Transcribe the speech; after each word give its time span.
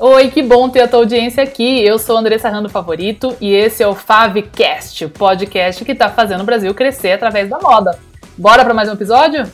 Oi, 0.00 0.30
que 0.30 0.42
bom 0.42 0.68
ter 0.68 0.82
a 0.82 0.86
tua 0.86 1.00
audiência 1.00 1.42
aqui. 1.42 1.84
Eu 1.84 1.98
sou 1.98 2.16
Andressa 2.16 2.48
Rando 2.48 2.68
Favorito 2.68 3.36
e 3.40 3.52
esse 3.52 3.82
é 3.82 3.88
o 3.88 3.96
Favcast, 3.96 5.04
o 5.04 5.10
podcast 5.10 5.84
que 5.84 5.90
está 5.90 6.08
fazendo 6.08 6.42
o 6.42 6.44
Brasil 6.44 6.72
crescer 6.72 7.10
através 7.10 7.50
da 7.50 7.58
moda. 7.58 7.98
Bora 8.36 8.64
para 8.64 8.72
mais 8.72 8.88
um 8.88 8.92
episódio? 8.92 9.50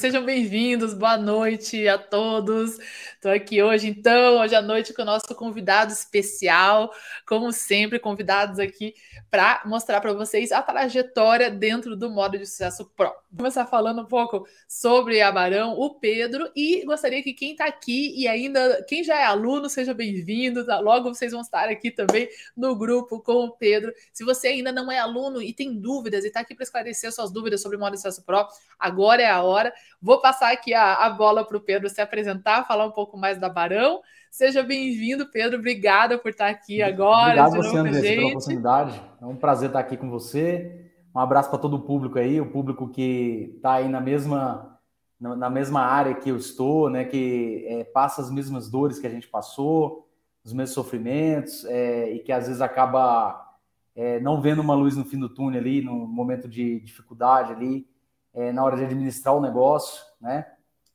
Sejam 0.00 0.24
bem-vindos, 0.24 0.92
boa 0.92 1.16
noite 1.16 1.86
a 1.86 1.96
todos. 1.96 2.80
Estou 3.14 3.30
aqui 3.30 3.62
hoje, 3.62 3.86
então, 3.86 4.40
hoje 4.40 4.52
à 4.52 4.60
noite 4.60 4.92
com 4.92 5.02
o 5.02 5.04
nosso 5.04 5.32
convidado 5.36 5.92
especial, 5.92 6.92
como 7.24 7.52
sempre, 7.52 8.00
convidados 8.00 8.58
aqui 8.58 8.92
para 9.30 9.62
mostrar 9.64 10.00
para 10.00 10.12
vocês 10.12 10.50
a 10.50 10.60
trajetória 10.60 11.48
dentro 11.48 11.94
do 11.96 12.10
modo 12.10 12.36
de 12.36 12.44
sucesso 12.44 12.90
Pro. 12.96 13.06
Vou 13.06 13.38
começar 13.38 13.66
falando 13.66 14.02
um 14.02 14.04
pouco 14.04 14.46
sobre 14.68 15.22
a 15.22 15.30
Barão, 15.30 15.78
o 15.78 15.94
Pedro, 15.94 16.50
e 16.56 16.84
gostaria 16.84 17.22
que 17.22 17.32
quem 17.32 17.52
está 17.52 17.66
aqui 17.66 18.12
e 18.20 18.26
ainda, 18.26 18.84
quem 18.88 19.04
já 19.04 19.14
é 19.20 19.24
aluno, 19.24 19.70
seja 19.70 19.94
bem-vindo. 19.94 20.66
Tá? 20.66 20.80
Logo 20.80 21.14
vocês 21.14 21.30
vão 21.30 21.40
estar 21.40 21.68
aqui 21.68 21.92
também 21.92 22.28
no 22.56 22.76
grupo 22.76 23.20
com 23.20 23.44
o 23.44 23.52
Pedro. 23.52 23.92
Se 24.12 24.24
você 24.24 24.48
ainda 24.48 24.72
não 24.72 24.90
é 24.90 24.98
aluno 24.98 25.40
e 25.40 25.52
tem 25.52 25.72
dúvidas 25.72 26.24
e 26.24 26.28
está 26.28 26.40
aqui 26.40 26.54
para 26.54 26.64
esclarecer 26.64 27.12
suas 27.12 27.32
dúvidas 27.32 27.62
sobre 27.62 27.76
o 27.76 27.80
modo 27.80 27.92
de 27.92 27.98
sucesso 27.98 28.24
Pro, 28.24 28.44
agora 28.78 29.22
é 29.22 29.30
a 29.30 29.42
hora. 29.42 29.72
Vou 30.04 30.20
passar 30.20 30.52
aqui 30.52 30.74
a, 30.74 30.96
a 30.96 31.08
bola 31.08 31.46
para 31.46 31.56
o 31.56 31.60
Pedro 31.62 31.88
se 31.88 31.98
apresentar, 31.98 32.66
falar 32.66 32.84
um 32.84 32.90
pouco 32.90 33.16
mais 33.16 33.40
da 33.40 33.48
Barão. 33.48 34.02
Seja 34.30 34.62
bem-vindo, 34.62 35.30
Pedro. 35.30 35.58
Obrigada 35.58 36.18
por 36.18 36.28
estar 36.28 36.50
aqui 36.50 36.82
agora. 36.82 37.46
Obrigado 37.46 37.56
você, 37.56 37.76
André, 37.78 38.14
pela 38.14 38.26
oportunidade. 38.26 39.02
É 39.18 39.24
um 39.24 39.34
prazer 39.34 39.70
estar 39.70 39.78
aqui 39.78 39.96
com 39.96 40.10
você. 40.10 40.90
Um 41.14 41.18
abraço 41.18 41.48
para 41.48 41.58
todo 41.58 41.76
o 41.76 41.80
público 41.80 42.18
aí, 42.18 42.38
o 42.38 42.50
público 42.50 42.86
que 42.90 43.54
está 43.56 43.76
aí 43.76 43.88
na 43.88 43.98
mesma, 43.98 44.78
na 45.18 45.48
mesma 45.48 45.80
área 45.80 46.14
que 46.14 46.28
eu 46.28 46.36
estou, 46.36 46.90
né? 46.90 47.06
Que 47.06 47.64
é, 47.66 47.84
passa 47.84 48.20
as 48.20 48.30
mesmas 48.30 48.68
dores 48.68 48.98
que 48.98 49.06
a 49.06 49.10
gente 49.10 49.26
passou, 49.26 50.06
os 50.44 50.52
mesmos 50.52 50.74
sofrimentos, 50.74 51.64
é, 51.64 52.12
e 52.12 52.18
que 52.18 52.30
às 52.30 52.46
vezes 52.46 52.60
acaba 52.60 53.56
é, 53.96 54.20
não 54.20 54.42
vendo 54.42 54.60
uma 54.60 54.74
luz 54.74 54.98
no 54.98 55.04
fim 55.06 55.18
do 55.18 55.30
túnel 55.30 55.62
ali, 55.62 55.80
num 55.80 56.06
momento 56.06 56.46
de 56.46 56.78
dificuldade 56.80 57.54
ali, 57.54 57.86
é, 58.34 58.52
na 58.52 58.64
hora 58.64 58.76
de 58.76 58.84
administrar 58.84 59.34
o 59.34 59.40
negócio, 59.40 60.02
né? 60.20 60.46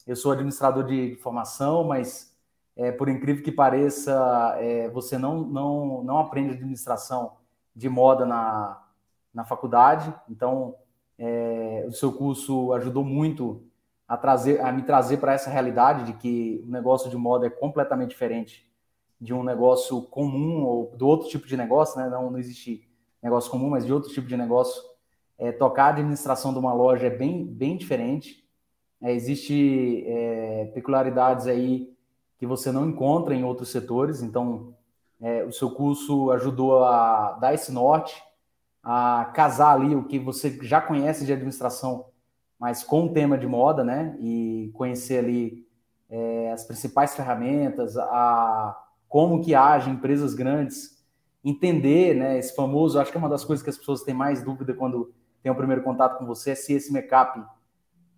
Eu 0.05 0.15
sou 0.15 0.31
administrador 0.31 0.83
de, 0.83 1.15
formação, 1.17 1.83
mas 1.83 2.35
é, 2.75 2.91
por 2.91 3.09
incrível 3.09 3.43
que 3.43 3.51
pareça, 3.51 4.55
é, 4.59 4.89
você 4.89 5.17
não, 5.17 5.41
não, 5.41 6.03
não 6.03 6.19
aprende 6.19 6.55
administração 6.55 7.37
de 7.75 7.87
moda 7.87 8.25
na, 8.25 8.81
na 9.33 9.45
faculdade. 9.45 10.13
Então, 10.29 10.75
é, 11.17 11.85
o 11.87 11.91
seu 11.91 12.11
curso 12.11 12.73
ajudou 12.73 13.03
muito 13.03 13.63
a, 14.07 14.17
trazer, 14.17 14.61
a 14.61 14.71
me 14.71 14.81
trazer 14.81 15.17
para 15.17 15.33
essa 15.33 15.49
realidade 15.49 16.03
de 16.05 16.13
que 16.13 16.63
o 16.65 16.71
negócio 16.71 17.09
de 17.09 17.17
moda 17.17 17.45
é 17.45 17.49
completamente 17.49 18.09
diferente 18.09 18.67
de 19.21 19.33
um 19.33 19.43
negócio 19.43 20.01
comum 20.03 20.63
ou 20.63 20.95
do 20.95 21.05
outro 21.05 21.27
tipo 21.27 21.45
de 21.45 21.57
negócio, 21.57 21.99
né? 21.99 22.09
Não, 22.09 22.31
não 22.31 22.39
existe 22.39 22.89
negócio 23.21 23.51
comum, 23.51 23.69
mas 23.69 23.85
de 23.85 23.93
outro 23.93 24.09
tipo 24.11 24.27
de 24.27 24.37
negócio. 24.37 24.81
É, 25.39 25.51
tocar 25.53 25.85
a 25.85 25.89
administração 25.89 26.51
de 26.53 26.59
uma 26.59 26.73
loja 26.73 27.07
é 27.07 27.09
bem, 27.09 27.45
bem 27.45 27.77
diferente. 27.77 28.45
É, 29.01 29.13
existe 29.13 30.03
é, 30.05 30.65
peculiaridades 30.73 31.47
aí 31.47 31.89
que 32.37 32.45
você 32.45 32.71
não 32.71 32.87
encontra 32.89 33.33
em 33.33 33.43
outros 33.43 33.69
setores, 33.69 34.21
então 34.21 34.75
é, 35.21 35.43
o 35.43 35.51
seu 35.51 35.71
curso 35.71 36.31
ajudou 36.31 36.83
a 36.83 37.33
dar 37.33 37.53
esse 37.53 37.71
norte, 37.71 38.21
a 38.83 39.31
casar 39.33 39.73
ali 39.73 39.95
o 39.95 40.05
que 40.05 40.19
você 40.19 40.57
já 40.61 40.79
conhece 40.79 41.25
de 41.25 41.33
administração, 41.33 42.05
mas 42.57 42.83
com 42.83 43.05
o 43.05 43.14
tema 43.14 43.37
de 43.37 43.47
moda, 43.47 43.83
né? 43.83 44.17
E 44.21 44.71
conhecer 44.73 45.19
ali 45.19 45.65
é, 46.09 46.52
as 46.52 46.65
principais 46.65 47.15
ferramentas, 47.15 47.97
a 47.97 48.77
como 49.08 49.41
que 49.41 49.55
agem 49.55 49.93
empresas 49.93 50.33
grandes, 50.33 51.03
entender, 51.43 52.15
né? 52.15 52.37
Esse 52.37 52.55
famoso, 52.55 52.99
acho 52.99 53.11
que 53.11 53.17
é 53.17 53.19
uma 53.19 53.30
das 53.30 53.43
coisas 53.43 53.64
que 53.64 53.69
as 53.69 53.77
pessoas 53.77 54.03
têm 54.03 54.14
mais 54.14 54.43
dúvida 54.43 54.73
quando 54.73 55.14
tem 55.42 55.52
o 55.52 55.55
primeiro 55.55 55.83
contato 55.83 56.17
com 56.17 56.26
você, 56.26 56.52
é 56.52 56.55
se 56.55 56.73
esse 56.73 56.92
make-up 56.92 57.42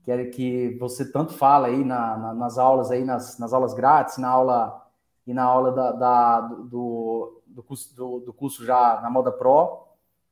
que 0.04 0.12
é 0.12 0.26
que 0.26 0.78
você 0.80 1.12
tanto 1.12 1.34
fala 1.34 1.68
aí 1.68 1.84
na, 1.84 2.18
na, 2.18 2.34
nas 2.34 2.58
aulas 2.58 2.92
aí 2.92 3.04
nas, 3.04 3.38
nas, 3.38 3.54
aulas 3.54 3.74
grátis, 3.74 4.18
na 4.18 4.30
aula 4.30 4.88
e 5.26 5.34
na 5.34 5.44
aula 5.44 5.72
da, 5.72 5.92
da 5.92 6.42
do, 6.42 7.42
do, 7.46 7.62
curso, 7.62 7.96
do, 7.96 8.20
do, 8.20 8.34
curso 8.34 8.66
já 8.66 9.00
na 9.02 9.09
Moda 9.09 9.32
Pro, 9.32 9.86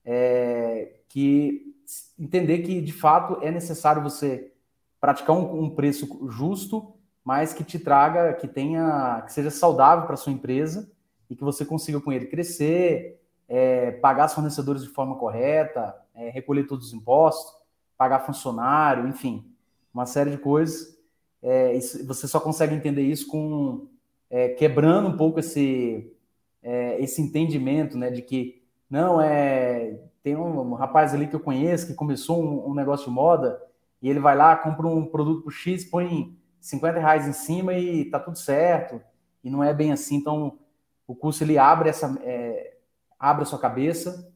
é, 0.03 1.01
que 1.07 1.75
entender 2.17 2.59
que 2.59 2.81
de 2.81 2.91
fato 2.91 3.37
é 3.41 3.51
necessário 3.51 4.01
você 4.01 4.51
praticar 4.99 5.35
um, 5.35 5.63
um 5.63 5.69
preço 5.69 6.27
justo, 6.29 6.93
mas 7.23 7.53
que 7.53 7.63
te 7.63 7.77
traga, 7.77 8.33
que 8.33 8.47
tenha, 8.47 9.21
que 9.25 9.31
seja 9.31 9.51
saudável 9.51 10.07
para 10.07 10.17
sua 10.17 10.33
empresa 10.33 10.91
e 11.29 11.35
que 11.35 11.43
você 11.43 11.63
consiga 11.63 12.01
com 12.01 12.11
ele 12.11 12.25
crescer, 12.25 13.21
é, 13.47 13.91
pagar 13.91 14.25
os 14.25 14.33
fornecedores 14.33 14.83
de 14.83 14.89
forma 14.89 15.15
correta, 15.15 15.95
é, 16.19 16.29
recolher 16.29 16.67
todos 16.67 16.87
os 16.87 16.93
impostos, 16.93 17.55
pagar 17.97 18.19
funcionário, 18.19 19.07
enfim, 19.07 19.45
uma 19.93 20.05
série 20.05 20.31
de 20.31 20.37
coisas. 20.37 20.97
É, 21.41 21.73
isso, 21.73 22.05
você 22.05 22.27
só 22.27 22.39
consegue 22.39 22.75
entender 22.75 23.01
isso 23.01 23.27
com 23.27 23.87
é, 24.29 24.49
quebrando 24.49 25.09
um 25.09 25.17
pouco 25.17 25.39
esse, 25.39 26.13
é, 26.61 27.01
esse 27.01 27.21
entendimento, 27.21 27.97
né, 27.97 28.11
de 28.11 28.21
que 28.21 28.61
não 28.89 29.21
é 29.21 29.99
tem 30.21 30.35
um, 30.35 30.59
um, 30.59 30.73
rapaz 30.73 31.13
ali 31.13 31.27
que 31.27 31.35
eu 31.35 31.39
conheço 31.39 31.87
que 31.87 31.93
começou 31.93 32.43
um, 32.43 32.71
um, 32.71 32.73
negócio 32.73 33.05
de 33.05 33.11
moda 33.11 33.61
e 34.01 34.09
ele 34.09 34.19
vai 34.19 34.35
lá 34.35 34.55
compra 34.57 34.85
um 34.85 35.05
produto 35.05 35.43
por 35.43 35.51
X, 35.51 35.85
põe 35.85 36.37
50 36.59 36.99
reais 36.99 37.27
em 37.27 37.31
cima 37.31 37.73
e 37.73 38.05
tá 38.05 38.19
tudo 38.19 38.37
certo 38.37 39.01
e 39.41 39.49
não 39.49 39.63
é 39.63 39.73
bem 39.73 39.93
assim. 39.93 40.17
Então 40.17 40.59
o 41.07 41.15
curso 41.15 41.43
ele 41.43 41.57
abre 41.57 41.89
essa 41.89 42.19
é, 42.21 42.75
abre 43.17 43.43
a 43.43 43.45
sua 43.45 43.59
cabeça, 43.59 44.29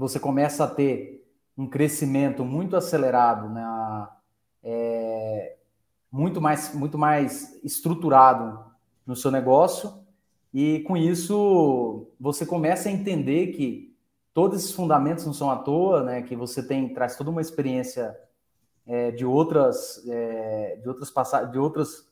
você 0.00 0.18
começa 0.18 0.64
a 0.64 0.66
ter 0.66 1.22
um 1.58 1.68
crescimento 1.68 2.42
muito 2.42 2.74
acelerado 2.74 3.50
na 3.50 4.10
é, 4.64 5.56
muito, 6.10 6.40
mais, 6.40 6.74
muito 6.74 6.96
mais 6.96 7.62
estruturado 7.62 8.64
no 9.06 9.14
seu 9.14 9.30
negócio, 9.30 9.92
e 10.54 10.80
com 10.80 10.96
isso 10.96 12.06
você 12.18 12.46
começa 12.46 12.88
a 12.88 12.92
entender 12.92 13.48
que 13.48 13.94
todos 14.32 14.60
esses 14.60 14.72
fundamentos 14.72 15.26
não 15.26 15.34
são 15.34 15.50
à 15.50 15.56
toa, 15.56 16.02
né? 16.02 16.22
que 16.22 16.34
você 16.34 16.66
tem 16.66 16.94
traz 16.94 17.14
toda 17.14 17.28
uma 17.28 17.42
experiência 17.42 18.18
é, 18.86 19.10
de 19.10 19.26
outras 19.26 20.02
é, 20.08 20.78
de 20.82 20.88
outras 20.88 21.10
passagens, 21.10 21.52
de 21.52 21.58
outras 21.58 22.08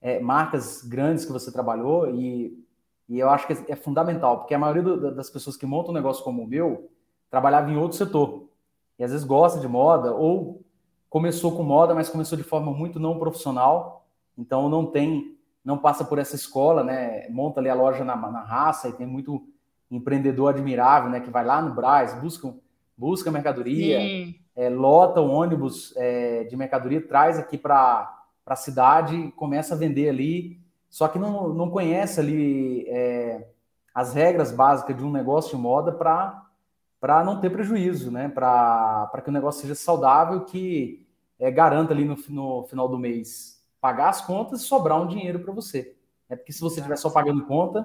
é, 0.00 0.18
marcas 0.18 0.82
grandes 0.82 1.24
que 1.24 1.30
você 1.30 1.52
trabalhou. 1.52 2.10
E, 2.10 2.66
e 3.08 3.20
eu 3.20 3.30
acho 3.30 3.46
que 3.46 3.52
é, 3.70 3.76
fundamental 3.76 4.38
porque 4.38 4.54
a 4.54 4.58
maioria 4.58 4.82
do, 4.82 5.14
das 5.14 5.30
pessoas 5.30 5.56
que 5.56 5.64
montam 5.64 5.92
um 5.92 5.94
negócio 5.94 6.24
como 6.24 6.42
o 6.42 6.46
meu 6.48 6.90
trabalhava 7.32 7.70
em 7.70 7.76
outro 7.76 7.96
setor 7.96 8.44
e 8.98 9.02
às 9.02 9.10
vezes 9.10 9.26
gosta 9.26 9.58
de 9.58 9.66
moda 9.66 10.14
ou 10.14 10.62
começou 11.08 11.56
com 11.56 11.62
moda, 11.62 11.94
mas 11.94 12.10
começou 12.10 12.36
de 12.36 12.44
forma 12.44 12.70
muito 12.70 13.00
não 13.00 13.18
profissional, 13.18 14.06
então 14.36 14.68
não 14.68 14.84
tem, 14.84 15.38
não 15.64 15.78
passa 15.78 16.04
por 16.04 16.18
essa 16.18 16.36
escola, 16.36 16.84
né? 16.84 17.26
Monta 17.30 17.58
ali 17.58 17.70
a 17.70 17.74
loja 17.74 18.04
na, 18.04 18.14
na 18.16 18.42
raça 18.42 18.88
e 18.88 18.92
tem 18.92 19.06
muito 19.06 19.46
empreendedor 19.90 20.50
admirável, 20.50 21.08
né? 21.08 21.20
Que 21.20 21.30
vai 21.30 21.42
lá 21.42 21.62
no 21.62 21.74
Braz, 21.74 22.14
busca, 22.20 22.54
busca 22.96 23.30
mercadoria, 23.30 23.98
é, 24.54 24.68
lota 24.68 25.22
o 25.22 25.30
ônibus 25.30 25.94
é, 25.96 26.44
de 26.44 26.54
mercadoria, 26.54 27.00
traz 27.00 27.38
aqui 27.38 27.56
para 27.56 28.24
a 28.44 28.56
cidade, 28.56 29.32
começa 29.36 29.74
a 29.74 29.78
vender 29.78 30.10
ali, 30.10 30.60
só 30.90 31.08
que 31.08 31.18
não, 31.18 31.48
não 31.48 31.70
conhece 31.70 32.20
ali 32.20 32.86
é, 32.88 33.48
as 33.94 34.12
regras 34.12 34.52
básicas 34.52 34.94
de 34.94 35.02
um 35.02 35.10
negócio 35.10 35.56
de 35.56 35.62
moda 35.62 35.92
para 35.92 36.51
para 37.02 37.24
não 37.24 37.40
ter 37.40 37.50
prejuízo, 37.50 38.12
né? 38.12 38.28
Para 38.28 39.20
que 39.24 39.28
o 39.28 39.32
negócio 39.32 39.60
seja 39.60 39.74
saudável, 39.74 40.44
que 40.44 41.04
é, 41.36 41.50
garanta 41.50 41.92
ali 41.92 42.04
no, 42.04 42.16
no 42.28 42.62
final 42.68 42.88
do 42.88 42.96
mês 42.96 43.60
pagar 43.80 44.08
as 44.08 44.24
contas 44.24 44.60
e 44.60 44.64
sobrar 44.64 45.02
um 45.02 45.08
dinheiro 45.08 45.40
para 45.40 45.52
você. 45.52 45.96
É 46.28 46.36
porque 46.36 46.52
se 46.52 46.60
você 46.60 46.78
estiver 46.78 46.96
só 46.96 47.10
pagando 47.10 47.44
conta, 47.44 47.84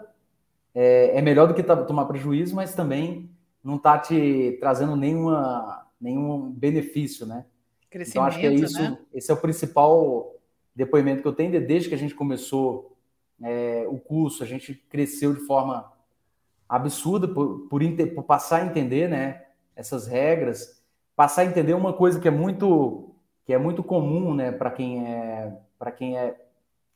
é, 0.76 1.18
é 1.18 1.22
melhor 1.24 1.48
do 1.48 1.56
que 1.56 1.64
tomar 1.64 2.06
prejuízo, 2.06 2.56
mas 2.56 2.76
também 2.76 3.28
não 3.64 3.78
está 3.78 3.98
te 3.98 4.56
trazendo 4.60 4.96
nenhuma, 4.96 5.88
nenhum 6.00 6.52
benefício, 6.52 7.26
né? 7.26 7.44
então 7.92 8.24
acho 8.24 8.40
que 8.40 8.46
é 8.46 8.54
isso. 8.54 8.80
Né? 8.80 9.00
Esse 9.12 9.32
é 9.32 9.34
o 9.34 9.42
principal 9.42 10.36
depoimento 10.76 11.24
que 11.24 11.28
eu 11.28 11.34
tenho 11.34 11.66
desde 11.66 11.90
que 11.90 11.96
a 11.96 11.98
gente 11.98 12.14
começou 12.14 12.96
é, 13.42 13.84
o 13.90 13.98
curso, 13.98 14.44
a 14.44 14.46
gente 14.46 14.76
cresceu 14.76 15.34
de 15.34 15.40
forma 15.40 15.92
absurda 16.68 17.28
por, 17.28 17.68
por, 17.70 17.82
por, 18.16 18.24
passar 18.24 18.62
a 18.62 18.66
entender 18.66 19.08
né, 19.08 19.44
essas 19.76 20.08
regras, 20.08 20.82
passar 21.16 21.42
a 21.42 21.46
entender 21.46 21.74
uma 21.74 21.94
coisa 21.94 22.20
que 22.20 22.28
é 22.28 22.32
muito 22.32 23.04
que 23.46 23.54
é 23.54 23.58
muito 23.58 23.82
comum 23.82 24.34
né, 24.34 24.52
para 24.52 24.70
quem 24.70 25.08
é 25.08 25.58
para 25.80 25.92
quem 25.92 26.18
é 26.18 26.36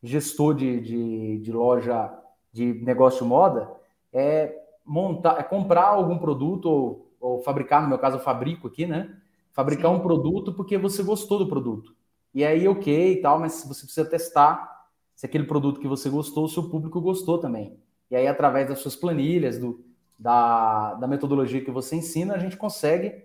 gestor 0.03 0.53
de, 0.53 0.81
de, 0.81 1.39
de, 1.39 1.51
loja 1.51 2.11
de 2.51 2.73
negócio 2.83 3.23
de 3.23 3.29
moda 3.29 3.71
é 4.11 4.53
montar 4.85 5.39
é 5.39 5.43
comprar 5.43 5.85
algum 5.85 6.17
produto 6.17 6.65
ou, 6.65 7.11
ou 7.21 7.39
fabricar 7.41 7.81
no 7.81 7.87
meu 7.87 7.97
caso 7.97 8.17
eu 8.17 8.21
fabrico 8.21 8.67
aqui 8.67 8.85
né 8.85 9.15
fabricar 9.53 9.91
Sim. 9.91 9.97
um 9.97 10.01
produto 10.01 10.53
porque 10.53 10.77
você 10.77 11.01
gostou 11.03 11.37
do 11.39 11.47
produto 11.47 11.95
E 12.33 12.45
aí, 12.45 12.67
ok 12.67 13.13
e 13.13 13.21
tal, 13.21 13.39
mas 13.39 13.63
você 13.63 13.83
precisa 13.83 14.05
testar 14.05 14.87
se 15.15 15.25
aquele 15.25 15.43
produto 15.43 15.79
que 15.79 15.87
você 15.87 16.09
gostou, 16.09 16.45
o 16.45 16.49
seu 16.49 16.69
público 16.69 17.01
gostou 17.01 17.37
também. 17.37 17.77
E 18.11 18.15
aí, 18.15 18.27
através 18.27 18.67
das 18.67 18.79
suas 18.79 18.95
planilhas, 18.95 19.57
do, 19.57 19.83
da, 20.19 20.95
da 20.95 21.07
metodologia 21.07 21.63
que 21.63 21.71
você 21.71 21.95
ensina, 21.95 22.35
a 22.35 22.37
gente 22.37 22.57
consegue 22.57 23.23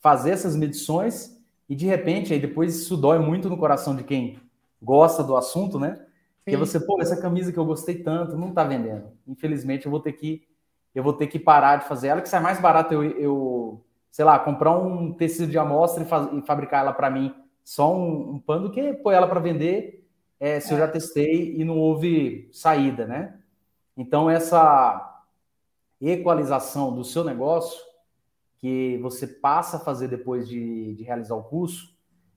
fazer 0.00 0.30
essas 0.30 0.56
medições 0.56 1.38
e, 1.68 1.76
de 1.76 1.86
repente, 1.86 2.32
aí 2.32 2.40
depois 2.40 2.74
isso 2.74 2.96
dói 2.96 3.18
muito 3.18 3.48
no 3.50 3.58
coração 3.58 3.94
de 3.94 4.02
quem 4.02 4.38
gosta 4.82 5.22
do 5.22 5.36
assunto, 5.36 5.78
né? 5.78 6.04
Porque 6.44 6.56
você, 6.56 6.80
pô, 6.80 7.00
essa 7.00 7.20
camisa 7.20 7.52
que 7.52 7.58
eu 7.58 7.64
gostei 7.64 8.02
tanto, 8.02 8.36
não 8.36 8.52
tá 8.52 8.64
vendendo. 8.64 9.12
Infelizmente, 9.28 9.86
eu 9.86 9.90
vou 9.90 10.00
ter 10.00 10.12
que 10.12 10.42
eu 10.94 11.02
vou 11.02 11.12
ter 11.12 11.26
que 11.26 11.38
parar 11.38 11.76
de 11.76 11.88
fazer 11.88 12.08
ela, 12.08 12.20
que 12.20 12.28
sai 12.28 12.40
mais 12.40 12.60
barato 12.60 12.92
eu, 12.92 13.02
eu 13.02 13.84
sei 14.10 14.24
lá, 14.24 14.38
comprar 14.38 14.76
um 14.76 15.12
tecido 15.12 15.50
de 15.50 15.56
amostra 15.56 16.02
e, 16.02 16.06
faz, 16.06 16.28
e 16.34 16.42
fabricar 16.42 16.80
ela 16.80 16.92
para 16.92 17.08
mim 17.08 17.34
só 17.64 17.96
um, 17.96 18.32
um 18.32 18.38
pano 18.38 18.68
do 18.68 18.70
que 18.70 18.92
pôr 18.94 19.12
ela 19.12 19.26
para 19.26 19.40
vender 19.40 20.06
é, 20.38 20.60
se 20.60 20.70
é. 20.70 20.74
eu 20.74 20.78
já 20.78 20.88
testei 20.88 21.54
e 21.56 21.64
não 21.64 21.78
houve 21.78 22.50
saída, 22.52 23.06
né? 23.06 23.38
Então, 23.96 24.30
essa 24.30 25.22
equalização 26.00 26.94
do 26.94 27.04
seu 27.04 27.22
negócio, 27.22 27.80
que 28.58 28.98
você 28.98 29.26
passa 29.26 29.76
a 29.76 29.80
fazer 29.80 30.08
depois 30.08 30.48
de, 30.48 30.94
de 30.94 31.02
realizar 31.02 31.34
o 31.34 31.42
curso, 31.42 31.96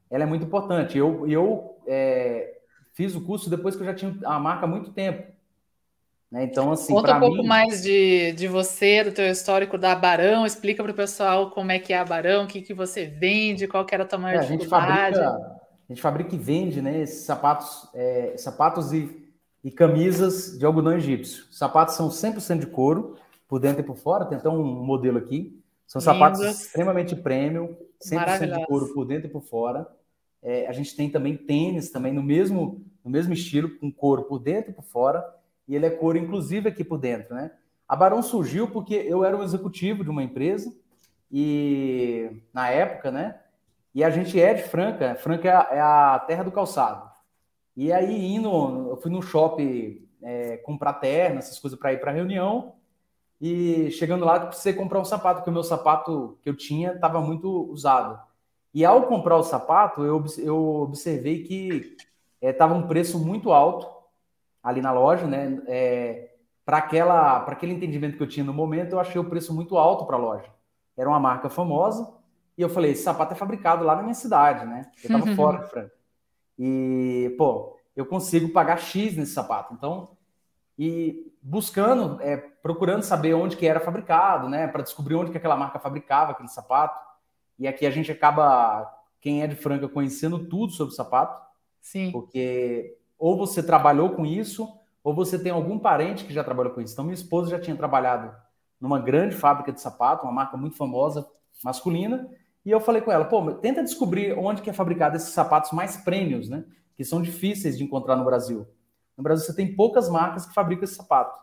ela 0.09 0.23
é 0.23 0.27
muito 0.27 0.45
importante. 0.45 0.97
Eu, 0.97 1.27
eu 1.27 1.77
é, 1.87 2.57
fiz 2.93 3.15
o 3.15 3.21
curso 3.21 3.49
depois 3.49 3.75
que 3.75 3.81
eu 3.81 3.85
já 3.85 3.93
tinha 3.93 4.17
a 4.25 4.39
marca 4.39 4.65
há 4.65 4.67
muito 4.67 4.91
tempo. 4.91 5.31
Né? 6.31 6.43
Então, 6.43 6.71
assim. 6.71 6.93
Conta 6.93 7.15
um 7.15 7.19
pouco 7.19 7.37
mim... 7.37 7.47
mais 7.47 7.83
de, 7.83 8.33
de 8.33 8.47
você, 8.47 9.03
do 9.03 9.11
teu 9.11 9.27
histórico 9.27 9.77
da 9.77 9.95
Barão, 9.95 10.45
explica 10.45 10.83
para 10.83 10.91
o 10.91 10.95
pessoal 10.95 11.51
como 11.51 11.71
é 11.71 11.79
que 11.79 11.93
é 11.93 11.97
a 11.97 12.05
Barão, 12.05 12.45
o 12.45 12.47
que, 12.47 12.61
que 12.61 12.73
você 12.73 13.05
vende, 13.05 13.67
qual 13.67 13.85
que 13.85 13.93
era 13.93 14.03
a 14.03 14.07
tua 14.07 14.19
maior 14.19 14.41
é. 14.41 14.45
A 14.45 14.47
gente, 14.47 14.67
fabrica, 14.67 15.29
a 15.29 15.59
gente 15.89 16.01
fabrica 16.01 16.35
e 16.35 16.37
vende 16.37 16.81
né, 16.81 17.01
esses 17.01 17.23
sapatos, 17.25 17.87
é, 17.93 18.35
sapatos 18.37 18.91
e, 18.93 19.24
e 19.65 19.71
camisas 19.71 20.57
de 20.57 20.65
algodão 20.65 20.93
egípcio. 20.93 21.45
Os 21.49 21.57
sapatos 21.57 21.95
são 21.95 22.07
100% 22.07 22.59
de 22.59 22.67
couro, 22.67 23.17
por 23.47 23.59
dentro 23.59 23.81
e 23.81 23.83
por 23.83 23.97
fora, 23.97 24.23
tem 24.23 24.37
até 24.37 24.47
um 24.47 24.63
modelo 24.63 25.17
aqui. 25.17 25.59
São 25.87 25.99
sapatos 25.99 26.39
extremamente 26.39 27.15
premium, 27.15 27.75
100% 27.99 28.59
de 28.59 28.65
couro 28.67 28.93
por 28.93 29.05
dentro 29.05 29.27
e 29.27 29.29
por 29.31 29.41
fora. 29.41 29.87
É, 30.41 30.67
a 30.67 30.71
gente 30.71 30.95
tem 30.95 31.09
também 31.09 31.35
tênis 31.35 31.89
também 31.89 32.13
no 32.13 32.21
mesmo, 32.21 32.85
no 33.03 33.09
mesmo 33.09 33.33
estilo, 33.33 33.77
com 33.79 33.91
couro 33.91 34.23
por 34.25 34.37
dentro 34.37 34.69
e 34.69 34.73
por 34.73 34.83
fora 34.83 35.25
e 35.67 35.75
ele 35.75 35.87
é 35.87 35.89
cor 35.89 36.15
inclusive 36.15 36.69
aqui 36.69 36.83
por 36.83 36.99
dentro, 36.99 37.33
né? 37.33 37.51
A 37.87 37.95
Barão 37.95 38.21
surgiu 38.21 38.67
porque 38.67 38.93
eu 38.93 39.23
era 39.23 39.35
um 39.35 39.43
executivo 39.43 40.03
de 40.03 40.11
uma 40.11 40.23
empresa 40.23 40.71
e 41.31 42.29
na 42.53 42.69
época, 42.69 43.11
né? 43.11 43.39
E 43.93 44.03
a 44.03 44.11
gente 44.11 44.39
é 44.39 44.53
de 44.53 44.63
Franca, 44.63 45.15
Franca 45.15 45.47
é 45.47 45.51
a, 45.51 45.67
é 45.71 45.79
a 45.79 46.19
terra 46.19 46.43
do 46.43 46.51
calçado. 46.51 47.14
E 47.75 47.91
aí 47.91 48.33
indo, 48.33 48.49
eu 48.89 48.97
fui 48.97 49.11
no 49.11 49.21
shopping 49.21 50.07
é, 50.21 50.57
comprar 50.57 50.93
terno, 50.93 51.39
essas 51.39 51.59
coisas 51.59 51.77
para 51.77 51.93
ir 51.93 51.99
para 51.99 52.11
reunião 52.11 52.73
e 53.39 53.91
chegando 53.91 54.23
lá 54.23 54.39
precisei 54.39 54.73
comprar 54.73 54.99
um 54.99 55.05
sapato 55.05 55.39
porque 55.39 55.49
o 55.49 55.53
meu 55.53 55.63
sapato 55.63 56.37
que 56.41 56.49
eu 56.49 56.55
tinha 56.55 56.93
estava 56.93 57.19
muito 57.19 57.69
usado. 57.69 58.19
E 58.73 58.83
ao 58.85 59.03
comprar 59.03 59.37
o 59.37 59.43
sapato 59.43 60.03
eu, 60.03 60.23
eu 60.39 60.57
observei 60.81 61.43
que 61.43 61.95
estava 62.41 62.73
é, 62.73 62.77
um 62.77 62.87
preço 62.87 63.19
muito 63.19 63.51
alto 63.51 63.87
ali 64.63 64.81
na 64.81 64.91
loja, 64.91 65.27
né? 65.27 65.61
É, 65.67 66.31
para 66.65 66.77
aquela, 66.77 67.41
para 67.41 67.53
aquele 67.53 67.73
entendimento 67.73 68.17
que 68.17 68.23
eu 68.23 68.27
tinha 68.27 68.43
no 68.43 68.53
momento, 68.53 68.93
eu 68.93 68.99
achei 68.99 69.21
o 69.21 69.29
preço 69.29 69.53
muito 69.53 69.77
alto 69.77 70.05
para 70.05 70.15
a 70.15 70.19
loja. 70.19 70.49
Era 70.97 71.07
uma 71.07 71.19
marca 71.19 71.49
famosa 71.49 72.11
e 72.57 72.61
eu 72.61 72.69
falei, 72.69 72.91
esse 72.91 73.03
sapato 73.03 73.33
é 73.33 73.35
fabricado 73.35 73.83
lá 73.83 73.95
na 73.95 74.01
minha 74.01 74.15
cidade, 74.15 74.65
né? 74.65 74.89
Eu 75.03 75.17
estava 75.17 75.35
fora 75.35 75.59
de 75.59 75.69
Franca. 75.69 75.94
E 76.57 77.33
pô, 77.37 77.77
eu 77.95 78.05
consigo 78.05 78.49
pagar 78.49 78.77
X 78.77 79.15
nesse 79.15 79.33
sapato. 79.33 79.73
Então, 79.73 80.09
e 80.77 81.31
buscando, 81.41 82.21
é, 82.21 82.37
procurando 82.37 83.03
saber 83.03 83.33
onde 83.33 83.55
que 83.55 83.65
era 83.65 83.79
fabricado, 83.79 84.49
né? 84.49 84.67
Para 84.67 84.83
descobrir 84.83 85.15
onde 85.15 85.31
que 85.31 85.37
aquela 85.37 85.55
marca 85.55 85.79
fabricava 85.79 86.31
aquele 86.31 86.49
sapato. 86.49 86.99
E 87.57 87.67
aqui 87.67 87.85
a 87.85 87.91
gente 87.91 88.11
acaba, 88.11 88.91
quem 89.21 89.41
é 89.41 89.47
de 89.47 89.55
Franca, 89.55 89.87
conhecendo 89.87 90.47
tudo 90.47 90.73
sobre 90.73 90.93
o 90.93 90.95
sapato. 90.95 91.41
Sim. 91.81 92.11
Porque 92.11 92.97
ou 93.17 93.37
você 93.37 93.63
trabalhou 93.63 94.09
com 94.09 94.25
isso, 94.25 94.67
ou 95.03 95.13
você 95.13 95.39
tem 95.39 95.51
algum 95.51 95.79
parente 95.79 96.25
que 96.25 96.33
já 96.33 96.43
trabalhou 96.43 96.73
com 96.73 96.81
isso. 96.81 96.93
Então, 96.93 97.05
minha 97.05 97.13
esposa 97.13 97.51
já 97.51 97.59
tinha 97.59 97.75
trabalhado 97.75 98.35
numa 98.79 98.99
grande 98.99 99.35
fábrica 99.35 99.71
de 99.71 99.79
sapato, 99.79 100.25
uma 100.25 100.33
marca 100.33 100.57
muito 100.57 100.75
famosa, 100.75 101.25
masculina, 101.63 102.29
e 102.65 102.71
eu 102.71 102.79
falei 102.79 103.01
com 103.01 103.11
ela, 103.11 103.25
pô, 103.25 103.51
tenta 103.53 103.83
descobrir 103.83 104.37
onde 104.37 104.61
que 104.61 104.69
é 104.69 104.73
fabricado 104.73 105.15
esses 105.15 105.29
sapatos 105.29 105.71
mais 105.71 105.97
prêmios, 105.97 106.49
né? 106.49 106.65
Que 106.95 107.05
são 107.05 107.21
difíceis 107.21 107.77
de 107.77 107.83
encontrar 107.83 108.15
no 108.15 108.25
Brasil. 108.25 108.67
No 109.15 109.23
Brasil 109.23 109.45
você 109.45 109.55
tem 109.55 109.75
poucas 109.75 110.09
marcas 110.09 110.45
que 110.45 110.53
fabricam 110.53 110.83
esse 110.83 110.95
sapato. 110.95 111.39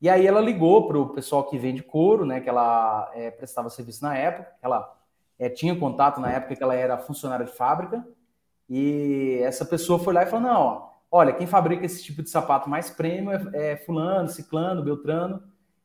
E 0.00 0.08
aí 0.08 0.26
ela 0.26 0.40
ligou 0.40 0.86
para 0.88 0.98
o 0.98 1.10
pessoal 1.10 1.44
que 1.44 1.58
vende 1.58 1.82
couro, 1.82 2.24
né? 2.24 2.40
Que 2.40 2.48
ela 2.48 3.10
é, 3.14 3.30
prestava 3.30 3.68
serviço 3.68 4.02
na 4.02 4.16
época, 4.16 4.50
ela 4.62 4.96
é, 5.38 5.50
tinha 5.50 5.76
contato 5.76 6.20
na 6.20 6.30
época 6.30 6.56
que 6.56 6.62
ela 6.62 6.74
era 6.74 6.96
funcionária 6.96 7.44
de 7.44 7.52
fábrica, 7.52 8.06
e 8.68 9.40
essa 9.42 9.64
pessoa 9.64 9.98
foi 9.98 10.14
lá 10.14 10.22
e 10.22 10.26
falou: 10.26 10.46
não, 10.46 10.60
ó, 10.60 10.90
olha, 11.10 11.32
quem 11.32 11.46
fabrica 11.46 11.84
esse 11.84 12.02
tipo 12.02 12.22
de 12.22 12.30
sapato 12.30 12.70
mais 12.70 12.90
premium 12.90 13.32
é, 13.32 13.72
é 13.72 13.76
fulano, 13.76 14.28
ciclano, 14.28 14.82
beltrano. 14.82 15.42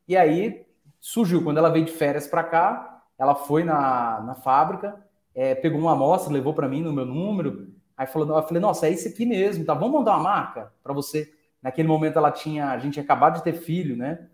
E 0.07 0.15
aí 0.15 0.65
surgiu, 0.99 1.43
quando 1.43 1.57
ela 1.57 1.69
veio 1.69 1.85
de 1.85 1.91
férias 1.91 2.27
para 2.27 2.43
cá, 2.43 2.92
ela 3.23 3.35
foi 3.35 3.63
na, 3.63 4.21
na 4.21 4.35
fábrica, 4.35 5.03
é, 5.33 5.55
pegou 5.55 5.79
uma 5.79 5.93
amostra, 5.93 6.33
levou 6.33 6.53
para 6.53 6.67
mim 6.67 6.81
no 6.81 6.93
meu 6.93 7.05
número, 7.05 7.73
aí 7.97 8.05
falou, 8.05 8.37
eu 8.37 8.43
falei, 8.43 8.61
nossa, 8.61 8.87
é 8.87 8.91
esse 8.91 9.07
aqui 9.07 9.25
mesmo, 9.25 9.65
tá? 9.65 9.73
Vamos 9.73 9.93
mandar 9.99 10.11
uma 10.13 10.23
marca 10.23 10.71
para 10.83 10.93
você. 10.93 11.33
Naquele 11.61 11.87
momento 11.87 12.17
ela 12.17 12.31
tinha, 12.31 12.69
a 12.69 12.77
gente 12.77 12.93
tinha 12.93 13.03
acabado 13.03 13.37
de 13.37 13.43
ter 13.43 13.53
filho, 13.53 13.95
né? 13.95 14.27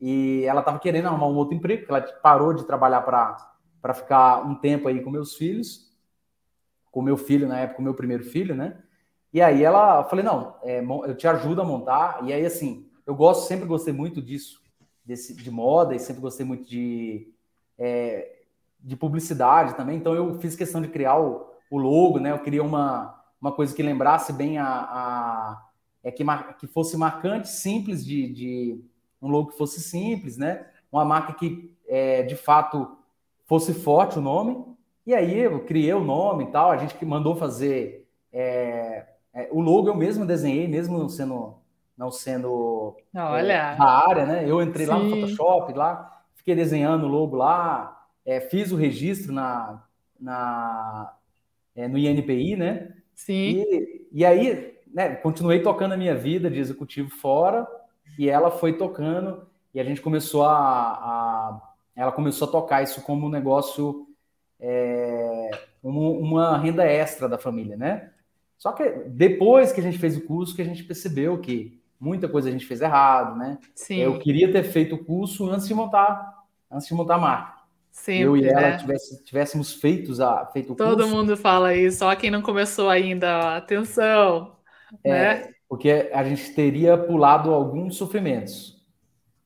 E 0.00 0.44
ela 0.44 0.60
estava 0.60 0.78
querendo 0.78 1.06
arrumar 1.06 1.28
um 1.28 1.36
outro 1.36 1.54
emprego, 1.54 1.86
porque 1.86 1.92
ela 1.92 2.02
parou 2.20 2.52
de 2.52 2.66
trabalhar 2.66 3.02
para 3.02 3.94
ficar 3.94 4.44
um 4.44 4.54
tempo 4.54 4.88
aí 4.88 5.00
com 5.00 5.10
meus 5.10 5.34
filhos 5.34 5.92
com 6.92 7.00
meu 7.00 7.16
filho, 7.16 7.48
na 7.48 7.58
época, 7.58 7.80
o 7.80 7.82
meu 7.82 7.94
primeiro 7.94 8.22
filho, 8.22 8.54
né? 8.54 8.78
E 9.32 9.40
aí 9.40 9.64
ela, 9.64 10.00
eu 10.00 10.04
falei, 10.04 10.22
não, 10.22 10.54
é, 10.62 10.84
eu 10.84 11.16
te 11.16 11.26
ajudo 11.26 11.62
a 11.62 11.64
montar. 11.64 12.22
E 12.22 12.32
aí, 12.32 12.44
assim, 12.44 12.86
eu 13.06 13.14
gosto, 13.14 13.48
sempre 13.48 13.66
gostei 13.66 13.94
muito 13.94 14.20
disso, 14.20 14.60
desse, 15.02 15.34
de 15.34 15.50
moda, 15.50 15.94
e 15.94 15.98
sempre 15.98 16.20
gostei 16.20 16.44
muito 16.44 16.68
de, 16.68 17.31
é, 17.82 18.42
de 18.78 18.96
publicidade 18.96 19.74
também. 19.74 19.96
Então, 19.96 20.14
eu 20.14 20.38
fiz 20.38 20.54
questão 20.54 20.80
de 20.80 20.86
criar 20.86 21.18
o, 21.18 21.50
o 21.68 21.76
logo, 21.76 22.20
né? 22.20 22.30
Eu 22.30 22.38
queria 22.38 22.62
uma, 22.62 23.20
uma 23.40 23.50
coisa 23.50 23.74
que 23.74 23.82
lembrasse 23.82 24.32
bem 24.32 24.56
a. 24.58 24.66
a 24.66 25.68
é 26.04 26.10
que, 26.10 26.24
mar, 26.24 26.56
que 26.56 26.66
fosse 26.66 26.96
marcante, 26.96 27.48
simples, 27.48 28.04
de, 28.04 28.28
de 28.32 28.84
um 29.20 29.28
logo 29.28 29.50
que 29.50 29.58
fosse 29.58 29.80
simples, 29.80 30.36
né? 30.36 30.66
Uma 30.90 31.04
marca 31.04 31.32
que, 31.32 31.76
é, 31.88 32.22
de 32.22 32.36
fato, 32.36 32.96
fosse 33.46 33.72
forte 33.72 34.18
o 34.18 34.22
nome, 34.22 34.64
e 35.06 35.14
aí 35.14 35.38
eu 35.38 35.64
criei 35.64 35.94
o 35.94 36.04
nome 36.04 36.44
e 36.44 36.46
tal, 36.48 36.70
a 36.70 36.76
gente 36.76 36.94
que 36.94 37.04
mandou 37.04 37.36
fazer 37.36 38.08
é, 38.32 39.06
é, 39.32 39.48
o 39.52 39.60
logo 39.60 39.88
eu 39.88 39.94
mesmo 39.94 40.26
desenhei, 40.26 40.66
mesmo 40.66 40.98
não 40.98 41.08
sendo 41.08 41.54
não 41.96 42.10
sendo 42.10 42.96
Olha. 43.14 43.52
É, 43.52 43.76
área, 43.78 44.26
né? 44.26 44.44
Eu 44.48 44.60
entrei 44.60 44.86
Sim. 44.86 44.92
lá 44.92 44.98
no 44.98 45.10
Photoshop, 45.10 45.72
lá 45.72 46.11
fiquei 46.34 46.54
desenhando 46.54 47.06
o 47.06 47.08
logo 47.08 47.36
lá, 47.36 48.06
é, 48.24 48.40
fiz 48.40 48.72
o 48.72 48.76
registro 48.76 49.32
na, 49.32 49.84
na 50.18 51.14
é, 51.74 51.88
no 51.88 51.98
INPI, 51.98 52.56
né? 52.56 52.94
Sim. 53.14 53.64
E, 53.66 54.08
e 54.12 54.24
aí, 54.24 54.78
né? 54.92 55.14
Continuei 55.16 55.60
tocando 55.60 55.92
a 55.92 55.96
minha 55.96 56.14
vida 56.14 56.50
de 56.50 56.58
executivo 56.58 57.10
fora 57.10 57.66
e 58.18 58.28
ela 58.28 58.50
foi 58.50 58.76
tocando 58.76 59.46
e 59.74 59.80
a 59.80 59.84
gente 59.84 60.00
começou 60.00 60.44
a, 60.44 60.52
a 60.52 61.72
ela 61.94 62.12
começou 62.12 62.48
a 62.48 62.50
tocar 62.50 62.82
isso 62.82 63.02
como 63.02 63.26
um 63.26 63.30
negócio 63.30 64.06
é, 64.58 65.50
uma 65.82 66.56
renda 66.56 66.84
extra 66.84 67.28
da 67.28 67.36
família, 67.36 67.76
né? 67.76 68.10
Só 68.56 68.72
que 68.72 68.88
depois 69.08 69.72
que 69.72 69.80
a 69.80 69.82
gente 69.82 69.98
fez 69.98 70.16
o 70.16 70.24
curso, 70.24 70.54
que 70.54 70.62
a 70.62 70.64
gente 70.64 70.84
percebeu 70.84 71.38
que 71.38 71.81
muita 72.02 72.28
coisa 72.28 72.48
a 72.48 72.52
gente 72.52 72.66
fez 72.66 72.80
errado, 72.80 73.38
né? 73.38 73.58
Sim. 73.76 73.98
Eu 73.98 74.18
queria 74.18 74.50
ter 74.50 74.64
feito 74.64 74.96
o 74.96 75.04
curso 75.04 75.48
antes 75.48 75.68
de 75.68 75.74
montar, 75.74 76.42
antes 76.68 76.88
de 76.88 76.94
montar 76.94 77.14
a 77.14 77.18
marca. 77.18 77.62
Sempre, 77.92 78.22
eu 78.22 78.36
e 78.36 78.48
ela 78.48 78.60
né? 78.60 78.76
tivesse, 78.78 79.22
tivéssemos 79.22 79.74
feitos 79.74 80.18
a, 80.18 80.46
feito 80.46 80.72
o 80.72 80.74
Todo 80.74 80.96
curso. 80.96 81.08
Todo 81.08 81.16
mundo 81.16 81.36
fala 81.36 81.74
isso, 81.74 81.98
só 81.98 82.14
quem 82.16 82.30
não 82.30 82.42
começou 82.42 82.88
ainda, 82.88 83.56
atenção, 83.56 84.56
é, 85.04 85.10
né? 85.10 85.48
Porque 85.68 86.10
a 86.12 86.24
gente 86.24 86.52
teria 86.54 86.98
pulado 86.98 87.52
alguns 87.52 87.96
sofrimentos. 87.96 88.82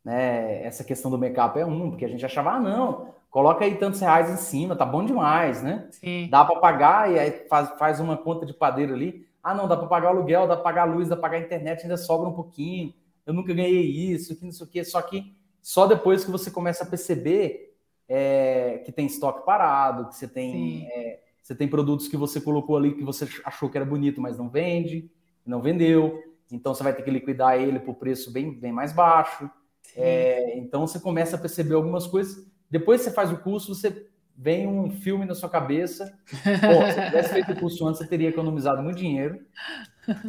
Né? 0.03 0.65
Essa 0.65 0.83
questão 0.83 1.11
do 1.11 1.19
make-up 1.19 1.59
é 1.59 1.67
um, 1.67 1.91
porque 1.91 2.05
a 2.05 2.09
gente 2.09 2.25
achava, 2.25 2.53
ah, 2.53 2.61
não, 2.61 3.15
coloca 3.29 3.65
aí 3.65 3.75
tantos 3.75 4.01
reais 4.01 4.31
em 4.31 4.37
cima, 4.37 4.75
tá 4.75 4.87
bom 4.87 5.05
demais, 5.05 5.63
né? 5.63 5.89
Sim. 5.91 6.29
Dá 6.31 6.45
para 6.45 6.59
pagar 6.59 7.13
e 7.13 7.19
aí 7.19 7.31
faz, 7.51 7.69
faz 7.79 8.01
uma 8.01 8.17
conta 8.17 8.47
de 8.47 8.55
padeiro 8.55 8.95
ali. 8.95 9.27
Ah, 9.49 9.55
não, 9.55 9.69
dá 9.69 9.77
para 9.77 9.87
pagar 9.87 10.09
aluguel, 10.09 10.49
dá 10.49 10.55
para 10.57 10.65
pagar 10.65 10.83
a 10.83 10.85
luz, 10.93 11.09
dá 11.09 11.15
para 11.15 11.23
pagar 11.31 11.37
a 11.37 11.47
internet, 11.47 11.83
ainda 11.83 11.97
sobra 11.97 12.29
um 12.29 12.33
pouquinho. 12.33 12.93
Eu 13.25 13.33
nunca 13.33 13.55
ganhei 13.55 13.81
isso, 13.83 14.35
que 14.37 14.45
não 14.45 14.51
sei 14.51 14.67
o 14.67 14.69
quê. 14.69 14.85
Só 14.85 15.01
que 15.01 15.37
só 15.63 15.87
depois 15.87 16.25
que 16.25 16.31
você 16.33 16.51
começa 16.51 16.83
a 16.83 16.87
perceber 16.87 17.77
é, 18.09 18.83
que 18.85 18.91
tem 18.91 19.07
estoque 19.07 19.47
parado, 19.47 20.09
que 20.09 20.17
você 20.17 20.27
tem. 20.27 20.89
É, 20.91 21.21
Você 21.43 21.55
tem 21.55 21.69
produtos 21.69 22.09
que 22.09 22.17
você 22.17 22.41
colocou 22.41 22.77
ali 22.77 22.95
que 22.97 23.05
você 23.05 23.25
achou 23.45 23.71
que 23.71 23.79
era 23.79 23.85
bonito, 23.87 24.21
mas 24.21 24.37
não 24.37 24.49
vende, 24.49 25.09
não 25.45 25.63
vendeu. 25.63 26.21
Então 26.51 26.75
você 26.75 26.83
vai 26.83 26.93
ter 26.93 27.03
que 27.05 27.11
liquidar 27.11 27.57
ele 27.57 27.79
por 27.79 27.95
preço 27.95 28.33
bem, 28.33 28.53
bem 28.53 28.73
mais 28.73 28.93
baixo. 28.93 29.49
É, 29.95 30.59
então 30.59 30.85
você 30.87 30.99
começa 30.99 31.37
a 31.37 31.39
perceber 31.39 31.75
algumas 31.75 32.07
coisas. 32.07 32.45
Depois 32.69 33.01
você 33.01 33.13
faz 33.13 33.31
o 33.31 33.39
curso, 33.39 33.75
você 33.75 34.09
vem 34.37 34.67
um 34.67 34.91
filme 34.91 35.25
na 35.25 35.35
sua 35.35 35.49
cabeça. 35.49 36.17
Pô, 36.27 36.93
se 36.93 37.07
tivesse 37.07 37.33
feito 37.33 37.53
o 37.53 37.61
curso 37.61 37.87
antes, 37.87 37.99
você 37.99 38.07
teria 38.07 38.29
economizado 38.29 38.83
muito 38.83 38.99
dinheiro, 38.99 39.41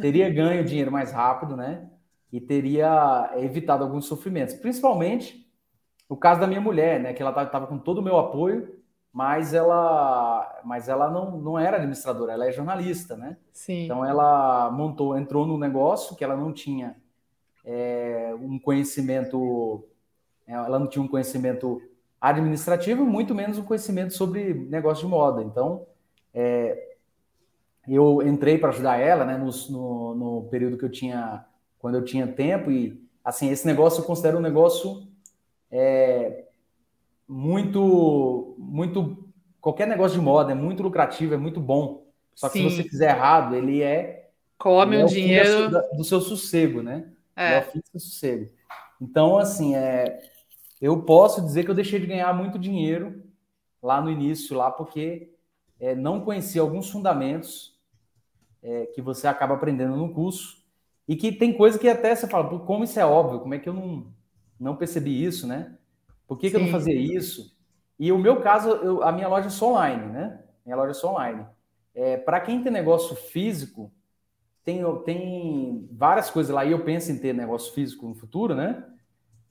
teria 0.00 0.32
ganho 0.32 0.64
dinheiro 0.64 0.90
mais 0.90 1.12
rápido, 1.12 1.56
né? 1.56 1.88
E 2.32 2.40
teria 2.40 3.32
evitado 3.36 3.84
alguns 3.84 4.06
sofrimentos. 4.06 4.54
Principalmente 4.54 5.46
o 6.08 6.16
caso 6.16 6.40
da 6.40 6.46
minha 6.46 6.60
mulher, 6.60 7.00
né? 7.00 7.12
Que 7.12 7.22
ela 7.22 7.42
estava 7.42 7.66
com 7.66 7.78
todo 7.78 7.98
o 7.98 8.02
meu 8.02 8.18
apoio, 8.18 8.78
mas 9.12 9.52
ela, 9.52 10.60
mas 10.64 10.88
ela 10.88 11.10
não, 11.10 11.38
não 11.40 11.58
era 11.58 11.76
administradora, 11.76 12.32
ela 12.32 12.46
é 12.46 12.52
jornalista, 12.52 13.16
né? 13.16 13.36
Sim. 13.52 13.84
Então 13.84 14.04
ela 14.04 14.70
montou, 14.70 15.18
entrou 15.18 15.46
no 15.46 15.58
negócio 15.58 16.16
que 16.16 16.24
ela 16.24 16.36
não 16.36 16.52
tinha 16.52 16.96
é, 17.64 18.34
um 18.40 18.58
conhecimento, 18.58 19.84
ela 20.46 20.78
não 20.78 20.86
tinha 20.86 21.02
um 21.02 21.08
conhecimento 21.08 21.82
administrativo, 22.20 23.04
muito 23.04 23.34
menos 23.34 23.58
um 23.58 23.64
conhecimento 23.64 24.14
sobre 24.14 24.54
negócio 24.54 25.04
de 25.04 25.10
moda. 25.10 25.42
Então, 25.42 25.86
é, 26.34 26.96
eu 27.86 28.22
entrei 28.22 28.58
para 28.58 28.70
ajudar 28.70 28.98
ela, 28.98 29.24
né, 29.24 29.36
no, 29.36 29.50
no, 29.70 30.14
no, 30.14 30.48
período 30.50 30.76
que 30.76 30.84
eu 30.84 30.90
tinha, 30.90 31.44
quando 31.78 31.96
eu 31.96 32.04
tinha 32.04 32.26
tempo, 32.26 32.70
e 32.70 33.02
assim, 33.24 33.50
esse 33.50 33.66
negócio 33.66 34.00
eu 34.00 34.04
considero 34.04 34.38
um 34.38 34.42
negócio 34.42 35.06
é, 35.70 36.44
muito, 37.26 38.54
muito, 38.58 39.28
qualquer 39.60 39.86
negócio 39.86 40.18
de 40.18 40.24
moda 40.24 40.52
é 40.52 40.54
muito 40.54 40.82
lucrativo, 40.82 41.34
é 41.34 41.38
muito 41.38 41.60
bom. 41.60 42.06
Só 42.34 42.48
que 42.48 42.58
Sim. 42.58 42.70
se 42.70 42.76
você 42.76 42.88
fizer 42.88 43.10
errado, 43.10 43.54
ele 43.54 43.82
é 43.82 44.30
come 44.58 44.96
ele 44.96 45.04
o 45.04 45.06
é 45.06 45.08
dinheiro 45.08 45.70
do 45.96 46.04
seu 46.04 46.20
sossego, 46.20 46.82
né? 46.82 47.06
É, 47.36 47.54
é 47.54 47.60
o 47.60 47.62
fim 47.62 47.80
do 47.94 48.00
sossego. 48.00 48.48
Então, 49.00 49.38
assim, 49.38 49.76
é, 49.76 50.18
eu 50.80 51.02
posso 51.02 51.42
dizer 51.42 51.64
que 51.64 51.70
eu 51.70 51.74
deixei 51.74 51.98
de 52.00 52.06
ganhar 52.06 52.32
muito 52.34 52.58
dinheiro 52.58 53.22
lá 53.82 54.00
no 54.00 54.10
início, 54.10 54.56
lá 54.56 54.70
porque 54.70 55.32
é, 55.80 55.94
não 55.94 56.20
conhecia 56.20 56.60
alguns 56.60 56.90
fundamentos 56.90 57.78
é, 58.62 58.86
que 58.86 59.00
você 59.02 59.26
acaba 59.26 59.54
aprendendo 59.54 59.96
no 59.96 60.12
curso 60.12 60.58
e 61.06 61.16
que 61.16 61.32
tem 61.32 61.52
coisa 61.56 61.78
que 61.78 61.88
até 61.88 62.14
você 62.14 62.28
fala, 62.28 62.58
como 62.60 62.84
isso 62.84 62.98
é 62.98 63.06
óbvio, 63.06 63.40
como 63.40 63.54
é 63.54 63.58
que 63.58 63.68
eu 63.68 63.72
não, 63.72 64.12
não 64.58 64.76
percebi 64.76 65.24
isso, 65.24 65.46
né? 65.46 65.76
Por 66.26 66.38
que, 66.38 66.50
que 66.50 66.56
eu 66.56 66.60
não 66.60 66.68
fazia 66.68 66.94
isso? 66.94 67.56
E 67.98 68.12
o 68.12 68.18
meu 68.18 68.40
caso, 68.40 68.68
eu, 68.70 69.02
a 69.02 69.10
minha 69.10 69.28
loja 69.28 69.46
é 69.46 69.50
só 69.50 69.70
online, 69.70 70.06
né? 70.12 70.44
Minha 70.64 70.76
loja 70.76 70.90
é 70.90 70.94
só 70.94 71.12
online. 71.12 71.46
É, 71.94 72.16
Para 72.16 72.40
quem 72.40 72.62
tem 72.62 72.70
negócio 72.70 73.16
físico, 73.16 73.90
tem, 74.62 74.82
tem 75.04 75.88
várias 75.90 76.30
coisas 76.30 76.54
lá, 76.54 76.64
e 76.64 76.72
eu 76.72 76.84
penso 76.84 77.10
em 77.10 77.18
ter 77.18 77.32
negócio 77.32 77.72
físico 77.72 78.06
no 78.06 78.14
futuro, 78.14 78.54
né? 78.54 78.84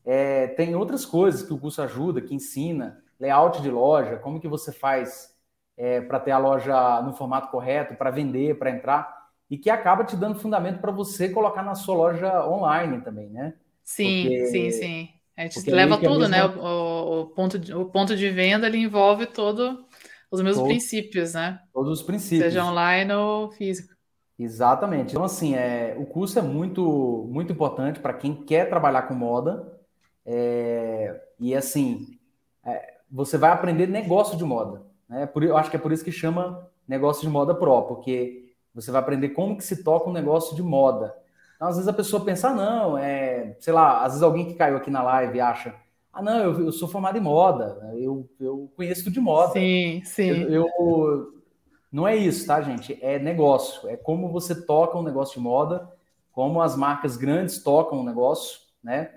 É, 0.10 0.48
tem 0.48 0.74
outras 0.74 1.06
coisas 1.06 1.44
que 1.44 1.54
o 1.54 1.58
curso 1.58 1.82
ajuda, 1.82 2.22
que 2.22 2.34
ensina, 2.34 3.04
layout 3.20 3.62
de 3.62 3.70
loja, 3.70 4.16
como 4.16 4.40
que 4.40 4.48
você 4.48 4.72
faz 4.72 5.36
é, 5.76 6.00
para 6.00 6.18
ter 6.18 6.32
a 6.32 6.38
loja 6.38 7.02
no 7.02 7.12
formato 7.12 7.50
correto, 7.50 7.94
para 7.96 8.10
vender, 8.10 8.58
para 8.58 8.72
entrar, 8.72 9.28
e 9.50 9.58
que 9.58 9.70
acaba 9.70 10.06
te 10.06 10.16
dando 10.16 10.40
fundamento 10.40 10.80
para 10.80 10.94
você 10.94 11.28
colocar 11.28 11.62
na 11.62 11.76
sua 11.76 11.94
loja 11.94 12.48
online 12.48 13.02
também, 13.02 13.30
né? 13.30 13.54
Sim, 13.84 14.24
Porque... 14.24 14.46
sim, 14.46 14.72
sim. 14.72 15.10
A 15.36 15.42
gente 15.42 15.70
leva 15.70 15.98
tudo, 15.98 16.28
né? 16.28 16.42
mesma... 16.42 16.56
né? 16.56 16.62
O, 16.62 17.22
o, 17.22 17.26
ponto 17.28 17.60
de, 17.60 17.74
o 17.74 17.86
ponto 17.86 18.16
de 18.16 18.30
venda 18.30 18.66
ele 18.66 18.78
envolve 18.78 19.26
todo 19.26 19.86
os 20.32 20.42
mesmos 20.42 20.58
todo, 20.58 20.68
princípios, 20.68 21.34
né? 21.34 21.60
Todos 21.74 22.00
os 22.00 22.02
princípios. 22.02 22.46
Seja 22.46 22.66
online 22.66 23.14
ou 23.14 23.52
físico. 23.52 23.94
Exatamente. 24.40 25.12
Então, 25.12 25.24
assim, 25.24 25.54
é, 25.56 25.96
o 26.00 26.06
curso 26.06 26.40
é 26.40 26.42
muito, 26.42 27.28
muito 27.30 27.52
importante 27.52 28.00
para 28.00 28.14
quem 28.14 28.34
quer 28.46 28.70
trabalhar 28.70 29.04
com 29.04 29.14
moda, 29.14 29.77
é, 30.28 31.22
e 31.40 31.56
assim, 31.56 32.20
é, 32.66 32.96
você 33.10 33.38
vai 33.38 33.50
aprender 33.52 33.88
negócio 33.88 34.38
de 34.38 34.44
moda. 34.44 34.84
Né? 35.08 35.26
Por, 35.26 35.42
eu 35.42 35.56
acho 35.56 35.70
que 35.72 35.78
é 35.78 35.80
por 35.80 35.94
isso 35.94 36.04
que 36.04 36.12
chama 36.12 36.70
negócio 36.86 37.22
de 37.22 37.30
moda 37.30 37.56
Pro, 37.56 37.84
porque 37.84 38.54
você 38.76 38.92
vai 38.92 39.02
aprender 39.02 39.30
como 39.30 39.58
que 39.58 39.64
se 39.64 39.84
toca 39.84 40.10
um 40.10 40.14
negócio 40.14 40.54
de 40.54 40.62
moda. 40.62 41.16
Então, 41.56 41.70
às 41.70 41.76
vezes 41.76 41.88
a 41.88 41.94
pessoa 41.94 42.24
pensa, 42.24 42.50
ah, 42.50 42.54
não, 42.54 42.98
é, 42.98 43.56
sei 43.60 43.74
lá, 43.74 44.04
às 44.04 44.14
vezes 44.14 44.22
alguém 44.22 44.46
que 44.46 44.54
caiu 44.54 44.78
aqui 44.78 44.92
na 44.92 45.02
live 45.02 45.40
acha, 45.40 45.74
ah, 46.12 46.22
não, 46.22 46.40
eu, 46.40 46.66
eu 46.66 46.72
sou 46.72 46.88
formado 46.88 47.18
em 47.18 47.22
moda, 47.22 47.94
eu, 47.96 48.30
eu 48.40 48.70
conheço 48.76 49.06
tudo 49.06 49.14
de 49.14 49.20
moda. 49.20 49.54
Sim, 49.54 50.02
sim. 50.04 50.30
Eu, 50.30 50.68
eu, 50.80 51.34
não 51.92 52.08
é 52.08 52.16
isso, 52.16 52.46
tá, 52.46 52.62
gente? 52.62 53.00
É 53.02 53.18
negócio, 53.18 53.88
é 53.90 53.96
como 53.96 54.30
você 54.30 54.66
toca 54.66 54.98
um 54.98 55.04
negócio 55.04 55.36
de 55.36 55.40
moda, 55.40 55.90
como 56.32 56.62
as 56.62 56.76
marcas 56.76 57.16
grandes 57.16 57.64
tocam 57.64 58.00
um 58.00 58.04
negócio, 58.04 58.60
né? 58.84 59.12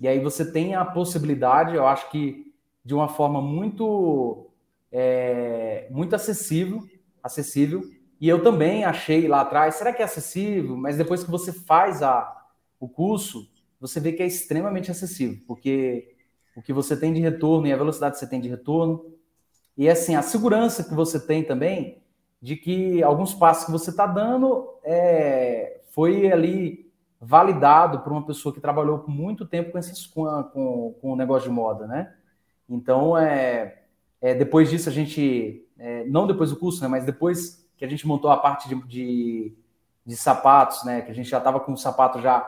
E 0.00 0.08
aí 0.08 0.18
você 0.18 0.50
tem 0.50 0.74
a 0.74 0.84
possibilidade, 0.84 1.76
eu 1.76 1.86
acho 1.86 2.10
que 2.10 2.52
de 2.84 2.94
uma 2.94 3.08
forma 3.08 3.42
muito, 3.42 4.46
é, 4.90 5.86
muito 5.90 6.16
acessível, 6.16 6.82
acessível. 7.22 7.82
E 8.20 8.28
eu 8.28 8.42
também 8.42 8.84
achei 8.84 9.28
lá 9.28 9.42
atrás, 9.42 9.74
será 9.74 9.92
que 9.92 10.02
é 10.02 10.04
acessível? 10.04 10.76
Mas 10.76 10.96
depois 10.96 11.22
que 11.22 11.30
você 11.30 11.52
faz 11.52 12.02
a, 12.02 12.46
o 12.78 12.88
curso, 12.88 13.48
você 13.78 14.00
vê 14.00 14.12
que 14.12 14.22
é 14.22 14.26
extremamente 14.26 14.90
acessível, 14.90 15.38
porque 15.46 16.14
o 16.56 16.62
que 16.62 16.72
você 16.72 16.96
tem 16.96 17.12
de 17.12 17.20
retorno 17.20 17.66
e 17.66 17.72
a 17.72 17.76
velocidade 17.76 18.14
que 18.14 18.20
você 18.20 18.28
tem 18.28 18.40
de 18.40 18.48
retorno, 18.48 19.04
e 19.76 19.88
assim, 19.88 20.14
a 20.14 20.22
segurança 20.22 20.84
que 20.84 20.94
você 20.94 21.18
tem 21.18 21.44
também 21.44 22.02
de 22.40 22.56
que 22.56 23.02
alguns 23.02 23.34
passos 23.34 23.64
que 23.64 23.70
você 23.70 23.90
está 23.90 24.06
dando 24.06 24.68
é, 24.82 25.80
foi 25.92 26.30
ali 26.30 26.89
validado 27.20 28.00
por 28.00 28.12
uma 28.12 28.24
pessoa 28.24 28.54
que 28.54 28.60
trabalhou 28.60 29.00
por 29.00 29.10
muito 29.10 29.44
tempo 29.44 29.72
com, 29.72 29.78
esses, 29.78 30.06
com, 30.06 30.24
a, 30.24 30.42
com, 30.42 30.94
com 31.00 31.12
o 31.12 31.16
negócio 31.16 31.50
de 31.50 31.54
moda, 31.54 31.86
né? 31.86 32.14
Então, 32.68 33.18
é, 33.18 33.82
é 34.22 34.34
depois 34.34 34.70
disso, 34.70 34.88
a 34.88 34.92
gente, 34.92 35.66
é, 35.78 36.04
não 36.04 36.26
depois 36.26 36.50
do 36.50 36.56
curso, 36.56 36.80
né, 36.80 36.88
mas 36.88 37.04
depois 37.04 37.68
que 37.76 37.84
a 37.84 37.88
gente 37.88 38.06
montou 38.06 38.30
a 38.30 38.36
parte 38.36 38.68
de, 38.68 38.74
de, 38.86 39.54
de 40.06 40.16
sapatos, 40.16 40.84
né, 40.84 41.02
que 41.02 41.10
a 41.10 41.14
gente 41.14 41.28
já 41.28 41.38
estava 41.38 41.60
com 41.60 41.72
o 41.72 41.76
sapato 41.76 42.20
já, 42.22 42.40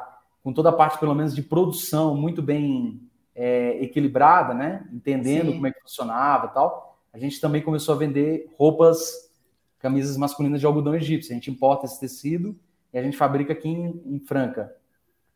com 0.42 0.52
toda 0.52 0.70
a 0.70 0.72
parte, 0.72 0.98
pelo 0.98 1.14
menos, 1.14 1.34
de 1.34 1.42
produção 1.42 2.16
muito 2.16 2.40
bem 2.40 3.02
é, 3.34 3.82
equilibrada, 3.82 4.54
né, 4.54 4.88
entendendo 4.92 5.46
Sim. 5.46 5.54
como 5.54 5.66
é 5.66 5.72
que 5.72 5.80
funcionava 5.80 6.46
e 6.46 6.50
tal, 6.50 6.98
a 7.12 7.18
gente 7.18 7.40
também 7.40 7.60
começou 7.60 7.94
a 7.94 7.98
vender 7.98 8.50
roupas, 8.56 9.30
camisas 9.78 10.16
masculinas 10.16 10.60
de 10.60 10.66
algodão 10.66 10.94
egípcio. 10.94 11.32
A 11.32 11.34
gente 11.34 11.50
importa 11.50 11.84
esse 11.84 12.00
tecido 12.00 12.56
e 12.92 12.98
a 12.98 13.02
gente 13.02 13.16
fabrica 13.16 13.52
aqui 13.52 13.68
em, 13.68 14.02
em 14.04 14.20
Franca. 14.20 14.74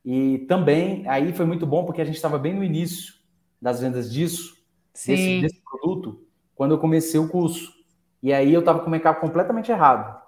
E 0.04 0.38
também, 0.46 1.08
aí 1.08 1.32
foi 1.32 1.46
muito 1.46 1.66
bom 1.66 1.84
porque 1.84 2.00
a 2.00 2.04
gente 2.04 2.14
estava 2.14 2.38
bem 2.38 2.54
no 2.54 2.62
início 2.62 3.14
das 3.60 3.80
vendas 3.80 4.12
disso, 4.12 4.56
desse, 4.92 5.40
desse, 5.40 5.60
produto, 5.64 6.24
quando 6.54 6.72
eu 6.72 6.78
comecei 6.78 7.18
o 7.18 7.28
curso. 7.28 7.74
E 8.22 8.32
aí 8.32 8.52
eu 8.52 8.60
estava 8.60 8.80
com 8.80 8.86
o 8.86 8.90
mercado 8.90 9.20
completamente 9.20 9.70
errado. 9.70 10.20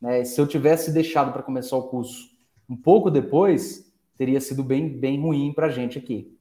Né? 0.00 0.24
Se 0.24 0.40
eu 0.40 0.46
tivesse 0.46 0.92
deixado 0.92 1.32
para 1.32 1.42
começar 1.42 1.76
o 1.76 1.88
curso 1.88 2.30
um 2.68 2.76
pouco 2.76 3.10
depois, 3.10 3.92
teria 4.16 4.40
sido 4.40 4.62
bem, 4.62 4.88
bem 4.88 5.20
ruim 5.20 5.52
para 5.52 5.66
a 5.66 5.70
gente 5.70 5.98
aqui. 5.98 6.34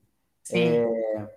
É, 0.52 1.28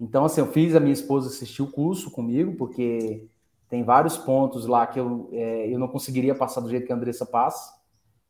então, 0.00 0.24
assim, 0.24 0.40
eu 0.40 0.46
fiz 0.46 0.74
a 0.74 0.80
minha 0.80 0.92
esposa 0.92 1.28
assistir 1.28 1.60
o 1.60 1.70
curso 1.70 2.10
comigo, 2.10 2.54
porque 2.56 3.26
tem 3.68 3.82
vários 3.82 4.16
pontos 4.16 4.64
lá 4.64 4.86
que 4.86 4.98
eu, 4.98 5.28
é, 5.32 5.68
eu 5.68 5.78
não 5.78 5.88
conseguiria 5.88 6.34
passar 6.34 6.60
do 6.60 6.70
jeito 6.70 6.86
que 6.86 6.92
a 6.92 6.96
Andressa 6.96 7.26
passa 7.26 7.77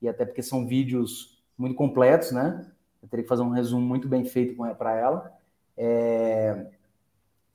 e 0.00 0.08
até 0.08 0.24
porque 0.24 0.42
são 0.42 0.66
vídeos 0.66 1.42
muito 1.56 1.74
completos, 1.74 2.30
né? 2.32 2.70
Eu 3.02 3.08
teria 3.08 3.22
que 3.22 3.28
fazer 3.28 3.42
um 3.42 3.50
resumo 3.50 3.84
muito 3.84 4.08
bem 4.08 4.24
feito 4.24 4.56
para 4.76 4.94
ela. 4.94 5.32
É... 5.76 6.66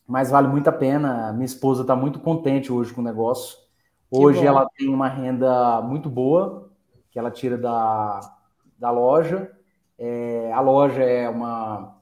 Mas 0.08 0.30
vale 0.30 0.48
muito 0.48 0.68
a 0.68 0.74
pena. 0.74 1.32
Minha 1.34 1.46
esposa 1.46 1.82
está 1.82 1.96
muito 1.96 2.20
contente 2.20 2.72
hoje 2.72 2.94
com 2.94 3.02
o 3.02 3.04
negócio. 3.04 3.58
Hoje 4.12 4.46
ela 4.46 4.68
tem 4.78 4.90
uma 4.90 5.08
renda 5.08 5.82
muito 5.82 6.10
boa 6.10 6.70
que 7.10 7.18
ela 7.18 7.32
tira 7.32 7.58
da, 7.58 8.20
da 8.78 8.92
loja. 8.92 9.52
É... 9.98 10.52
a 10.52 10.60
loja 10.60 11.04
é 11.04 11.30
uma 11.30 11.98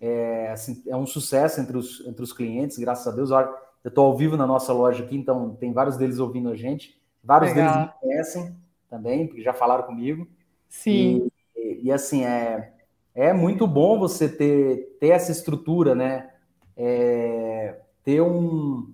é, 0.00 0.50
assim, 0.50 0.82
é 0.86 0.96
um 0.96 1.06
sucesso 1.06 1.60
entre 1.60 1.76
os, 1.76 2.06
entre 2.06 2.22
os 2.22 2.32
clientes, 2.32 2.78
graças 2.78 3.06
a 3.06 3.16
Deus. 3.16 3.30
Olha, 3.30 3.48
eu 3.82 3.88
estou 3.88 4.06
ao 4.06 4.16
vivo 4.16 4.36
na 4.36 4.46
nossa 4.46 4.72
loja 4.72 5.02
aqui, 5.04 5.16
então 5.16 5.54
tem 5.56 5.72
vários 5.72 5.96
deles 5.96 6.18
ouvindo 6.18 6.50
a 6.50 6.54
gente. 6.54 7.00
Vários 7.22 7.52
Legal. 7.54 7.72
deles 7.72 7.86
me 7.86 8.00
conhecem 8.00 8.56
também, 8.88 9.26
porque 9.26 9.42
já 9.42 9.52
falaram 9.52 9.84
comigo. 9.84 10.26
Sim. 10.68 11.30
E, 11.56 11.80
e, 11.84 11.92
assim, 11.92 12.24
é, 12.24 12.72
é 13.14 13.32
muito 13.32 13.66
bom 13.66 13.98
você 13.98 14.28
ter, 14.28 14.96
ter 15.00 15.08
essa 15.08 15.32
estrutura, 15.32 15.94
né? 15.94 16.30
É, 16.76 17.80
ter, 18.04 18.20
um, 18.20 18.92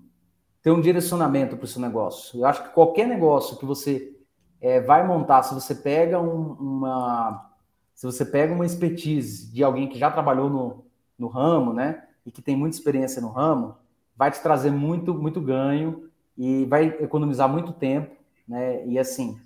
ter 0.61 0.71
um 0.71 0.81
direcionamento 0.81 1.57
para 1.57 1.65
o 1.65 1.67
seu 1.67 1.81
negócio. 1.81 2.39
Eu 2.39 2.45
acho 2.45 2.63
que 2.63 2.69
qualquer 2.69 3.07
negócio 3.07 3.57
que 3.57 3.65
você 3.65 4.15
é, 4.61 4.79
vai 4.79 5.05
montar, 5.05 5.43
se 5.43 5.53
você 5.53 5.75
pega 5.75 6.19
um, 6.19 6.53
uma. 6.53 7.51
Se 7.93 8.05
você 8.05 8.25
pega 8.25 8.53
uma 8.53 8.65
expertise 8.65 9.51
de 9.51 9.63
alguém 9.63 9.87
que 9.87 9.99
já 9.99 10.09
trabalhou 10.09 10.49
no, 10.49 10.85
no 11.17 11.27
ramo, 11.27 11.73
né? 11.73 12.03
E 12.25 12.31
que 12.31 12.41
tem 12.41 12.55
muita 12.55 12.77
experiência 12.77 13.21
no 13.21 13.29
ramo, 13.29 13.75
vai 14.15 14.31
te 14.31 14.41
trazer 14.41 14.71
muito, 14.71 15.13
muito 15.13 15.41
ganho 15.41 16.09
e 16.37 16.65
vai 16.65 16.85
economizar 16.85 17.47
muito 17.47 17.71
tempo, 17.73 18.15
né? 18.47 18.85
E 18.87 18.97
assim, 18.97 19.37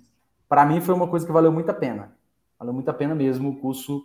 para 0.48 0.64
mim 0.64 0.80
foi 0.80 0.94
uma 0.94 1.08
coisa 1.08 1.26
que 1.26 1.32
valeu 1.32 1.52
muito 1.52 1.70
a 1.70 1.74
pena. 1.74 2.16
Valeu 2.58 2.74
muito 2.74 2.88
a 2.88 2.94
pena 2.94 3.14
mesmo 3.14 3.50
o 3.50 3.56
curso, 3.56 4.04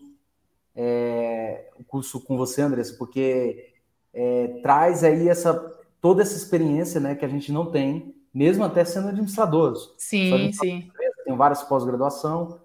é, 0.75 1.69
o 1.79 1.83
curso 1.83 2.21
com 2.21 2.37
você, 2.37 2.61
Andressa, 2.61 2.95
porque 2.97 3.73
é, 4.13 4.59
traz 4.61 5.03
aí 5.03 5.27
essa 5.27 5.53
toda 5.99 6.21
essa 6.21 6.35
experiência, 6.35 6.99
né, 6.99 7.15
que 7.15 7.23
a 7.23 7.29
gente 7.29 7.49
não 7.49 7.71
tem, 7.71 8.13
mesmo 8.33 8.61
até 8.65 8.83
sendo 8.83 9.07
administradores. 9.07 9.89
Sim, 9.97 10.51
sim. 10.51 10.91
Tem 11.23 11.37
várias 11.37 11.63
pós-graduação, 11.63 12.59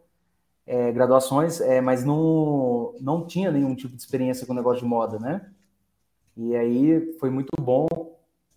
é, 0.66 0.90
graduações, 0.90 1.60
é, 1.60 1.80
mas 1.80 2.04
não, 2.04 2.96
não 3.00 3.24
tinha 3.24 3.52
nenhum 3.52 3.76
tipo 3.76 3.94
de 3.94 4.02
experiência 4.02 4.44
com 4.44 4.52
o 4.52 4.56
negócio 4.56 4.82
de 4.82 4.88
moda, 4.88 5.20
né? 5.20 5.48
E 6.36 6.56
aí 6.56 7.16
foi 7.20 7.30
muito 7.30 7.50
bom, 7.60 7.86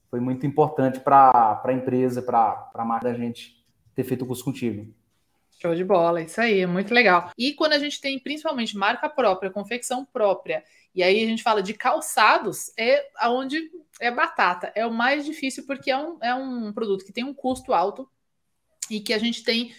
foi 0.09 0.19
muito 0.19 0.47
importante 0.47 0.99
para 0.99 1.61
a 1.63 1.73
empresa, 1.73 2.21
para 2.21 2.71
a 2.73 2.83
marca 2.83 3.09
da 3.09 3.13
gente 3.13 3.63
ter 3.93 4.03
feito 4.03 4.23
o 4.23 4.27
curso 4.27 4.43
contigo. 4.43 4.91
Show 5.61 5.75
de 5.75 5.83
bola, 5.83 6.23
isso 6.23 6.41
aí, 6.41 6.61
é 6.61 6.65
muito 6.65 6.91
legal. 6.91 7.31
E 7.37 7.53
quando 7.53 7.73
a 7.73 7.77
gente 7.77 8.01
tem 8.01 8.17
principalmente 8.17 8.75
marca 8.75 9.07
própria, 9.07 9.51
confecção 9.51 10.03
própria, 10.03 10.63
e 10.95 11.03
aí 11.03 11.23
a 11.23 11.27
gente 11.27 11.43
fala 11.43 11.61
de 11.61 11.75
calçados, 11.75 12.71
é 12.75 13.07
aonde 13.17 13.69
é 13.99 14.09
batata. 14.09 14.71
É 14.73 14.87
o 14.87 14.91
mais 14.91 15.23
difícil 15.23 15.63
porque 15.67 15.91
é 15.91 15.97
um, 15.97 16.17
é 16.19 16.33
um 16.33 16.73
produto 16.73 17.05
que 17.05 17.13
tem 17.13 17.23
um 17.23 17.33
custo 17.33 17.73
alto 17.73 18.09
e 18.89 18.99
que 18.99 19.13
a 19.13 19.19
gente 19.19 19.43
tem 19.43 19.71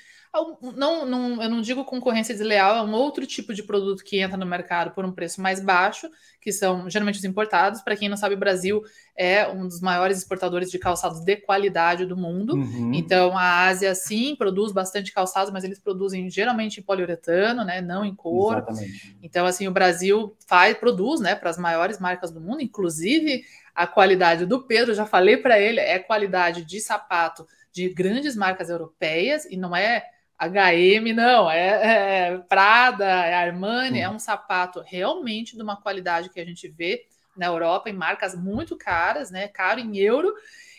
não, 0.75 1.05
não, 1.05 1.43
eu 1.43 1.51
não 1.51 1.61
digo 1.61 1.85
concorrência 1.85 2.35
desleal, 2.35 2.77
é 2.77 2.83
um 2.83 2.95
outro 2.95 3.27
tipo 3.27 3.53
de 3.53 3.63
produto 3.63 4.03
que 4.03 4.19
entra 4.19 4.37
no 4.37 4.47
mercado 4.47 4.93
por 4.93 5.05
um 5.05 5.13
preço 5.13 5.43
mais 5.43 5.61
baixo, 5.61 6.09
que 6.41 6.51
são 6.51 6.89
geralmente 6.89 7.19
os 7.19 7.25
importados. 7.25 7.83
Para 7.83 7.95
quem 7.97 8.09
não 8.09 8.17
sabe, 8.17 8.35
o 8.35 8.39
Brasil 8.39 8.83
é 9.15 9.47
um 9.47 9.69
dos 9.69 9.83
maiores 9.83 10.17
exportadores 10.17 10.71
de 10.71 10.79
calçados 10.79 11.21
de 11.21 11.37
qualidade 11.37 12.07
do 12.07 12.17
mundo. 12.17 12.55
Uhum. 12.55 12.95
Então, 12.95 13.37
a 13.37 13.67
Ásia, 13.67 13.95
sim, 13.95 14.35
produz 14.35 14.73
bastante 14.73 15.13
calçados, 15.13 15.53
mas 15.53 15.65
eles 15.65 15.79
produzem 15.79 16.31
geralmente 16.31 16.81
em 16.81 16.83
poliuretano, 16.83 17.63
né, 17.63 17.83
não 17.83 18.03
em 18.03 18.15
couro. 18.15 18.61
Exatamente. 18.61 19.19
Então, 19.23 19.45
assim, 19.45 19.69
o 19.69 19.73
Brasil 19.73 20.35
faz, 20.47 20.75
produz 20.79 21.21
né, 21.21 21.35
para 21.35 21.51
as 21.51 21.59
maiores 21.59 21.99
marcas 21.99 22.31
do 22.31 22.41
mundo, 22.41 22.63
inclusive 22.63 23.45
a 23.75 23.87
qualidade 23.87 24.47
do 24.47 24.63
Pedro, 24.63 24.95
já 24.95 25.05
falei 25.05 25.37
para 25.37 25.61
ele, 25.61 25.79
é 25.79 25.99
qualidade 25.99 26.65
de 26.65 26.81
sapato 26.81 27.47
de 27.71 27.89
grandes 27.89 28.35
marcas 28.37 28.69
europeias 28.69 29.47
e 29.47 29.57
não 29.57 29.75
é 29.75 30.07
HM, 30.49 31.13
não, 31.15 31.51
é, 31.51 32.31
é 32.31 32.39
Prada, 32.49 33.05
é 33.05 33.35
Armani, 33.35 34.01
é 34.01 34.09
um 34.09 34.19
sapato 34.19 34.83
realmente 34.85 35.57
de 35.57 35.63
uma 35.63 35.81
qualidade 35.81 36.31
que 36.31 36.41
a 36.41 36.45
gente 36.45 36.69
vê 36.69 37.07
na 37.37 37.47
Europa 37.47 37.89
em 37.89 37.95
marcas 37.95 38.35
muito 38.35 38.77
caras, 38.77 39.31
né? 39.31 39.49
Caro 39.49 39.81
em 39.81 39.97
euro. 39.99 40.33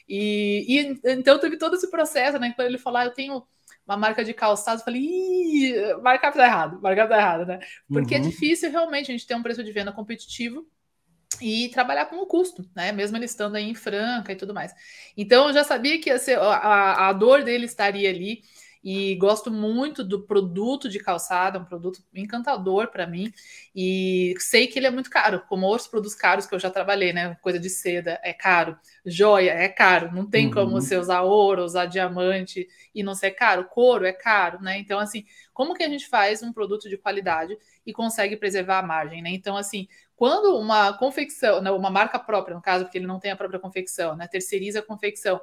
E, 0.08 0.66
e 0.68 1.00
então 1.06 1.40
teve 1.40 1.58
todo 1.58 1.76
esse 1.76 1.90
processo, 1.90 2.38
né? 2.38 2.54
Quando 2.56 2.68
ele 2.68 2.78
falou, 2.78 3.00
ah, 3.00 3.06
eu 3.06 3.14
tenho 3.14 3.44
uma 3.86 3.98
marca 3.98 4.24
de 4.24 4.34
calçados, 4.34 4.82
eu 4.82 4.86
falei, 4.86 5.02
ih, 5.02 5.96
marca 6.02 6.32
tá 6.32 6.46
errado, 6.46 6.82
marca 6.82 7.08
tá 7.08 7.18
errado, 7.18 7.46
né? 7.46 7.60
Porque 7.88 8.16
é 8.16 8.20
uhum. 8.20 8.26
é 8.26 8.30
difícil 8.30 8.70
realmente 8.72 9.12
a 9.12 9.14
gente 9.14 9.28
ter 9.28 9.36
um 9.36 9.44
preço 9.44 9.64
de 9.64 9.72
venda 9.72 9.92
competitivo 9.92 10.68
e 11.42 11.70
trabalhar 11.70 12.06
com 12.06 12.18
o 12.18 12.26
custo, 12.26 12.70
né? 12.76 12.92
Mesmo 12.92 13.18
ele 13.18 13.26
estando 13.26 13.56
aí 13.56 13.70
em 13.70 13.76
Franca 13.76 14.32
e 14.32 14.36
tudo 14.36 14.54
mais. 14.54 14.74
Então 15.18 15.48
eu 15.48 15.54
já 15.54 15.64
sabia 15.64 16.00
que 16.00 16.18
ser, 16.20 16.38
a, 16.38 17.10
a 17.10 17.14
dor 17.14 17.44
dele 17.44 17.66
estaria 17.66 18.10
ali 18.10 18.44
e 18.84 19.16
gosto 19.16 19.50
muito 19.50 20.04
do 20.04 20.22
produto 20.22 20.90
de 20.90 21.00
calçada, 21.00 21.58
é 21.58 21.62
um 21.62 21.66
produto 21.66 22.04
encantador 22.14 22.88
para 22.88 23.08
mim. 23.08 23.32
E 23.74 24.36
sei 24.40 24.68
que 24.68 24.78
ele 24.78 24.88
é 24.88 24.92
muito 24.92 25.10
caro, 25.10 25.42
como 25.48 25.66
outros 25.66 25.88
produtos 25.88 26.16
caros 26.16 26.46
que 26.46 26.54
eu 26.54 26.60
já 26.60 26.70
trabalhei, 26.70 27.14
né? 27.14 27.38
Coisa 27.42 27.58
de 27.58 27.70
seda 27.70 28.20
é 28.22 28.34
caro, 28.34 28.78
joia 29.06 29.52
é 29.52 29.70
caro, 29.70 30.12
não 30.14 30.30
tem 30.30 30.48
uhum. 30.48 30.54
como 30.54 30.72
você 30.72 30.98
usar 30.98 31.22
ouro, 31.22 31.64
usar 31.64 31.86
diamante 31.86 32.68
e 32.94 33.02
não 33.02 33.16
ser 33.16 33.32
caro. 33.32 33.66
Couro 33.66 34.06
é 34.06 34.12
caro, 34.12 34.62
né? 34.62 34.78
Então, 34.78 35.00
assim, 35.00 35.26
como 35.54 35.74
que 35.74 35.84
a 35.84 35.90
gente 35.90 36.08
faz 36.08 36.44
um 36.44 36.52
produto 36.52 36.90
de 36.90 36.98
qualidade 36.98 37.58
e 37.86 37.94
consegue 37.94 38.36
preservar 38.36 38.80
a 38.80 38.84
margem, 38.84 39.22
né? 39.22 39.30
Então, 39.30 39.56
assim, 39.56 39.88
quando 40.16 40.58
uma 40.58 40.94
confecção, 40.98 41.62
né, 41.62 41.72
uma 41.72 41.90
marca 41.90 42.20
própria, 42.20 42.56
no 42.56 42.62
caso, 42.62 42.86
porque 42.86 42.98
ele 42.98 43.08
não 43.08 43.20
tem 43.20 43.32
a 43.32 43.36
própria 43.36 43.60
confecção, 43.60 44.16
né? 44.16 44.28
Terceiriza 44.28 44.80
a 44.80 44.84
confecção 44.84 45.40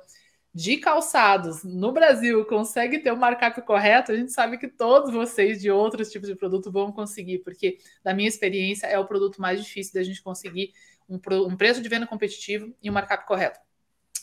de 0.53 0.79
calçados 0.79 1.63
no 1.63 1.93
Brasil 1.93 2.45
consegue 2.45 2.99
ter 2.99 3.13
o 3.13 3.15
um 3.15 3.19
markup 3.19 3.63
correto, 3.63 4.11
a 4.11 4.17
gente 4.17 4.33
sabe 4.33 4.59
que 4.59 4.67
todos 4.67 5.13
vocês 5.13 5.61
de 5.61 5.71
outros 5.71 6.11
tipos 6.11 6.29
de 6.29 6.35
produto 6.35 6.73
vão 6.73 6.91
conseguir, 6.91 7.39
porque, 7.39 7.79
da 8.03 8.13
minha 8.13 8.29
experiência, 8.29 8.87
é 8.87 8.99
o 8.99 9.07
produto 9.07 9.41
mais 9.41 9.63
difícil 9.63 9.95
da 9.95 10.03
gente 10.03 10.23
conseguir 10.23 10.73
um, 11.09 11.21
um 11.47 11.57
preço 11.57 11.81
de 11.81 11.89
venda 11.89 12.07
competitivo 12.07 12.75
e 12.83 12.91
um 12.91 12.93
markup 12.93 13.27
correto. 13.27 13.61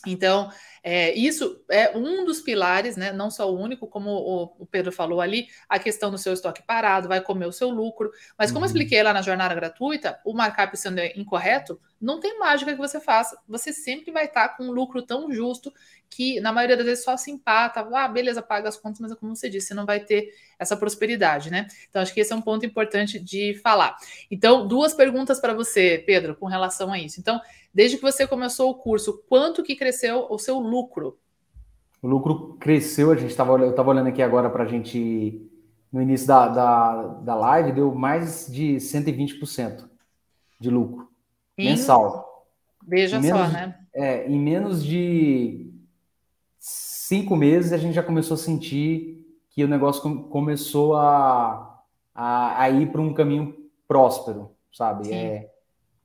Então, 0.06 0.50
é, 0.82 1.12
isso 1.12 1.64
é 1.68 1.96
um 1.96 2.24
dos 2.24 2.40
pilares, 2.40 2.96
né? 2.96 3.12
Não 3.12 3.30
só 3.30 3.50
o 3.50 3.58
único, 3.58 3.86
como 3.86 4.10
o, 4.10 4.44
o, 4.60 4.66
Pedro 4.66 4.92
falou 4.92 5.20
ali, 5.20 5.48
a 5.68 5.78
questão 5.78 6.10
do 6.10 6.18
seu 6.18 6.32
estoque 6.32 6.62
parado, 6.62 7.08
vai 7.08 7.20
comer 7.20 7.46
o 7.46 7.52
seu 7.52 7.68
lucro. 7.68 8.10
Mas 8.38 8.50
como 8.50 8.60
uhum. 8.60 8.64
eu 8.64 8.68
expliquei 8.68 9.02
lá 9.02 9.12
na 9.12 9.22
jornada 9.22 9.54
gratuita, 9.54 10.20
o 10.24 10.32
markup 10.32 10.76
sendo 10.76 11.00
incorreto, 11.16 11.80
não 12.00 12.20
tem 12.20 12.38
mágica 12.38 12.72
que 12.72 12.78
você 12.78 13.00
faça. 13.00 13.36
Você 13.48 13.72
sempre 13.72 14.12
vai 14.12 14.26
estar 14.26 14.50
com 14.50 14.64
um 14.64 14.70
lucro 14.70 15.02
tão 15.02 15.32
justo 15.32 15.72
que, 16.08 16.40
na 16.40 16.52
maioria 16.52 16.76
das 16.76 16.86
vezes, 16.86 17.04
só 17.04 17.16
se 17.16 17.30
empata. 17.30 17.86
Ah, 17.92 18.06
beleza, 18.06 18.40
paga 18.40 18.68
as 18.68 18.76
contas, 18.76 19.00
mas 19.00 19.10
é 19.10 19.16
como 19.16 19.34
você 19.34 19.50
disse, 19.50 19.68
você 19.68 19.74
não 19.74 19.84
vai 19.84 20.00
ter 20.00 20.32
essa 20.58 20.76
prosperidade, 20.76 21.50
né? 21.50 21.66
Então, 21.88 22.00
acho 22.00 22.14
que 22.14 22.20
esse 22.20 22.32
é 22.32 22.36
um 22.36 22.40
ponto 22.40 22.64
importante 22.64 23.18
de 23.18 23.54
falar. 23.62 23.96
Então, 24.30 24.66
duas 24.66 24.94
perguntas 24.94 25.40
para 25.40 25.52
você, 25.52 26.02
Pedro, 26.06 26.36
com 26.36 26.46
relação 26.46 26.92
a 26.92 26.98
isso. 26.98 27.18
Então, 27.18 27.40
desde 27.74 27.96
que 27.96 28.02
você 28.02 28.26
começou 28.26 28.70
o 28.70 28.74
curso, 28.74 29.22
quanto 29.28 29.62
que 29.62 29.74
cresceu 29.74 30.26
o 30.30 30.38
seu 30.38 30.58
lucro? 30.58 31.18
O 32.00 32.06
lucro 32.06 32.56
cresceu, 32.60 33.10
a 33.10 33.16
gente 33.16 33.30
estava 33.30 33.52
eu 33.58 33.70
estava 33.70 33.90
olhando 33.90 34.08
aqui 34.08 34.22
agora 34.22 34.48
para 34.48 34.62
a 34.62 34.68
gente, 34.68 35.50
no 35.92 36.00
início 36.00 36.28
da, 36.28 36.46
da, 36.46 37.02
da 37.02 37.34
live, 37.34 37.72
deu 37.72 37.92
mais 37.92 38.46
de 38.46 38.76
120% 38.76 39.88
de 40.60 40.70
lucro 40.70 41.07
em, 41.58 41.70
mensal. 41.70 42.46
Veja 42.86 43.20
menos, 43.20 43.40
só, 43.40 43.48
né? 43.48 43.78
É, 43.92 44.26
em 44.28 44.38
menos 44.38 44.84
de 44.84 45.70
cinco 46.58 47.36
meses 47.36 47.72
a 47.72 47.76
gente 47.76 47.94
já 47.94 48.02
começou 48.02 48.34
a 48.34 48.38
sentir 48.38 49.26
que 49.50 49.64
o 49.64 49.68
negócio 49.68 50.24
começou 50.28 50.96
a, 50.96 51.82
a, 52.14 52.62
a 52.62 52.70
ir 52.70 52.90
para 52.92 53.00
um 53.00 53.12
caminho 53.12 53.54
próspero, 53.86 54.52
sabe? 54.72 55.12
É, 55.12 55.50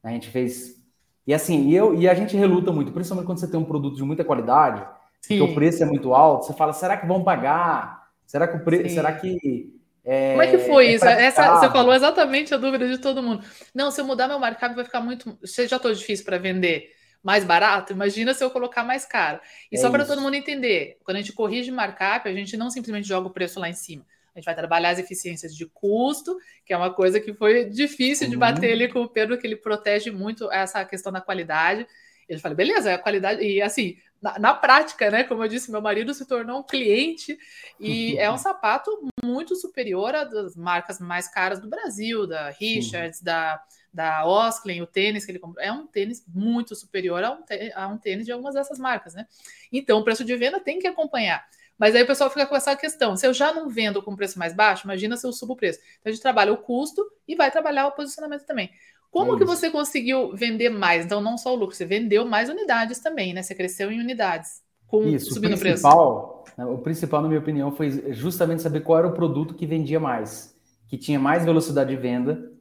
a 0.02 0.10
gente 0.10 0.30
fez. 0.30 0.82
E 1.26 1.34
assim, 1.34 1.70
e, 1.70 1.76
eu, 1.76 1.94
e 1.94 2.10
a 2.10 2.14
gente 2.14 2.36
reluta 2.36 2.72
muito, 2.72 2.92
principalmente 2.92 3.26
quando 3.26 3.40
você 3.40 3.48
tem 3.48 3.60
um 3.60 3.66
produto 3.66 3.96
de 3.96 4.04
muita 4.04 4.26
qualidade, 4.26 4.86
que 5.22 5.40
o 5.40 5.54
preço 5.54 5.84
é 5.84 5.86
muito 5.86 6.14
alto, 6.14 6.46
você 6.46 6.54
fala, 6.54 6.74
será 6.74 6.98
que 6.98 7.08
vão 7.08 7.24
pagar? 7.24 8.10
Será 8.26 8.48
que 8.48 8.58
o 8.58 8.64
preço. 8.64 8.96
Será 8.96 9.14
que 9.14 9.74
é, 10.06 10.32
Como 10.32 10.42
é 10.42 10.48
que 10.52 10.58
foi 10.60 10.88
é 10.88 10.94
isso? 10.96 11.06
Essa, 11.06 11.60
você 11.60 11.70
falou 11.70 11.94
exatamente 11.94 12.54
a 12.54 12.58
dúvida 12.58 12.88
de 12.88 12.98
todo 12.98 13.24
mundo. 13.24 13.44
Não, 13.74 13.90
se 13.90 14.02
eu 14.02 14.06
mudar 14.06 14.28
meu 14.28 14.40
markup 14.40 14.76
vai 14.76 14.84
ficar 14.84 15.00
muito. 15.00 15.38
Se 15.46 15.68
já 15.68 15.78
estou 15.78 15.94
difícil 15.94 16.26
para 16.26 16.38
vender 16.38 16.92
mais 17.24 17.46
barato, 17.46 17.94
imagina 17.94 18.34
se 18.34 18.44
eu 18.44 18.52
colocar 18.52 18.84
mais 18.84 19.06
caro. 19.06 19.40
E 19.72 19.78
é 19.78 19.80
só 19.80 19.90
para 19.90 20.04
todo 20.04 20.22
mundo 20.22 20.34
entender, 20.34 20.98
quando 21.06 21.18
a 21.18 21.20
gente 21.22 21.32
corrige 21.32 21.72
markup, 21.72 22.28
a 22.28 22.34
gente 22.34 22.58
não 22.58 22.70
simplesmente 22.70 23.08
joga 23.08 23.28
o 23.28 23.32
preço 23.32 23.60
lá 23.62 23.70
em 23.70 23.74
cima. 23.74 24.06
A 24.36 24.40
gente 24.40 24.46
vai 24.46 24.56
trabalhar 24.56 24.90
as 24.90 25.00
eficiências 25.00 25.56
de 25.56 25.66
custo, 25.68 26.38
que 26.66 26.74
é 26.74 26.78
uma 26.78 26.92
coisa 26.92 27.20
que 27.20 27.34
foi 27.34 27.66
difícil 27.66 28.30
de 28.30 28.36
bater 28.36 28.74
ali 28.74 28.90
com 28.90 29.02
o 29.02 29.08
Pedro, 29.08 29.38
que 29.38 29.48
ele 29.48 29.56
protege 29.56 30.12
muito 30.12 30.52
essa 30.52 30.84
questão 30.84 31.14
da 31.14 31.22
qualidade. 31.22 31.88
Eu 32.28 32.40
falei, 32.40 32.58
beleza, 32.58 32.90
é 32.90 32.94
a 32.96 32.98
qualidade. 32.98 33.44
E 33.44 33.62
assim, 33.62 33.96
na, 34.24 34.40
na, 34.40 34.54
prática, 34.54 35.12
né? 35.12 35.26
Como 35.26 35.44
eu 35.44 35.50
disse, 35.50 35.70
meu 35.70 35.82
marido 35.82 36.14
se 36.14 36.26
tornou 36.26 36.60
um 36.60 36.64
cliente 36.64 37.38
e 37.78 38.16
é 38.18 38.32
um 38.32 38.38
sapato 38.38 38.90
muito 39.22 39.54
superior 39.56 40.16
às 40.16 40.56
marcas 40.56 41.00
mais 41.00 41.28
caras 41.28 41.60
do 41.60 41.68
Brasil, 41.68 42.26
da 42.26 42.50
Richards, 42.52 43.22
da, 43.22 43.62
da 43.94 44.26
Osklen, 44.26 44.82
o 44.82 44.88
tênis 44.88 45.26
que 45.26 45.32
ele 45.32 45.40
comprou. 45.40 45.64
É 45.64 45.72
um 45.72 45.86
tênis 45.86 46.24
muito 46.34 46.74
superior 46.74 47.22
a 47.22 47.32
um, 47.32 47.44
a 47.76 47.88
um 47.90 47.98
tênis 47.98 48.26
de 48.26 48.32
algumas 48.32 48.56
dessas 48.56 48.80
marcas, 48.80 49.14
né? 49.14 49.28
Então, 49.70 50.00
o 50.00 50.04
preço 50.06 50.24
de 50.24 50.36
venda 50.38 50.60
tem 50.60 50.80
que 50.80 50.88
acompanhar. 50.88 51.46
Mas 51.78 51.96
aí 51.96 52.04
o 52.04 52.08
pessoal 52.08 52.30
fica 52.30 52.46
com 52.46 52.56
essa 52.56 52.76
questão: 52.78 53.18
se 53.18 53.28
eu 53.28 53.34
já 53.34 53.54
não 53.54 53.68
vendo 53.68 54.02
com 54.02 54.16
preço 54.16 54.40
mais 54.40 54.54
baixo, 54.54 54.86
imagina 54.86 55.18
se 55.18 55.28
eu 55.28 55.34
subo 55.34 55.54
o 55.54 55.56
preço. 55.58 55.80
Então 56.00 56.10
a 56.10 56.14
gente 56.14 56.22
trabalha 56.22 56.54
o 56.54 56.58
custo 56.58 57.06
e 57.28 57.36
vai 57.36 57.52
trabalhar 57.52 57.88
o 57.88 57.92
posicionamento 57.92 58.46
também. 58.46 58.72
Como 59.14 59.36
é 59.36 59.38
que 59.38 59.46
você 59.46 59.70
conseguiu 59.70 60.36
vender 60.36 60.72
mais? 60.72 61.06
Então, 61.06 61.22
não 61.22 61.38
só 61.38 61.54
o 61.54 61.56
lucro, 61.56 61.76
você 61.76 61.86
vendeu 61.86 62.26
mais 62.26 62.50
unidades 62.50 62.98
também, 62.98 63.32
né? 63.32 63.44
Você 63.44 63.54
cresceu 63.54 63.92
em 63.92 64.00
unidades, 64.00 64.64
com 64.88 65.04
Isso, 65.04 65.36
subindo 65.36 65.56
o 65.56 65.60
principal, 65.60 66.44
preço. 66.44 66.58
Né, 66.58 66.66
o 66.66 66.80
principal, 66.80 67.22
na 67.22 67.28
minha 67.28 67.40
opinião, 67.40 67.72
foi 67.72 68.12
justamente 68.12 68.64
saber 68.64 68.82
qual 68.82 68.98
era 68.98 69.08
o 69.08 69.14
produto 69.14 69.54
que 69.54 69.68
vendia 69.68 70.00
mais, 70.00 70.58
que 70.88 70.98
tinha 70.98 71.20
mais 71.20 71.46
velocidade 71.46 71.96
de 71.96 72.02
venda, 72.02 72.52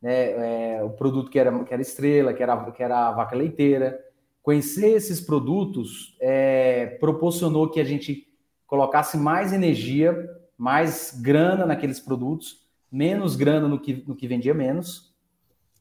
né? 0.00 0.76
É, 0.76 0.84
o 0.84 0.90
produto 0.90 1.28
que 1.28 1.40
era, 1.40 1.64
que 1.64 1.72
era 1.74 1.82
estrela, 1.82 2.32
que 2.32 2.40
era, 2.40 2.70
que 2.70 2.82
era 2.84 3.08
a 3.08 3.12
vaca 3.12 3.34
leiteira. 3.34 4.00
Conhecer 4.44 4.90
esses 4.90 5.20
produtos 5.20 6.16
é, 6.20 6.86
proporcionou 7.00 7.68
que 7.68 7.80
a 7.80 7.84
gente 7.84 8.28
colocasse 8.64 9.16
mais 9.16 9.52
energia, 9.52 10.16
mais 10.56 11.18
grana 11.20 11.66
naqueles 11.66 11.98
produtos, 11.98 12.64
menos 12.92 13.34
grana 13.34 13.66
no 13.66 13.80
que, 13.80 14.04
no 14.06 14.14
que 14.14 14.28
vendia 14.28 14.54
menos 14.54 15.15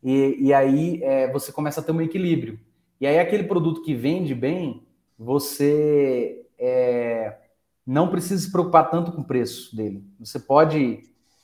e, 0.06 0.38
e 0.40 0.54
aí 0.54 1.02
é, 1.04 1.32
você 1.32 1.52
começa 1.52 1.82
a 1.82 1.84
ter 1.84 1.92
um 1.92 2.00
equilíbrio. 2.00 2.60
E 3.02 3.08
aí 3.08 3.18
aquele 3.18 3.46
produto 3.46 3.82
que 3.82 3.96
vende 3.96 4.36
bem, 4.36 4.86
você 5.18 6.46
é, 6.60 7.40
não 7.84 8.08
precisa 8.08 8.40
se 8.46 8.52
preocupar 8.52 8.92
tanto 8.92 9.12
com 9.12 9.22
o 9.22 9.26
preço 9.26 9.76
dele. 9.76 10.06
Você 10.20 10.38
pode, 10.40 11.00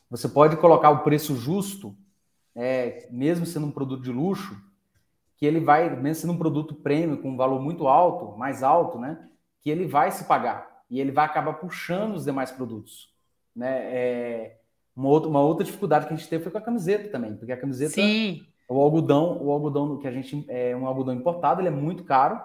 você 0.08 0.30
pode 0.30 0.58
colocar 0.58 0.92
o 0.92 1.00
preço 1.00 1.36
justo, 1.36 1.98
é, 2.56 3.08
mesmo 3.10 3.48
sendo 3.48 3.66
um 3.66 3.72
produto 3.72 4.04
de 4.04 4.12
luxo, 4.12 4.56
que 5.38 5.46
ele 5.48 5.60
vai, 5.60 5.90
mesmo 5.96 6.22
sendo 6.22 6.34
um 6.34 6.38
produto 6.38 6.76
premium 6.76 7.18
com 7.18 7.32
um 7.32 7.38
valor 7.38 7.60
muito 7.60 7.88
alto, 7.88 8.38
mais 8.38 8.62
alto, 8.62 9.00
né? 9.00 9.28
Que 9.60 9.72
ele 9.72 9.88
vai 9.88 10.12
se 10.12 10.26
pagar 10.26 10.84
e 10.88 11.00
ele 11.00 11.12
vai 11.12 11.26
acabar 11.26 11.54
puxando 11.54 12.14
os 12.14 12.26
demais 12.26 12.52
produtos, 12.52 13.10
né? 13.56 13.80
É, 13.92 14.60
uma, 14.96 15.10
outra, 15.10 15.30
uma 15.30 15.42
outra 15.42 15.66
dificuldade 15.66 16.06
que 16.06 16.14
a 16.14 16.16
gente 16.16 16.30
teve 16.30 16.44
foi 16.44 16.52
com 16.52 16.60
a 16.60 16.62
camiseta 16.62 17.10
também, 17.10 17.36
porque 17.36 17.52
a 17.52 17.60
camiseta, 17.60 17.94
Sim. 17.94 18.46
O 18.72 18.82
algodão, 18.82 19.38
o 19.42 19.52
algodão 19.52 19.98
que 19.98 20.08
a 20.08 20.12
gente 20.12 20.46
é 20.48 20.76
um 20.76 20.88
algodão 20.88 21.14
importado, 21.14 21.60
ele 21.60 21.68
é 21.68 21.72
muito 21.72 22.04
caro, 22.04 22.42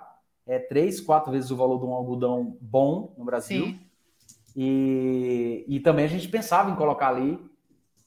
é 0.47 0.59
três, 0.59 1.01
quatro 1.01 1.31
vezes 1.31 1.51
o 1.51 1.57
valor 1.57 1.79
de 1.79 1.87
um 1.87 1.93
algodão 1.93 2.57
bom 2.61 3.15
no 3.17 3.25
Brasil. 3.25 3.67
Sim. 3.67 3.81
E, 4.57 5.65
e 5.69 5.81
também 5.81 6.05
a 6.05 6.09
gente 6.09 6.29
pensava 6.29 6.71
em 6.71 6.75
colocar 6.75 7.09
ali 7.09 7.39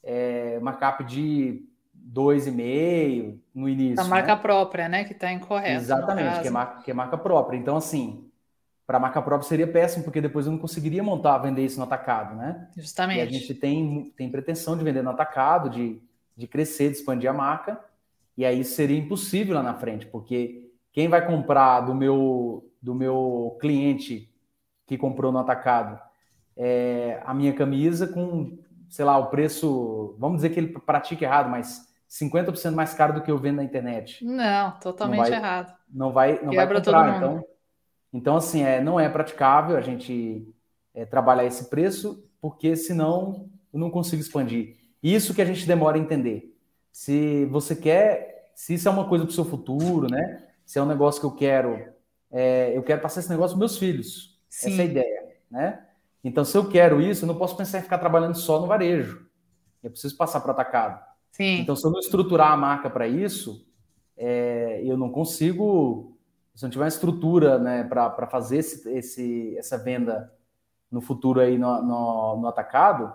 é, 0.02 0.58
uma 0.60 0.72
capa 0.74 1.04
de 1.04 1.64
2,5 2.12 3.38
no 3.54 3.68
início. 3.68 4.04
A 4.04 4.08
marca 4.08 4.34
né? 4.34 4.42
própria, 4.42 4.88
né? 4.88 5.04
Que 5.04 5.12
está 5.12 5.32
incorreta. 5.32 5.80
Exatamente, 5.80 6.40
que 6.40 6.48
é, 6.48 6.50
marca, 6.50 6.82
que 6.82 6.90
é 6.90 6.94
marca 6.94 7.16
própria. 7.16 7.56
Então, 7.56 7.76
assim, 7.76 8.28
para 8.86 8.98
a 8.98 9.00
marca 9.00 9.22
própria 9.22 9.48
seria 9.48 9.66
péssimo, 9.66 10.02
porque 10.02 10.20
depois 10.20 10.46
eu 10.46 10.52
não 10.52 10.58
conseguiria 10.58 11.02
montar, 11.02 11.38
vender 11.38 11.64
isso 11.64 11.78
no 11.78 11.84
atacado, 11.84 12.34
né? 12.34 12.68
Justamente. 12.76 13.18
E 13.18 13.22
a 13.22 13.26
gente 13.26 13.54
tem, 13.54 14.12
tem 14.16 14.30
pretensão 14.30 14.76
de 14.76 14.82
vender 14.82 15.02
no 15.02 15.10
atacado, 15.10 15.70
de, 15.70 16.02
de 16.36 16.46
crescer, 16.46 16.90
de 16.90 16.96
expandir 16.96 17.30
a 17.30 17.32
marca, 17.32 17.80
e 18.40 18.44
aí 18.46 18.64
seria 18.64 18.96
impossível 18.96 19.54
lá 19.54 19.62
na 19.62 19.74
frente, 19.74 20.06
porque 20.06 20.72
quem 20.92 21.08
vai 21.08 21.26
comprar 21.26 21.82
do 21.82 21.94
meu, 21.94 22.72
do 22.80 22.94
meu 22.94 23.58
cliente 23.60 24.32
que 24.86 24.96
comprou 24.96 25.30
no 25.30 25.38
atacado 25.38 26.00
é, 26.56 27.20
a 27.26 27.34
minha 27.34 27.52
camisa 27.52 28.06
com, 28.06 28.58
sei 28.88 29.04
lá, 29.04 29.18
o 29.18 29.26
preço, 29.26 30.16
vamos 30.18 30.38
dizer 30.38 30.54
que 30.54 30.58
ele 30.58 30.68
pratica 30.68 31.22
errado, 31.22 31.50
mas 31.50 31.86
50% 32.08 32.72
mais 32.72 32.94
caro 32.94 33.12
do 33.12 33.20
que 33.20 33.30
eu 33.30 33.36
vendo 33.36 33.56
na 33.56 33.64
internet. 33.64 34.24
Não, 34.24 34.70
totalmente 34.80 35.18
não 35.18 35.28
vai, 35.28 35.38
errado. 35.38 35.74
Não 35.92 36.12
vai, 36.12 36.32
não 36.42 36.50
Quebra 36.50 36.80
vai 36.80 36.84
comprar, 36.84 37.16
então 37.18 37.44
então, 38.10 38.36
assim, 38.36 38.62
é, 38.62 38.80
não 38.80 38.98
é 38.98 39.06
praticável 39.06 39.76
a 39.76 39.82
gente 39.82 40.48
é, 40.94 41.04
trabalhar 41.04 41.44
esse 41.44 41.68
preço, 41.68 42.26
porque 42.40 42.74
senão 42.74 43.50
eu 43.70 43.78
não 43.78 43.90
consigo 43.90 44.22
expandir. 44.22 44.78
Isso 45.02 45.34
que 45.34 45.42
a 45.42 45.44
gente 45.44 45.66
demora 45.66 45.98
a 45.98 46.00
entender. 46.00 46.49
Se 46.92 47.44
você 47.46 47.74
quer, 47.76 48.52
se 48.54 48.74
isso 48.74 48.88
é 48.88 48.90
uma 48.90 49.08
coisa 49.08 49.24
para 49.24 49.32
o 49.32 49.34
seu 49.34 49.44
futuro, 49.44 50.08
né? 50.10 50.46
Se 50.64 50.78
é 50.78 50.82
um 50.82 50.86
negócio 50.86 51.20
que 51.20 51.26
eu 51.26 51.32
quero, 51.32 51.82
é, 52.30 52.76
eu 52.76 52.82
quero 52.82 53.00
passar 53.00 53.20
esse 53.20 53.30
negócio 53.30 53.56
para 53.56 53.60
meus 53.60 53.78
filhos. 53.78 54.40
Sim. 54.48 54.72
Essa 54.72 54.82
é 54.82 54.84
a 54.84 54.88
ideia, 54.88 55.36
né? 55.50 55.86
Então, 56.22 56.44
se 56.44 56.56
eu 56.56 56.68
quero 56.68 57.00
isso, 57.00 57.24
eu 57.24 57.26
não 57.28 57.36
posso 57.36 57.56
pensar 57.56 57.78
em 57.78 57.82
ficar 57.82 57.98
trabalhando 57.98 58.34
só 58.34 58.60
no 58.60 58.66
varejo. 58.66 59.26
Eu 59.82 59.90
preciso 59.90 60.16
passar 60.16 60.40
para 60.40 60.48
o 60.48 60.52
atacado. 60.52 61.02
Sim. 61.32 61.60
Então, 61.60 61.74
se 61.74 61.86
eu 61.86 61.90
não 61.90 62.00
estruturar 62.00 62.52
a 62.52 62.56
marca 62.56 62.90
para 62.90 63.08
isso, 63.08 63.66
é, 64.16 64.82
eu 64.84 64.96
não 64.96 65.10
consigo 65.10 66.18
se 66.60 66.64
não 66.64 66.70
tiver 66.70 66.84
uma 66.84 66.88
estrutura 66.88 67.58
né, 67.58 67.84
para 67.84 68.26
fazer 68.26 68.58
esse, 68.58 68.90
esse, 68.90 69.56
essa 69.56 69.78
venda 69.78 70.30
no 70.90 71.00
futuro 71.00 71.40
aí 71.40 71.56
no, 71.56 71.80
no, 71.82 72.36
no 72.36 72.46
atacado, 72.48 73.12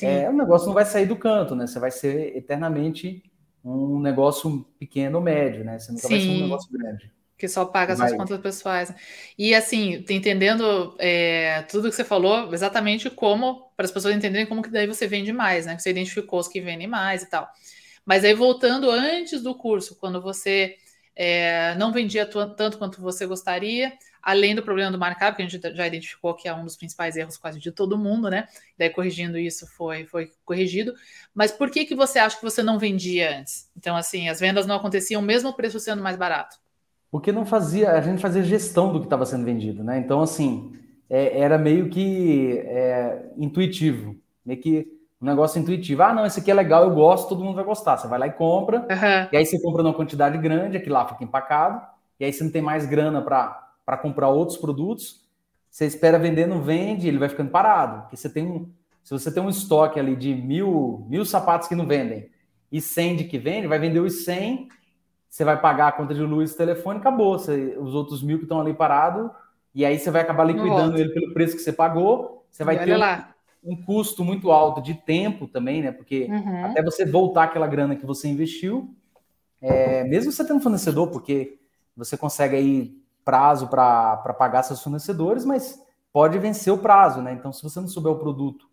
é, 0.00 0.28
o 0.28 0.32
negócio 0.32 0.66
não 0.66 0.74
vai 0.74 0.84
sair 0.84 1.06
do 1.06 1.16
canto, 1.16 1.54
né? 1.54 1.66
Você 1.66 1.78
vai 1.78 1.90
ser 1.90 2.36
eternamente 2.36 3.22
um 3.64 4.00
negócio 4.00 4.64
pequeno 4.78 5.18
ou 5.18 5.24
médio, 5.24 5.64
né? 5.64 5.78
Você 5.78 5.92
nunca 5.92 6.06
Sim. 6.06 6.14
vai 6.14 6.20
ser 6.20 6.28
um 6.28 6.42
negócio 6.42 6.72
grande. 6.72 7.12
Que 7.36 7.48
só 7.48 7.64
paga 7.64 7.92
as 7.92 7.98
suas 7.98 8.14
contas 8.14 8.40
pessoais. 8.40 8.92
E 9.38 9.54
assim, 9.54 10.04
entendendo 10.10 10.96
é, 10.98 11.62
tudo 11.62 11.88
que 11.88 11.94
você 11.94 12.04
falou, 12.04 12.52
exatamente 12.52 13.08
como, 13.08 13.70
para 13.76 13.86
as 13.86 13.92
pessoas 13.92 14.14
entenderem 14.14 14.46
como 14.46 14.62
que 14.62 14.70
daí 14.70 14.86
você 14.86 15.06
vende 15.06 15.32
mais, 15.32 15.66
né? 15.66 15.76
Que 15.76 15.82
você 15.82 15.90
identificou 15.90 16.40
os 16.40 16.48
que 16.48 16.60
vendem 16.60 16.88
mais 16.88 17.22
e 17.22 17.26
tal. 17.26 17.48
Mas 18.04 18.24
aí 18.24 18.34
voltando 18.34 18.90
antes 18.90 19.42
do 19.42 19.54
curso, 19.54 19.96
quando 20.00 20.20
você 20.20 20.76
é, 21.14 21.74
não 21.76 21.92
vendia 21.92 22.24
tanto 22.26 22.78
quanto 22.78 23.00
você 23.02 23.26
gostaria, 23.26 23.92
além 24.22 24.54
do 24.54 24.62
problema 24.62 24.90
do 24.90 24.98
markup, 24.98 25.36
que 25.36 25.42
a 25.42 25.46
gente 25.46 25.76
já 25.76 25.86
identificou 25.86 26.34
que 26.34 26.48
é 26.48 26.54
um 26.54 26.64
dos 26.64 26.76
principais 26.76 27.16
erros 27.16 27.36
quase 27.36 27.58
de 27.58 27.70
todo 27.70 27.98
mundo, 27.98 28.28
né? 28.28 28.46
Daí 28.78 28.90
corrigindo 28.90 29.38
isso 29.38 29.66
foi, 29.66 30.04
foi 30.04 30.30
corrigido. 30.44 30.94
Mas 31.34 31.52
por 31.52 31.70
que, 31.70 31.84
que 31.84 31.94
você 31.94 32.18
acha 32.18 32.36
que 32.36 32.42
você 32.42 32.62
não 32.62 32.78
vendia 32.78 33.38
antes? 33.38 33.70
Então, 33.76 33.96
assim, 33.96 34.28
as 34.28 34.40
vendas 34.40 34.66
não 34.66 34.76
aconteciam 34.76 35.22
mesmo 35.22 35.50
o 35.50 35.54
preço 35.54 35.80
sendo 35.80 36.02
mais 36.02 36.16
barato? 36.16 36.56
Porque 37.10 37.32
não 37.32 37.46
fazia, 37.46 37.92
a 37.92 38.00
gente 38.00 38.20
fazia 38.20 38.42
gestão 38.42 38.92
do 38.92 39.00
que 39.00 39.06
estava 39.06 39.24
sendo 39.24 39.44
vendido, 39.44 39.82
né? 39.82 39.98
Então, 39.98 40.20
assim, 40.20 40.76
é, 41.08 41.38
era 41.40 41.56
meio 41.56 41.88
que 41.88 42.58
é, 42.66 43.30
intuitivo, 43.36 44.16
meio 44.44 44.60
que 44.60 44.98
um 45.20 45.26
negócio 45.26 45.60
intuitivo. 45.60 46.02
Ah, 46.02 46.12
não, 46.12 46.26
esse 46.26 46.40
aqui 46.40 46.50
é 46.50 46.54
legal, 46.54 46.84
eu 46.84 46.94
gosto, 46.94 47.28
todo 47.28 47.42
mundo 47.42 47.56
vai 47.56 47.64
gostar. 47.64 47.96
Você 47.96 48.06
vai 48.06 48.18
lá 48.18 48.26
e 48.26 48.32
compra, 48.32 48.80
uhum. 48.80 49.28
e 49.32 49.36
aí 49.36 49.44
você 49.44 49.60
compra 49.60 49.82
numa 49.82 49.94
quantidade 49.94 50.38
grande, 50.38 50.76
aqui 50.76 50.88
lá 50.88 51.06
fica 51.06 51.24
empacado, 51.24 51.80
e 52.20 52.24
aí 52.24 52.32
você 52.32 52.44
não 52.44 52.50
tem 52.50 52.62
mais 52.62 52.86
grana 52.86 53.22
para 53.22 53.67
comprar 53.96 54.28
outros 54.28 54.58
produtos. 54.58 55.26
Você 55.70 55.86
espera 55.86 56.18
vender, 56.18 56.46
não 56.46 56.62
vende, 56.62 57.08
ele 57.08 57.18
vai 57.18 57.28
ficando 57.28 57.50
parado. 57.50 58.02
Porque 58.02 58.16
você 58.16 58.28
tem 58.28 58.46
um, 58.46 58.70
se 59.02 59.12
você 59.12 59.32
tem 59.32 59.42
um 59.42 59.48
estoque 59.48 59.98
ali 59.98 60.14
de 60.14 60.34
mil, 60.34 61.06
mil 61.08 61.24
sapatos 61.24 61.68
que 61.68 61.74
não 61.74 61.86
vendem 61.86 62.28
e 62.70 62.80
100 62.80 63.16
de 63.16 63.24
que 63.24 63.38
vende, 63.38 63.66
vai 63.66 63.78
vender 63.78 64.00
os 64.00 64.24
100, 64.24 64.68
você 65.28 65.44
vai 65.44 65.60
pagar 65.60 65.88
a 65.88 65.92
conta 65.92 66.14
de 66.14 66.20
luz 66.20 66.52
e 66.52 66.56
telefone, 66.56 66.98
acabou. 66.98 67.38
Você, 67.38 67.76
os 67.78 67.94
outros 67.94 68.22
mil 68.22 68.38
que 68.38 68.44
estão 68.44 68.60
ali 68.60 68.74
parados, 68.74 69.30
e 69.74 69.84
aí 69.84 69.98
você 69.98 70.10
vai 70.10 70.22
acabar 70.22 70.44
liquidando 70.44 70.98
ele 70.98 71.10
pelo 71.10 71.32
preço 71.32 71.56
que 71.56 71.62
você 71.62 71.72
pagou. 71.72 72.46
Você 72.50 72.64
vai 72.64 72.82
ter 72.84 72.96
lá 72.96 73.34
um 73.64 73.76
custo 73.76 74.24
muito 74.24 74.50
alto 74.50 74.80
de 74.80 74.94
tempo 74.94 75.46
também, 75.46 75.82
né? 75.82 75.92
Porque 75.92 76.26
uhum. 76.30 76.66
até 76.66 76.82
você 76.82 77.04
voltar 77.04 77.44
aquela 77.44 77.66
grana 77.66 77.96
que 77.96 78.06
você 78.06 78.28
investiu, 78.28 78.94
é, 79.60 80.04
mesmo 80.04 80.32
você 80.32 80.46
tendo 80.46 80.60
fornecedor, 80.60 81.08
porque 81.08 81.58
você 81.96 82.16
consegue 82.16 82.56
aí 82.56 82.96
prazo 83.28 83.68
para 83.68 84.16
pagar 84.38 84.62
seus 84.62 84.82
fornecedores, 84.82 85.44
mas 85.44 85.78
pode 86.10 86.38
vencer 86.38 86.72
o 86.72 86.78
prazo, 86.78 87.20
né? 87.20 87.34
Então, 87.34 87.52
se 87.52 87.62
você 87.62 87.78
não 87.78 87.86
souber 87.86 88.10
o 88.10 88.18
produto 88.18 88.66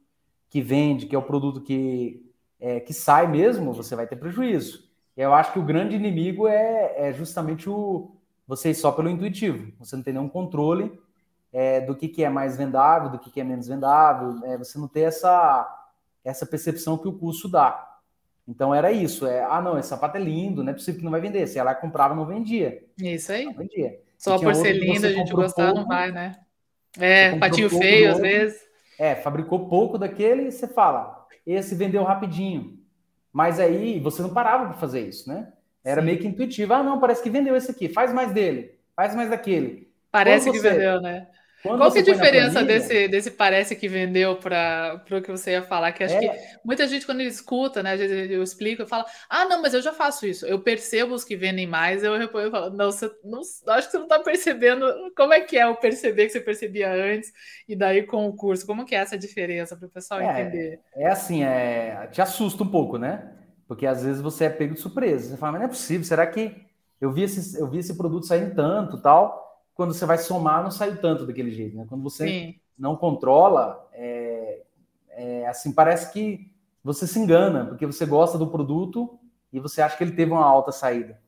que 0.48 0.62
vende, 0.62 1.08
que 1.08 1.14
é 1.14 1.20
o 1.20 1.22
produto 1.22 1.60
que, 1.60 2.26
é, 2.58 2.80
que 2.80 2.94
sai 2.94 3.28
mesmo, 3.28 3.74
você 3.74 3.98
vai 3.98 4.08
ter 4.08 4.16
prejuízo. 4.16 4.90
E 5.18 5.20
eu 5.20 5.34
acho 5.34 5.52
que 5.52 5.60
o 5.60 5.66
grande 5.66 5.98
inimigo 5.98 6.48
é, 6.48 7.10
é 7.10 7.12
justamente 7.12 7.70
o 7.70 8.16
você 8.48 8.70
ir 8.70 8.76
só 8.76 8.94
pelo 8.94 9.10
intuitivo. 9.10 9.74
Você 9.78 9.98
não 9.98 10.04
tem 10.04 10.14
nenhum 10.14 10.30
controle 10.30 10.98
é, 11.52 11.82
do 11.82 11.94
que, 11.94 12.08
que 12.08 12.24
é 12.24 12.30
mais 12.30 12.56
vendável, 12.56 13.10
do 13.10 13.20
que, 13.20 13.30
que 13.30 13.42
é 13.42 13.44
menos 13.44 13.68
vendável, 13.68 14.40
é, 14.46 14.58
você 14.58 14.80
não 14.80 14.88
ter 14.88 15.02
essa, 15.02 15.68
essa 16.24 16.46
percepção 16.46 16.98
que 16.98 17.10
o 17.10 17.18
curso 17.20 17.50
dá. 17.50 18.00
Então 18.48 18.74
era 18.74 18.90
isso, 18.90 19.28
é, 19.28 19.44
ah 19.44 19.62
não, 19.62 19.78
esse 19.78 19.90
sapato 19.90 20.16
é 20.16 20.20
lindo, 20.22 20.64
não 20.64 20.72
é 20.72 20.74
possível 20.74 21.00
que 21.00 21.04
não 21.04 21.12
vai 21.12 21.20
vender. 21.20 21.46
Se 21.46 21.60
ela 21.60 21.76
comprava, 21.76 22.16
não 22.16 22.26
vendia. 22.26 22.86
Isso 22.98 23.34
aí. 23.34 23.44
Não 23.44 23.54
vendia. 23.54 24.05
Só 24.18 24.40
por 24.40 24.56
ser 24.56 24.74
lindo, 24.74 25.06
a 25.06 25.12
gente 25.12 25.34
gostar, 25.34 25.66
pouco, 25.68 25.80
não 25.82 25.88
vai, 25.88 26.12
né? 26.12 26.34
É, 26.98 27.38
patinho 27.38 27.70
feio 27.70 28.12
às 28.12 28.20
vezes. 28.20 28.62
É, 28.98 29.16
fabricou 29.16 29.68
pouco 29.68 29.98
daquele 29.98 30.48
e 30.48 30.52
você 30.52 30.68
fala, 30.68 31.28
esse 31.46 31.76
vendeu 31.76 32.04
rapidinho. 32.04 32.80
Mas 33.32 33.60
aí 33.60 34.00
você 34.00 34.22
não 34.22 34.34
parava 34.34 34.68
para 34.68 34.76
fazer 34.76 35.02
isso, 35.02 35.28
né? 35.28 35.52
Era 35.84 36.02
Sim. 36.02 36.06
meio 36.06 36.20
que 36.20 36.28
intuitivo. 36.28 36.74
Ah, 36.74 36.82
não, 36.82 37.00
parece 37.00 37.22
que 37.22 37.30
vendeu 37.30 37.56
esse 37.56 37.70
aqui, 37.70 37.90
faz 37.90 38.14
mais 38.14 38.32
dele, 38.32 38.80
faz 38.96 39.14
mais 39.14 39.30
daquele. 39.30 39.92
Parece 40.10 40.50
que 40.50 40.60
vendeu, 40.60 41.02
né? 41.02 41.28
Quando 41.66 41.80
Qual 41.80 41.92
que 41.92 41.98
é 41.98 42.02
a 42.02 42.06
diferença 42.06 42.64
desse, 42.64 43.08
desse 43.08 43.32
parece 43.32 43.76
que 43.76 43.88
vendeu 43.88 44.36
para 44.36 45.04
o 45.12 45.22
que 45.22 45.32
você 45.32 45.52
ia 45.52 45.64
falar? 45.64 45.92
Que 45.94 46.04
acho 46.04 46.16
é. 46.16 46.20
que 46.20 46.58
muita 46.64 46.88
gente, 46.88 47.08
quando 47.08 47.22
escuta, 47.22 47.82
né? 47.82 47.96
Eu 48.30 48.44
explico, 48.44 48.84
eu 48.84 48.88
falo, 48.88 49.04
ah, 49.28 49.46
não, 49.46 49.64
mas 49.64 49.74
eu 49.74 49.82
já 49.82 49.92
faço 49.92 50.28
isso. 50.28 50.46
Eu 50.46 50.60
percebo 50.60 51.16
os 51.16 51.24
que 51.24 51.36
vendem 51.36 51.66
mais, 51.66 52.04
eu 52.04 52.16
reponho, 52.18 52.46
eu 52.48 52.52
falo, 52.52 52.70
não, 52.70 52.92
você 52.92 53.12
não, 53.24 53.40
acho 53.40 53.88
que 53.88 53.92
você 53.92 53.98
não 53.98 54.06
está 54.06 54.20
percebendo 54.20 54.86
como 55.18 55.34
é 55.34 55.42
que 55.42 55.58
é 55.58 55.66
o 55.68 55.76
perceber 55.76 56.28
que 56.28 56.34
você 56.34 56.40
percebia 56.40 56.92
antes, 56.94 57.34
e 57.68 57.76
daí 57.76 58.04
com 58.04 58.28
o 58.28 58.36
curso, 58.36 58.66
como 58.68 58.86
que 58.86 58.96
é 58.96 59.00
essa 59.00 59.18
diferença 59.18 59.76
para 59.76 59.88
o 59.88 59.92
pessoal 59.92 60.22
é, 60.22 60.42
entender? 60.42 60.80
É 60.96 61.08
assim, 61.08 61.44
é, 61.44 62.08
te 62.12 62.22
assusta 62.22 62.64
um 62.64 62.68
pouco, 62.68 62.98
né? 63.00 63.32
Porque 63.68 63.88
às 63.88 64.04
vezes 64.04 64.22
você 64.22 64.46
é 64.46 64.50
pego 64.50 64.76
de 64.76 64.80
surpresa. 64.80 65.32
Você 65.32 65.38
fala, 65.38 65.54
mas 65.54 65.62
não 65.62 65.68
é 65.68 65.72
possível, 65.72 66.06
será 66.06 66.28
que 66.28 66.56
eu 67.02 67.12
vi 67.12 67.24
esse, 67.24 67.60
eu 67.60 67.68
vi 67.68 67.80
esse 67.80 67.98
produto 67.98 68.28
saindo 68.28 68.54
tanto 68.54 69.02
tal? 69.02 69.45
Quando 69.76 69.94
você 69.94 70.06
vai 70.06 70.18
somar, 70.18 70.64
não 70.64 70.72
sai 70.72 70.96
tanto 70.96 71.28
daquele 71.28 71.52
jeito, 71.52 71.76
né? 71.76 71.86
Quando 71.88 72.02
você 72.02 72.28
Sim. 72.28 72.56
não 72.80 72.96
controla, 72.96 73.88
é, 73.94 74.64
é, 75.10 75.48
assim, 75.48 75.72
parece 75.72 76.12
que 76.12 76.50
você 76.82 77.06
se 77.06 77.20
engana, 77.20 77.66
porque 77.66 77.86
você 77.86 78.06
gosta 78.06 78.38
do 78.38 78.48
produto 78.48 79.20
e 79.52 79.60
você 79.60 79.82
acha 79.82 79.98
que 79.98 80.04
ele 80.04 80.16
teve 80.16 80.32
uma 80.32 80.46
alta 80.46 80.72
saída. 80.72 81.20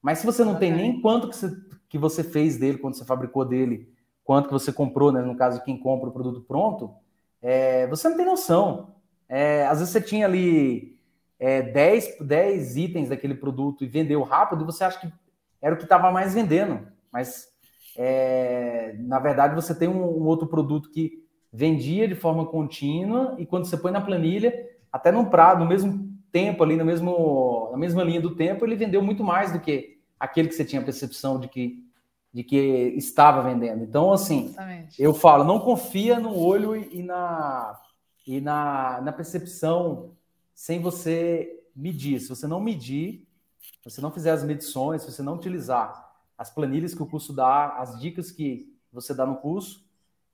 Mas 0.00 0.20
se 0.20 0.26
você 0.26 0.44
não 0.44 0.54
tem 0.54 0.72
nem 0.72 1.00
quanto 1.00 1.28
que 1.28 1.36
você, 1.36 1.56
que 1.88 1.98
você 1.98 2.22
fez 2.22 2.56
dele, 2.56 2.78
quando 2.78 2.94
você 2.94 3.04
fabricou 3.04 3.44
dele, 3.44 3.92
quanto 4.22 4.46
que 4.46 4.52
você 4.52 4.72
comprou, 4.72 5.10
né? 5.10 5.20
No 5.20 5.36
caso, 5.36 5.62
quem 5.64 5.76
compra 5.76 6.08
o 6.08 6.12
produto 6.12 6.42
pronto, 6.42 6.94
é, 7.42 7.88
você 7.88 8.08
não 8.08 8.16
tem 8.16 8.26
noção. 8.26 8.94
É, 9.28 9.66
às 9.66 9.80
vezes 9.80 9.92
você 9.92 10.00
tinha 10.00 10.26
ali 10.26 10.96
é, 11.40 11.60
10, 11.60 12.18
10 12.20 12.76
itens 12.76 13.08
daquele 13.08 13.34
produto 13.34 13.82
e 13.82 13.88
vendeu 13.88 14.22
rápido, 14.22 14.62
e 14.62 14.66
você 14.66 14.84
acha 14.84 15.00
que 15.00 15.12
era 15.60 15.74
o 15.74 15.78
que 15.78 15.84
estava 15.84 16.12
mais 16.12 16.34
vendendo. 16.34 16.86
Mas 17.10 17.48
é, 17.96 18.94
na 18.98 19.18
verdade, 19.18 19.54
você 19.54 19.74
tem 19.74 19.88
um, 19.88 20.02
um, 20.02 20.26
outro 20.26 20.46
produto 20.46 20.90
que 20.90 21.24
vendia 21.52 22.06
de 22.06 22.14
forma 22.14 22.44
contínua 22.44 23.34
e 23.38 23.46
quando 23.46 23.64
você 23.64 23.76
põe 23.76 23.90
na 23.90 24.00
planilha, 24.00 24.52
até 24.92 25.10
no 25.10 25.30
prazo, 25.30 25.60
no 25.60 25.66
mesmo 25.66 26.06
tempo 26.30 26.62
ali, 26.62 26.76
no 26.76 26.84
mesmo, 26.84 27.70
na 27.72 27.78
mesma 27.78 28.04
linha 28.04 28.20
do 28.20 28.34
tempo, 28.34 28.64
ele 28.64 28.76
vendeu 28.76 29.02
muito 29.02 29.24
mais 29.24 29.52
do 29.52 29.60
que 29.60 29.98
aquele 30.20 30.48
que 30.48 30.54
você 30.54 30.64
tinha 30.64 30.82
a 30.82 30.84
percepção 30.84 31.40
de 31.40 31.48
que, 31.48 31.82
de 32.32 32.44
que 32.44 32.56
estava 32.96 33.42
vendendo. 33.42 33.82
Então, 33.82 34.12
assim, 34.12 34.46
Exatamente. 34.46 35.02
eu 35.02 35.14
falo, 35.14 35.44
não 35.44 35.58
confia 35.58 36.20
no 36.20 36.36
olho 36.36 36.76
e 36.76 37.02
na, 37.02 37.80
e 38.26 38.40
na, 38.40 39.00
na 39.00 39.12
percepção 39.12 40.10
sem 40.54 40.80
você 40.80 41.62
medir. 41.74 42.20
Se 42.20 42.28
você 42.28 42.46
não 42.46 42.60
medir, 42.60 43.26
se 43.82 43.90
você 43.90 44.00
não 44.02 44.10
fizer 44.10 44.32
as 44.32 44.44
medições, 44.44 45.02
se 45.02 45.10
você 45.10 45.22
não 45.22 45.34
utilizar 45.34 46.05
as 46.36 46.50
planilhas 46.50 46.94
que 46.94 47.02
o 47.02 47.06
curso 47.06 47.32
dá, 47.32 47.76
as 47.78 47.98
dicas 47.98 48.30
que 48.30 48.72
você 48.92 49.14
dá 49.14 49.26
no 49.26 49.36
curso, 49.36 49.84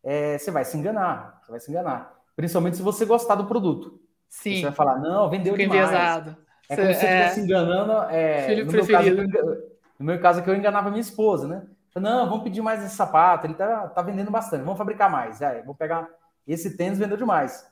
é, 0.02 0.38
você 0.38 0.50
vai 0.50 0.64
se 0.64 0.76
enganar. 0.76 1.40
Você 1.42 1.50
vai 1.50 1.60
se 1.60 1.70
enganar. 1.70 2.20
Principalmente 2.34 2.76
se 2.76 2.82
você 2.82 3.04
gostar 3.04 3.34
do 3.34 3.46
produto. 3.46 4.00
Sim. 4.28 4.56
Você 4.56 4.62
vai 4.62 4.72
falar, 4.72 4.98
não, 4.98 5.28
vendeu 5.28 5.54
Fico 5.54 5.70
demais. 5.70 5.90
Enviesado. 5.90 6.36
É 6.68 6.76
como 6.76 6.88
se 6.88 6.94
você 6.94 7.06
estivesse 7.06 7.40
é... 7.40 7.44
enganando. 7.44 7.92
É, 8.10 8.46
Filho 8.46 8.64
no, 8.66 8.72
preferido. 8.72 9.16
Meu 9.16 9.30
caso, 9.30 9.62
no 9.98 10.06
meu 10.06 10.20
caso, 10.20 10.40
é 10.40 10.42
que 10.42 10.50
eu 10.50 10.56
enganava 10.56 10.90
minha 10.90 11.00
esposa, 11.00 11.46
né? 11.46 11.66
Não, 11.94 12.26
vamos 12.26 12.42
pedir 12.42 12.62
mais 12.62 12.82
esse 12.82 12.96
sapato, 12.96 13.46
ele 13.46 13.54
tá, 13.54 13.88
tá 13.88 14.00
vendendo 14.00 14.30
bastante, 14.30 14.64
vamos 14.64 14.78
fabricar 14.78 15.10
mais. 15.10 15.42
Aí, 15.42 15.62
vou 15.62 15.74
pegar 15.74 16.08
esse 16.46 16.76
tênis, 16.76 16.98
vendeu 16.98 17.18
demais. 17.18 17.66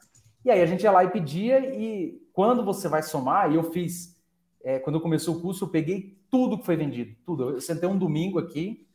E 0.45 0.51
aí 0.51 0.61
a 0.61 0.67
gente 0.67 0.83
ia 0.83 0.93
lá 0.93 1.03
e 1.03 1.09
pedia, 1.09 1.59
e 1.75 2.21
quando 2.33 2.65
você 2.65 2.87
vai 2.87 3.03
somar, 3.03 3.51
e 3.51 3.55
eu 3.55 3.63
fiz, 3.73 4.20
é, 4.63 4.79
quando 4.79 5.01
começou 5.01 5.37
o 5.37 5.41
curso, 5.41 5.65
eu 5.65 5.69
peguei 5.69 6.19
tudo 6.31 6.59
que 6.59 6.67
foi 6.67 6.77
vendido, 6.77 7.17
tudo. 7.25 7.51
Eu 7.51 7.61
sentei 7.61 7.89
um 7.89 7.99
domingo 7.99 8.39
aqui, 8.39 8.87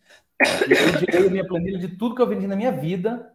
e 0.68 0.72
eu 0.72 1.00
tirei 1.00 1.28
a 1.28 1.30
minha 1.30 1.48
planilha 1.48 1.80
de 1.80 1.88
tudo 1.88 2.16
que 2.16 2.22
eu 2.22 2.28
vendi 2.28 2.46
na 2.46 2.56
minha 2.56 2.72
vida 2.72 3.32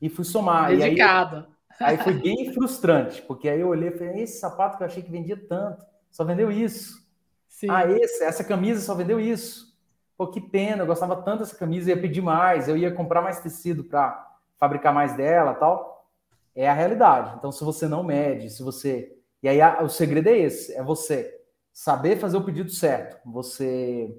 e 0.00 0.08
fui 0.08 0.24
somar. 0.24 0.76
Dedicado. 0.76 1.46
E 1.80 1.84
aí, 1.84 1.96
aí 1.96 1.98
foi 1.98 2.14
bem 2.14 2.52
frustrante, 2.52 3.22
porque 3.22 3.48
aí 3.48 3.60
eu 3.60 3.68
olhei 3.68 3.90
e 3.90 3.92
falei, 3.92 4.22
esse 4.22 4.38
sapato 4.38 4.76
que 4.76 4.82
eu 4.82 4.86
achei 4.86 5.02
que 5.02 5.10
vendia 5.10 5.36
tanto, 5.36 5.84
só 6.10 6.24
vendeu 6.24 6.50
isso. 6.50 7.00
Sim. 7.48 7.68
Ah, 7.70 7.88
esse, 7.90 8.22
essa 8.24 8.42
camisa 8.42 8.80
só 8.80 8.94
vendeu 8.94 9.20
isso. 9.20 9.70
Pô, 10.16 10.26
que 10.26 10.40
pena, 10.40 10.82
eu 10.82 10.86
gostava 10.86 11.16
tanto 11.16 11.40
dessa 11.40 11.56
camisa, 11.56 11.90
ia 11.90 12.00
pedir 12.00 12.20
mais, 12.20 12.68
eu 12.68 12.76
ia 12.76 12.92
comprar 12.92 13.22
mais 13.22 13.40
tecido 13.40 13.84
para 13.84 14.28
fabricar 14.58 14.92
mais 14.92 15.16
dela 15.16 15.54
tal. 15.54 16.08
É 16.54 16.68
a 16.68 16.74
realidade. 16.74 17.34
Então, 17.38 17.52
se 17.52 17.62
você 17.64 17.86
não 17.86 18.02
mede, 18.02 18.50
se 18.50 18.62
você. 18.62 19.16
E 19.42 19.48
aí, 19.48 19.60
a, 19.60 19.82
o 19.82 19.88
segredo 19.88 20.28
é 20.28 20.38
esse: 20.38 20.74
é 20.74 20.82
você 20.82 21.39
saber 21.72 22.16
fazer 22.16 22.36
o 22.36 22.44
pedido 22.44 22.70
certo. 22.70 23.18
Você, 23.26 24.16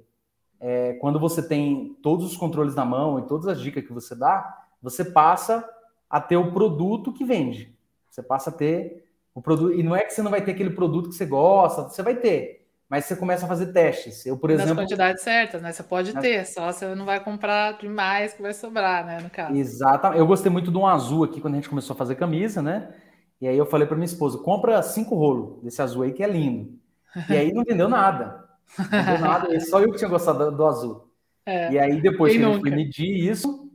é, 0.60 0.94
quando 0.94 1.20
você 1.20 1.46
tem 1.48 1.98
todos 2.02 2.26
os 2.26 2.38
controles 2.38 2.76
na 2.76 2.86
mão 2.86 3.20
e 3.20 3.28
todas 3.28 3.48
as 3.48 3.60
dicas 3.60 3.86
que 3.86 3.94
você 3.94 4.16
dá, 4.16 4.66
você 4.82 5.06
passa 5.06 5.68
a 6.10 6.20
ter 6.20 6.38
o 6.38 6.52
produto 6.52 7.14
que 7.14 7.24
vende. 7.24 7.76
Você 8.10 8.22
passa 8.22 8.50
a 8.50 8.54
ter 8.54 9.06
o 9.34 9.42
produto. 9.42 9.74
E 9.74 9.84
não 9.84 9.96
é 9.96 10.04
que 10.04 10.14
você 10.14 10.22
não 10.22 10.32
vai 10.32 10.44
ter 10.44 10.52
aquele 10.52 10.72
produto 10.72 11.10
que 11.10 11.16
você 11.16 11.26
gosta, 11.26 11.84
você 11.84 12.04
vai 12.04 12.16
ter. 12.16 12.62
Mas 12.90 13.06
você 13.06 13.16
começa 13.16 13.46
a 13.46 13.48
fazer 13.48 13.72
testes. 13.72 14.26
Eu, 14.26 14.38
por 14.38 14.50
Nas 14.50 14.60
exemplo. 14.60 14.76
Nas 14.76 14.84
quantidades 14.84 15.24
certas, 15.24 15.62
né? 15.62 15.72
Você 15.72 15.82
pode 15.82 16.14
nas... 16.14 16.22
ter, 16.22 16.46
só 16.46 16.70
você 16.70 16.94
não 16.94 17.06
vai 17.06 17.24
comprar 17.24 17.78
demais 17.78 18.34
que 18.34 18.42
vai 18.42 18.54
sobrar, 18.54 19.06
né? 19.06 19.22
No 19.22 19.30
caso. 19.30 19.56
Exatamente. 19.56 20.20
Eu 20.20 20.28
gostei 20.28 20.52
muito 20.52 20.70
de 20.70 20.78
um 20.78 20.86
azul 20.86 21.24
aqui 21.24 21.40
quando 21.40 21.54
a 21.54 21.58
gente 21.58 21.70
começou 21.70 21.94
a 21.94 21.98
fazer 21.98 22.16
camisa, 22.16 22.62
né? 22.62 22.94
E 23.40 23.48
aí 23.48 23.58
eu 23.58 23.66
falei 23.66 23.88
para 23.88 23.96
minha 23.96 24.06
esposa: 24.06 24.38
compra 24.40 24.82
cinco 24.84 25.16
rolos 25.16 25.64
desse 25.64 25.82
azul 25.82 26.04
aí 26.04 26.12
que 26.12 26.22
é 26.22 26.28
lindo. 26.28 26.81
E 27.30 27.36
aí 27.36 27.54
não 27.54 27.64
vendeu 27.64 27.90
nada. 27.90 28.48
Não 28.78 28.86
vendeu 28.86 29.20
nada, 29.20 29.60
só 29.62 29.82
eu 29.82 29.92
que 29.92 29.98
tinha 29.98 30.10
gostado 30.10 30.52
do, 30.52 30.66
azul. 30.66 31.08
É, 31.46 31.72
e 31.74 31.80
aí 31.80 32.02
depois 32.02 32.34
que 32.34 32.40
nunca. 32.40 32.50
a 32.50 32.54
gente 32.54 32.62
foi 32.62 32.72
medir 32.72 33.30
isso, 33.30 33.72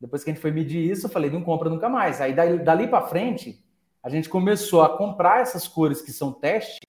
depois 0.00 0.24
que 0.24 0.30
a 0.30 0.32
gente 0.32 0.42
foi 0.42 0.50
medir 0.50 0.90
isso, 0.90 1.06
eu 1.06 1.10
falei, 1.10 1.30
não 1.30 1.42
compra 1.42 1.68
nunca 1.68 1.88
mais. 1.88 2.20
Aí 2.20 2.32
dali, 2.32 2.58
dali 2.58 2.88
para 2.88 3.06
frente, 3.06 3.62
a 4.02 4.08
gente 4.08 4.28
começou 4.28 4.82
a 4.82 4.96
comprar 4.96 5.40
essas 5.40 5.68
cores 5.68 6.00
que 6.00 6.12
são 6.12 6.32
teste, 6.32 6.80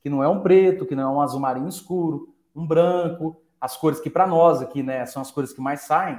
que 0.00 0.10
não 0.10 0.22
é 0.22 0.28
um 0.28 0.40
preto, 0.40 0.86
que 0.86 0.94
não 0.94 1.02
é 1.02 1.14
um 1.16 1.20
azul 1.20 1.40
marinho 1.40 1.68
escuro, 1.68 2.34
um 2.54 2.66
branco, 2.66 3.40
as 3.60 3.76
cores 3.76 4.00
que 4.00 4.10
para 4.10 4.26
nós 4.26 4.60
aqui, 4.62 4.82
né, 4.82 5.04
são 5.06 5.22
as 5.22 5.30
cores 5.30 5.52
que 5.52 5.60
mais 5.60 5.80
saem. 5.80 6.16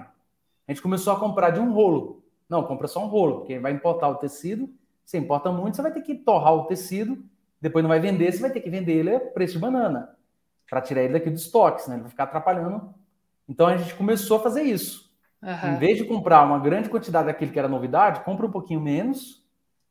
A 0.68 0.72
gente 0.72 0.82
começou 0.82 1.14
a 1.14 1.20
comprar 1.20 1.52
de 1.52 1.60
um 1.60 1.72
rolo. 1.72 2.24
Não, 2.50 2.64
compra 2.64 2.88
só 2.88 3.04
um 3.04 3.08
rolo, 3.08 3.38
porque 3.38 3.60
vai 3.60 3.72
importar 3.72 4.10
o 4.10 4.16
tecido. 4.16 4.70
Se 5.06 5.18
importa 5.18 5.52
muito, 5.52 5.76
você 5.76 5.82
vai 5.82 5.92
ter 5.92 6.02
que 6.02 6.16
torrar 6.16 6.54
o 6.54 6.66
tecido 6.66 7.24
depois 7.62 7.84
não 7.84 7.90
vai 7.90 8.00
vender, 8.00 8.32
você 8.32 8.40
vai 8.40 8.52
ter 8.52 8.62
que 8.62 8.70
vender 8.70 8.94
ele 8.94 9.16
a 9.16 9.20
preço 9.20 9.54
de 9.54 9.60
banana 9.60 10.16
para 10.70 10.82
tirar 10.82 11.04
ele 11.04 11.14
daqui 11.14 11.30
do 11.30 11.36
estoque, 11.36 11.82
senão 11.82 11.98
ele 11.98 12.04
vai 12.04 12.12
ficar 12.12 12.24
atrapalhando. 12.26 12.94
Então 13.48 13.68
a 13.68 13.76
gente 13.76 13.96
começou 13.96 14.38
a 14.38 14.40
fazer 14.42 14.62
isso. 14.62 15.10
Uhum. 15.42 15.74
Em 15.74 15.78
vez 15.78 15.98
de 15.98 16.06
comprar 16.06 16.44
uma 16.44 16.60
grande 16.60 16.90
quantidade 16.90 17.28
daquilo 17.28 17.52
que 17.52 17.60
era 17.60 17.68
novidade, 17.68 18.22
compra 18.22 18.46
um 18.46 18.52
pouquinho 18.52 18.80
menos, 18.80 19.44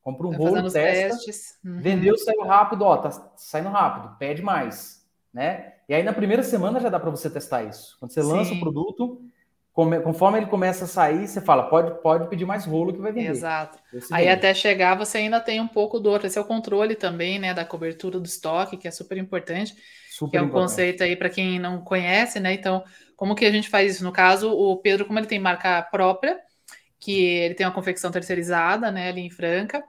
compra 0.02 0.26
um 0.26 0.30
tá 0.30 0.36
rolo, 0.36 0.70
testa, 0.70 1.30
uhum. 1.64 1.80
vendeu, 1.80 2.16
saiu 2.16 2.42
rápido, 2.42 2.82
ó, 2.82 2.96
tá 2.96 3.10
saindo 3.36 3.68
rápido, 3.68 4.16
pede 4.18 4.42
mais, 4.42 5.04
né? 5.32 5.74
E 5.88 5.94
aí 5.94 6.02
na 6.02 6.12
primeira 6.12 6.42
semana 6.42 6.80
já 6.80 6.88
dá 6.88 7.00
para 7.00 7.10
você 7.10 7.28
testar 7.28 7.64
isso. 7.64 7.96
Quando 7.98 8.12
você 8.12 8.22
Sim. 8.22 8.32
lança 8.32 8.54
o 8.54 8.60
produto, 8.60 9.22
conforme 10.02 10.38
ele 10.38 10.46
começa 10.46 10.86
a 10.86 10.88
sair, 10.88 11.28
você 11.28 11.40
fala, 11.40 11.68
pode, 11.68 12.02
pode 12.02 12.28
pedir 12.28 12.44
mais 12.44 12.64
rolo 12.64 12.92
que 12.92 13.00
vai 13.00 13.12
vender. 13.12 13.30
Exato. 13.30 13.78
Aí 14.10 14.28
até 14.28 14.52
chegar, 14.52 14.96
você 14.96 15.18
ainda 15.18 15.38
tem 15.38 15.60
um 15.60 15.68
pouco 15.68 16.00
do 16.00 16.10
outro. 16.10 16.26
Esse 16.26 16.36
é 16.36 16.40
o 16.40 16.44
controle 16.44 16.96
também, 16.96 17.38
né, 17.38 17.54
da 17.54 17.64
cobertura 17.64 18.18
do 18.18 18.26
estoque, 18.26 18.76
que 18.76 18.88
é 18.88 18.90
super 18.90 19.16
importante. 19.16 19.74
Super 20.10 20.30
que 20.32 20.36
é 20.36 20.42
um 20.42 20.46
importante. 20.46 20.70
conceito 20.70 21.02
aí 21.04 21.14
para 21.14 21.30
quem 21.30 21.60
não 21.60 21.80
conhece, 21.80 22.40
né? 22.40 22.52
Então, 22.54 22.82
como 23.14 23.36
que 23.36 23.44
a 23.44 23.52
gente 23.52 23.68
faz 23.68 23.94
isso? 23.94 24.02
No 24.02 24.10
caso, 24.10 24.50
o 24.50 24.76
Pedro, 24.78 25.04
como 25.06 25.18
ele 25.20 25.28
tem 25.28 25.38
marca 25.38 25.80
própria, 25.82 26.40
que 26.98 27.22
ele 27.22 27.54
tem 27.54 27.64
uma 27.64 27.72
confecção 27.72 28.10
terceirizada, 28.10 28.90
né, 28.90 29.10
ali 29.10 29.20
em 29.20 29.30
Franca. 29.30 29.80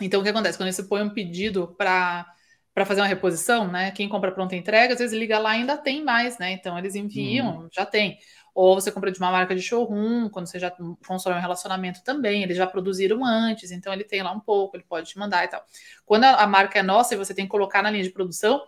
Então, 0.00 0.20
o 0.20 0.22
que 0.22 0.30
acontece? 0.30 0.56
Quando 0.56 0.72
você 0.72 0.84
põe 0.84 1.02
um 1.02 1.10
pedido 1.10 1.74
para 1.76 2.26
para 2.72 2.86
fazer 2.86 3.00
uma 3.00 3.06
reposição, 3.06 3.66
né? 3.68 3.90
Quem 3.90 4.08
compra 4.08 4.32
pronta 4.32 4.54
entrega, 4.54 4.94
às 4.94 5.00
vezes 5.00 5.18
liga 5.18 5.38
lá 5.38 5.56
e 5.56 5.60
ainda 5.60 5.76
tem 5.76 6.04
mais, 6.04 6.38
né? 6.38 6.52
Então 6.52 6.78
eles 6.78 6.94
enviam, 6.94 7.62
uhum. 7.62 7.68
já 7.72 7.84
tem. 7.84 8.18
Ou 8.62 8.74
você 8.74 8.92
compra 8.92 9.10
de 9.10 9.18
uma 9.18 9.30
marca 9.30 9.54
de 9.54 9.62
showroom, 9.62 10.28
quando 10.28 10.46
você 10.46 10.58
já 10.58 10.70
constrói 11.06 11.38
um 11.38 11.40
relacionamento 11.40 12.04
também, 12.04 12.42
eles 12.42 12.58
já 12.58 12.66
produziram 12.66 13.24
antes, 13.24 13.70
então 13.70 13.90
ele 13.90 14.04
tem 14.04 14.22
lá 14.22 14.32
um 14.32 14.38
pouco, 14.38 14.76
ele 14.76 14.84
pode 14.86 15.08
te 15.08 15.18
mandar 15.18 15.46
e 15.46 15.48
tal. 15.48 15.64
Quando 16.04 16.24
a, 16.24 16.42
a 16.42 16.46
marca 16.46 16.78
é 16.78 16.82
nossa 16.82 17.14
e 17.14 17.16
você 17.16 17.32
tem 17.32 17.46
que 17.46 17.50
colocar 17.50 17.82
na 17.82 17.90
linha 17.90 18.04
de 18.04 18.10
produção, 18.10 18.62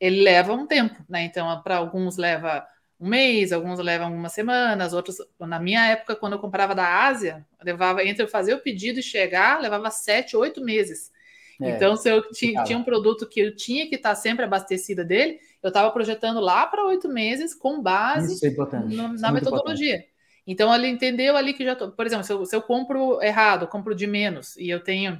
ele 0.00 0.22
leva 0.22 0.54
um 0.54 0.66
tempo, 0.66 0.96
né? 1.06 1.24
Então, 1.24 1.60
para 1.60 1.76
alguns 1.76 2.16
leva 2.16 2.66
um 2.98 3.06
mês, 3.06 3.52
alguns 3.52 3.78
levam 3.80 4.06
algumas 4.06 4.32
semanas, 4.32 4.94
outros. 4.94 5.18
Na 5.38 5.60
minha 5.60 5.88
época, 5.88 6.16
quando 6.16 6.32
eu 6.32 6.38
comprava 6.38 6.74
da 6.74 7.04
Ásia, 7.04 7.46
levava 7.62 8.02
entre 8.02 8.22
eu 8.22 8.28
fazer 8.28 8.54
o 8.54 8.60
pedido 8.60 9.00
e 9.00 9.02
chegar, 9.02 9.60
levava 9.60 9.90
sete, 9.90 10.38
oito 10.38 10.64
meses. 10.64 11.12
É, 11.60 11.68
então, 11.68 11.96
se 11.96 12.08
eu 12.08 12.30
tinha, 12.30 12.64
tinha, 12.64 12.78
um 12.78 12.82
produto 12.82 13.28
que 13.28 13.40
eu 13.40 13.54
tinha 13.54 13.86
que 13.90 13.96
estar 13.96 14.14
sempre 14.14 14.46
abastecida 14.46 15.04
dele, 15.04 15.38
eu 15.64 15.68
estava 15.68 15.90
projetando 15.90 16.40
lá 16.40 16.66
para 16.66 16.84
oito 16.84 17.08
meses 17.08 17.54
com 17.54 17.80
base 17.80 18.46
é 18.46 18.50
no, 18.80 19.14
na 19.14 19.32
metodologia. 19.32 19.94
Importante. 19.94 20.14
Então, 20.46 20.74
ele 20.74 20.88
entendeu 20.88 21.38
ali 21.38 21.54
que 21.54 21.64
já 21.64 21.74
tô, 21.74 21.90
por 21.90 22.04
exemplo, 22.04 22.22
se 22.22 22.32
eu, 22.32 22.44
se 22.44 22.54
eu 22.54 22.60
compro 22.60 23.20
errado, 23.22 23.66
compro 23.66 23.94
de 23.94 24.06
menos 24.06 24.54
e 24.58 24.68
eu 24.68 24.84
tenho 24.84 25.18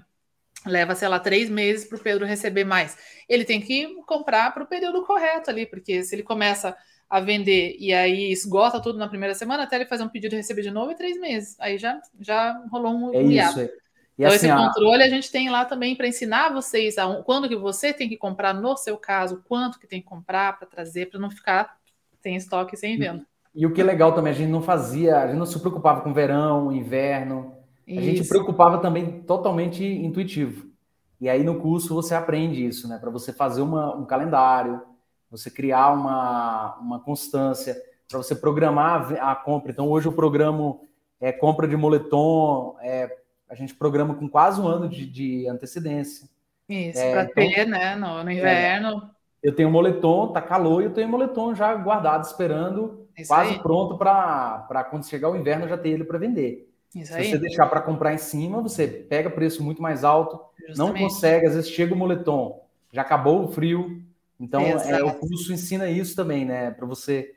leva, 0.66 0.94
sei 0.94 1.08
lá, 1.08 1.18
três 1.18 1.48
meses 1.48 1.86
para 1.86 1.96
o 1.96 2.00
Pedro 2.00 2.26
receber 2.26 2.64
mais. 2.64 2.96
Ele 3.26 3.44
tem 3.44 3.58
que 3.58 3.86
comprar 4.06 4.52
para 4.52 4.64
o 4.64 4.66
período 4.66 5.02
correto 5.04 5.50
ali, 5.50 5.64
porque 5.64 6.04
se 6.04 6.14
ele 6.14 6.22
começa 6.22 6.76
a 7.08 7.20
vender 7.20 7.76
e 7.78 7.92
aí 7.92 8.30
esgota 8.30 8.80
tudo 8.80 8.98
na 8.98 9.08
primeira 9.08 9.34
semana, 9.34 9.62
até 9.62 9.76
ele 9.76 9.86
fazer 9.86 10.02
um 10.02 10.08
pedido 10.08 10.34
e 10.34 10.36
receber 10.36 10.62
de 10.62 10.70
novo 10.70 10.90
é 10.90 10.94
três 10.94 11.18
meses. 11.18 11.58
Aí 11.58 11.78
já, 11.78 11.98
já 12.20 12.52
rolou 12.70 12.92
um, 12.92 13.14
é 13.14 13.18
um 13.18 13.30
isso, 13.30 13.60
é. 13.60 13.70
E 14.18 14.22
então, 14.22 14.34
assim, 14.34 14.48
esse 14.48 14.56
controle 14.56 15.02
a... 15.02 15.06
a 15.06 15.08
gente 15.08 15.30
tem 15.30 15.50
lá 15.50 15.64
também 15.64 15.96
para 15.96 16.06
ensinar 16.06 16.52
vocês 16.52 16.98
a, 16.98 17.22
quando 17.22 17.48
que 17.48 17.56
você 17.56 17.92
tem 17.92 18.08
que 18.08 18.16
comprar, 18.16 18.54
no 18.54 18.76
seu 18.76 18.96
caso, 18.96 19.42
quanto 19.48 19.78
que 19.78 19.86
tem 19.86 20.00
que 20.00 20.06
comprar 20.06 20.58
para 20.58 20.68
trazer, 20.68 21.10
para 21.10 21.18
não 21.18 21.30
ficar 21.30 21.76
sem 22.20 22.36
estoque 22.36 22.76
sem 22.76 22.96
venda. 22.96 23.26
E, 23.54 23.62
e, 23.62 23.66
o 23.66 23.72
que 23.72 23.80
é 23.80 23.84
legal 23.84 24.12
também, 24.12 24.32
a 24.32 24.36
gente 24.36 24.50
não 24.50 24.62
fazia, 24.62 25.18
a 25.18 25.26
gente 25.26 25.38
não 25.38 25.46
se 25.46 25.58
preocupava 25.58 26.00
com 26.00 26.12
verão, 26.12 26.72
inverno, 26.72 27.54
isso. 27.86 27.98
a 27.98 28.02
gente 28.02 28.28
preocupava 28.28 28.78
também 28.78 29.22
totalmente 29.22 29.84
intuitivo. 29.84 30.72
E 31.20 31.28
aí 31.28 31.42
no 31.42 31.60
curso 31.60 31.94
você 31.94 32.14
aprende 32.14 32.64
isso, 32.64 32.88
né? 32.88 32.98
Para 32.98 33.10
você 33.10 33.32
fazer 33.32 33.62
uma, 33.62 33.94
um 33.96 34.04
calendário, 34.04 34.82
você 35.30 35.50
criar 35.50 35.92
uma, 35.92 36.76
uma 36.76 37.00
constância, 37.00 37.76
para 38.08 38.18
você 38.18 38.34
programar 38.34 39.12
a, 39.20 39.32
a 39.32 39.36
compra. 39.36 39.72
Então 39.72 39.88
hoje 39.88 40.06
eu 40.06 40.12
programo 40.12 40.82
é, 41.20 41.32
compra 41.32 41.66
de 41.66 41.76
moletom, 41.76 42.76
é, 42.80 43.10
a 43.54 43.56
gente 43.56 43.72
programa 43.72 44.14
com 44.14 44.28
quase 44.28 44.60
um 44.60 44.66
ano 44.66 44.88
de, 44.88 45.06
de 45.06 45.48
antecedência. 45.48 46.28
Isso, 46.68 46.98
é, 46.98 47.12
para 47.12 47.22
então, 47.22 47.34
ter, 47.34 47.66
né, 47.66 47.94
no, 47.94 48.24
no 48.24 48.30
inverno. 48.30 49.10
É, 49.42 49.48
eu 49.48 49.54
tenho 49.54 49.70
moletom, 49.70 50.32
tá 50.32 50.42
calor, 50.42 50.82
e 50.82 50.86
eu 50.86 50.92
tenho 50.92 51.08
moletom 51.08 51.54
já 51.54 51.72
guardado, 51.74 52.24
esperando, 52.24 53.06
Isso 53.16 53.28
quase 53.28 53.52
aí. 53.52 53.58
pronto 53.60 53.96
para 53.96 54.86
quando 54.90 55.06
chegar 55.06 55.30
o 55.30 55.36
inverno 55.36 55.68
já 55.68 55.78
ter 55.78 55.90
ele 55.90 56.04
para 56.04 56.18
vender. 56.18 56.68
Isso 56.94 57.12
Se 57.12 57.18
aí. 57.18 57.30
você 57.30 57.38
deixar 57.38 57.66
para 57.68 57.80
comprar 57.80 58.12
em 58.12 58.18
cima, 58.18 58.60
você 58.60 58.88
pega 58.88 59.30
preço 59.30 59.62
muito 59.62 59.80
mais 59.80 60.02
alto, 60.02 60.40
Justamente. 60.66 60.78
não 60.78 61.08
consegue, 61.08 61.46
às 61.46 61.54
vezes 61.54 61.70
chega 61.70 61.94
o 61.94 61.96
moletom, 61.96 62.64
já 62.92 63.02
acabou 63.02 63.44
o 63.44 63.48
frio. 63.48 64.02
Então, 64.40 64.62
é, 64.62 65.04
o 65.04 65.14
curso 65.14 65.52
ensina 65.52 65.88
isso 65.88 66.16
também, 66.16 66.44
né? 66.44 66.72
Para 66.72 66.86
você 66.86 67.34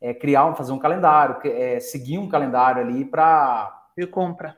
é, 0.00 0.14
criar, 0.14 0.54
fazer 0.54 0.72
um 0.72 0.78
calendário, 0.78 1.36
é, 1.44 1.78
seguir 1.78 2.16
um 2.16 2.28
calendário 2.28 2.80
ali 2.80 3.04
para 3.04 3.74
de 3.96 4.06
compra, 4.06 4.56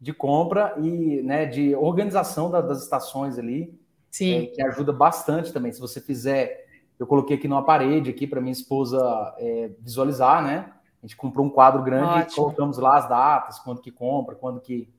de 0.00 0.12
compra 0.12 0.74
e 0.78 1.22
né, 1.22 1.44
de 1.44 1.74
organização 1.74 2.50
da, 2.50 2.60
das 2.60 2.82
estações 2.82 3.38
ali, 3.38 3.78
Sim. 4.10 4.44
É, 4.44 4.46
que 4.46 4.62
ajuda 4.62 4.92
bastante 4.92 5.52
também. 5.52 5.72
Se 5.72 5.80
você 5.80 6.00
fizer, 6.00 6.66
eu 6.98 7.06
coloquei 7.06 7.36
aqui 7.36 7.46
numa 7.46 7.64
parede 7.64 8.10
aqui 8.10 8.26
para 8.26 8.40
minha 8.40 8.52
esposa 8.52 8.98
é, 9.38 9.70
visualizar, 9.78 10.42
né? 10.42 10.72
A 11.02 11.06
gente 11.06 11.16
comprou 11.16 11.46
um 11.46 11.50
quadro 11.50 11.82
grande 11.82 12.20
Ótimo. 12.20 12.32
e 12.32 12.34
colocamos 12.34 12.78
lá 12.78 12.98
as 12.98 13.08
datas, 13.08 13.58
quando 13.58 13.80
que 13.80 13.90
compra, 13.90 14.34
quando 14.34 14.60
que 14.60 14.92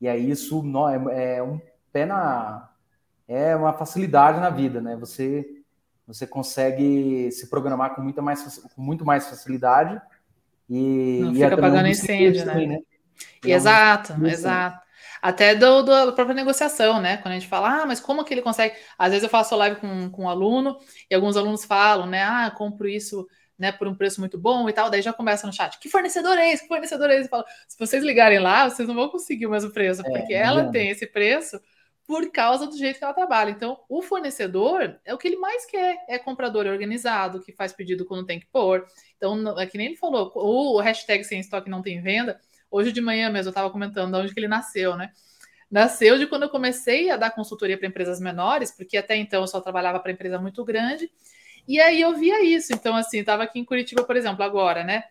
e 0.00 0.08
aí 0.08 0.30
isso 0.30 0.62
é, 1.10 1.36
é 1.36 1.42
um 1.42 1.60
pé 1.92 2.06
na 2.06 2.68
é 3.28 3.54
uma 3.54 3.72
facilidade 3.72 4.40
na 4.40 4.50
vida, 4.50 4.80
né? 4.80 4.96
Você 4.96 5.62
você 6.06 6.26
consegue 6.26 7.30
se 7.30 7.48
programar 7.48 7.94
com 7.94 8.02
muita 8.02 8.20
mais 8.20 8.58
com 8.74 8.82
muito 8.82 9.04
mais 9.04 9.28
facilidade 9.28 10.00
e 10.68 11.20
não 11.22 11.34
fica 11.34 11.56
pagando 11.56 11.88
incêndio, 11.88 12.44
né? 12.44 12.52
Também, 12.52 12.68
né? 12.68 12.78
Exato, 13.44 14.14
exato. 14.26 14.78
Até 15.22 15.54
do, 15.54 15.82
do, 15.82 16.06
da 16.06 16.12
própria 16.12 16.34
negociação, 16.34 17.00
né? 17.00 17.18
Quando 17.18 17.32
a 17.32 17.38
gente 17.38 17.48
fala, 17.48 17.82
ah, 17.82 17.86
mas 17.86 18.00
como 18.00 18.24
que 18.24 18.32
ele 18.32 18.42
consegue? 18.42 18.74
Às 18.98 19.10
vezes 19.10 19.22
eu 19.22 19.28
faço 19.28 19.54
live 19.54 19.76
com, 19.76 20.10
com 20.10 20.24
um 20.24 20.28
aluno 20.28 20.78
e 21.10 21.14
alguns 21.14 21.36
alunos 21.36 21.64
falam, 21.64 22.06
né? 22.06 22.22
Ah, 22.22 22.50
compro 22.50 22.88
isso 22.88 23.26
né, 23.60 23.70
por 23.70 23.86
um 23.86 23.94
preço 23.94 24.20
muito 24.20 24.38
bom 24.38 24.70
e 24.70 24.72
tal, 24.72 24.88
daí 24.88 25.02
já 25.02 25.12
começa 25.12 25.46
no 25.46 25.52
chat, 25.52 25.78
que 25.78 25.90
fornecedor 25.90 26.38
é 26.38 26.50
esse? 26.50 26.62
Que 26.62 26.68
fornecedor 26.68 27.10
é 27.10 27.20
esse? 27.20 27.28
Falo, 27.28 27.44
se 27.68 27.78
vocês 27.78 28.02
ligarem 28.02 28.38
lá, 28.38 28.70
vocês 28.70 28.88
não 28.88 28.94
vão 28.94 29.10
conseguir 29.10 29.46
o 29.46 29.50
mesmo 29.50 29.70
preço, 29.70 30.00
é, 30.00 30.10
porque 30.10 30.32
ela 30.32 30.70
tem 30.72 30.88
esse 30.88 31.06
preço 31.06 31.60
por 32.06 32.32
causa 32.32 32.66
do 32.66 32.76
jeito 32.76 32.98
que 32.98 33.04
ela 33.04 33.12
trabalha. 33.12 33.50
Então, 33.50 33.78
o 33.86 34.00
fornecedor 34.00 34.98
é 35.04 35.12
o 35.12 35.18
que 35.18 35.28
ele 35.28 35.36
mais 35.36 35.66
quer, 35.66 35.98
é 36.08 36.18
comprador 36.18 36.66
organizado, 36.66 37.42
que 37.42 37.52
faz 37.52 37.70
pedido 37.70 38.06
quando 38.06 38.26
tem 38.26 38.40
que 38.40 38.46
pôr. 38.46 38.86
Então, 39.16 39.56
é 39.60 39.66
que 39.66 39.76
nem 39.76 39.88
ele 39.88 39.96
falou, 39.96 40.32
o 40.34 40.80
hashtag 40.80 41.22
sem 41.22 41.38
estoque 41.38 41.68
não 41.68 41.82
tem 41.82 42.00
venda, 42.00 42.40
hoje 42.70 42.92
de 42.92 43.00
manhã 43.00 43.30
mesmo 43.30 43.48
eu 43.48 43.50
estava 43.50 43.70
comentando 43.70 44.12
de 44.12 44.18
onde 44.18 44.34
que 44.34 44.40
ele 44.40 44.48
nasceu, 44.48 44.96
né? 44.96 45.12
Nasceu 45.70 46.18
de 46.18 46.26
quando 46.26 46.44
eu 46.44 46.48
comecei 46.48 47.10
a 47.10 47.16
dar 47.16 47.30
consultoria 47.30 47.78
para 47.78 47.86
empresas 47.86 48.20
menores, 48.20 48.70
porque 48.72 48.96
até 48.96 49.16
então 49.16 49.42
eu 49.42 49.46
só 49.46 49.60
trabalhava 49.60 50.00
para 50.00 50.12
empresa 50.12 50.38
muito 50.38 50.64
grande, 50.64 51.10
e 51.66 51.80
aí 51.80 52.00
eu 52.00 52.16
via 52.16 52.42
isso. 52.44 52.72
Então, 52.72 52.96
assim, 52.96 53.20
estava 53.20 53.44
aqui 53.44 53.60
em 53.60 53.64
Curitiba, 53.64 54.02
por 54.04 54.16
exemplo, 54.16 54.42
agora, 54.42 54.82
né? 54.82 55.04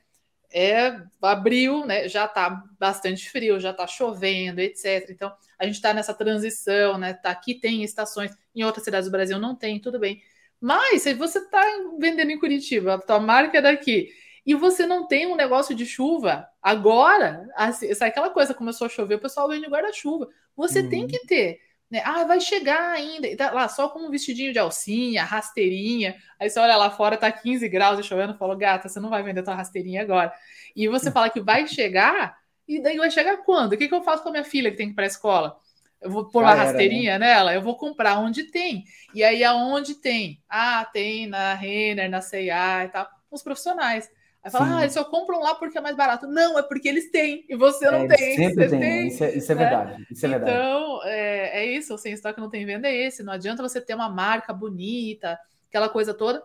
É 0.52 1.00
abril, 1.22 1.86
né? 1.86 2.10
Já 2.10 2.26
está 2.26 2.64
bastante 2.80 3.30
frio, 3.30 3.60
já 3.60 3.72
está 3.72 3.88
chovendo, 3.88 4.60
etc. 4.60 5.10
Então, 5.10 5.32
a 5.58 5.66
gente 5.66 5.76
está 5.76 5.94
nessa 5.94 6.14
transição, 6.14 6.98
né? 6.98 7.14
Tá, 7.14 7.30
aqui 7.30 7.54
tem 7.56 7.84
estações, 7.84 8.36
em 8.54 8.64
outras 8.64 8.84
cidades 8.84 9.08
do 9.08 9.12
Brasil 9.12 9.40
não 9.40 9.56
tem, 9.56 9.80
tudo 9.80 10.00
bem. 10.00 10.22
Mas 10.60 11.04
se 11.04 11.14
você 11.14 11.40
está 11.40 11.64
vendendo 11.98 12.32
em 12.32 12.40
Curitiba, 12.40 12.96
a 12.96 13.00
tua 13.00 13.20
marca 13.20 13.60
é 13.60 13.62
daqui, 13.62 14.10
e 14.46 14.56
você 14.56 14.86
não 14.86 15.08
tem 15.08 15.28
um 15.28 15.36
negócio 15.36 15.76
de 15.76 15.86
chuva, 15.86 16.48
agora, 16.62 17.48
assim, 17.56 17.90
aquela 18.02 18.30
coisa 18.30 18.54
começou 18.54 18.86
a 18.86 18.90
chover, 18.90 19.16
o 19.16 19.22
pessoal 19.22 19.48
vende 19.48 19.68
guarda-chuva. 19.68 20.28
Você 20.56 20.84
tem 20.84 21.02
uhum. 21.02 21.08
que 21.08 21.26
ter 21.26 21.60
né? 21.90 22.02
Ah, 22.06 22.24
vai 22.24 22.40
chegar 22.40 22.92
ainda. 22.92 23.28
E 23.28 23.36
tá 23.36 23.52
lá 23.52 23.68
só 23.68 23.90
com 23.90 24.00
um 24.00 24.12
vestidinho 24.12 24.54
de 24.54 24.60
alcinha, 24.60 25.24
rasteirinha. 25.24 26.16
Aí 26.40 26.50
você 26.50 26.60
olha 26.60 26.78
lá 26.78 26.92
fora, 26.92 27.18
tá 27.18 27.32
15 27.32 27.68
graus 27.68 28.00
e 28.00 28.04
chovendo, 28.04 28.38
falou, 28.38 28.56
gata, 28.56 28.88
você 28.88 29.00
não 29.00 29.10
vai 29.10 29.24
vender 29.24 29.44
tua 29.44 29.56
rasteirinha 29.56 30.02
agora. 30.02 30.32
E 30.76 30.88
você 30.88 31.12
fala 31.12 31.30
que 31.30 31.42
vai 31.42 31.68
chegar, 31.68 32.38
e 32.68 32.80
daí 32.80 32.98
vai 32.98 33.10
chegar 33.10 33.38
quando? 33.38 33.74
O 33.74 33.78
que, 33.78 33.88
que 33.88 33.96
eu 33.96 34.04
faço 34.04 34.22
com 34.22 34.30
a 34.30 34.34
minha 34.34 34.44
filha 34.44 34.70
que 34.70 34.78
tem 34.78 34.88
que 34.88 34.94
ir 34.94 34.96
para 34.96 35.06
a 35.06 35.08
escola? 35.08 35.58
Eu 36.00 36.12
vou 36.12 36.30
pôr 36.30 36.44
uma 36.44 36.56
né? 36.56 36.64
rasteirinha 36.64 37.18
né? 37.18 37.28
nela? 37.28 37.54
Eu 37.54 37.62
vou 37.62 37.76
comprar 37.76 38.20
onde 38.20 38.44
tem. 38.44 38.86
E 39.14 39.24
aí, 39.24 39.44
aonde 39.44 39.96
tem? 39.96 40.42
Ah, 40.48 40.86
tem 40.86 41.28
na 41.28 41.56
Renner, 41.56 42.10
na 42.10 42.22
C&A 42.22 42.86
e 42.86 42.90
tal. 42.90 43.10
Os 43.32 43.42
profissionais. 43.42 44.10
Aí 44.44 44.50
fala, 44.50 44.66
Sim. 44.66 44.74
ah, 44.74 44.82
eles 44.82 44.94
só 44.94 45.04
compram 45.04 45.40
lá 45.40 45.56
porque 45.56 45.78
é 45.78 45.82
mais 45.82 45.98
barato. 45.98 46.26
Não, 46.26 46.58
é 46.58 46.64
porque 46.64 46.88
eles 46.88 47.12
têm 47.12 47.46
e 47.50 47.56
você 47.56 47.92
não 47.92 48.06
é, 48.06 48.08
tem. 48.08 48.36
Sempre 48.36 48.70
tem. 48.70 48.80
tem. 48.80 49.08
Isso, 49.08 49.24
é, 49.24 49.36
isso 49.36 49.52
é 49.52 49.56
né? 49.56 49.62
verdade. 49.62 50.08
Isso 50.10 50.26
é 50.26 50.30
verdade. 50.30 50.52
Então, 50.52 51.02
é, 51.04 51.60
é 51.60 51.66
isso. 51.66 51.94
O 51.94 51.98
sem 51.98 52.14
estoque 52.14 52.40
não 52.40 52.50
tem 52.50 52.66
venda 52.66 52.88
é 52.88 52.96
esse. 52.96 53.22
Não 53.22 53.34
adianta 53.34 53.62
você 53.62 53.82
ter 53.82 53.94
uma 53.94 54.10
marca 54.10 54.54
bonita, 54.54 55.38
aquela 55.68 55.90
coisa 55.90 56.14
toda. 56.14 56.42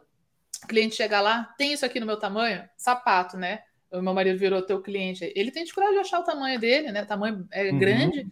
O 0.65 0.67
cliente 0.67 0.97
chegar 0.97 1.21
lá, 1.21 1.55
tem 1.57 1.73
isso 1.73 1.85
aqui 1.87 2.01
no 2.01 2.07
meu 2.07 2.17
tamanho? 2.19 2.65
Sapato, 2.77 3.37
né? 3.37 3.61
O 3.93 4.03
meu 4.03 4.13
marido 4.13 4.39
virou 4.39 4.63
teu 4.63 4.81
cliente. 4.81 5.33
Ele 5.37 5.53
tem 5.53 5.63
dificuldade 5.63 5.95
de 5.95 6.01
achar 6.01 6.19
o 6.19 6.25
tamanho 6.25 6.59
dele, 6.59 6.91
né? 6.91 7.03
O 7.03 7.07
tamanho 7.07 7.47
é 7.53 7.71
uhum. 7.71 7.79
grande. 7.79 8.27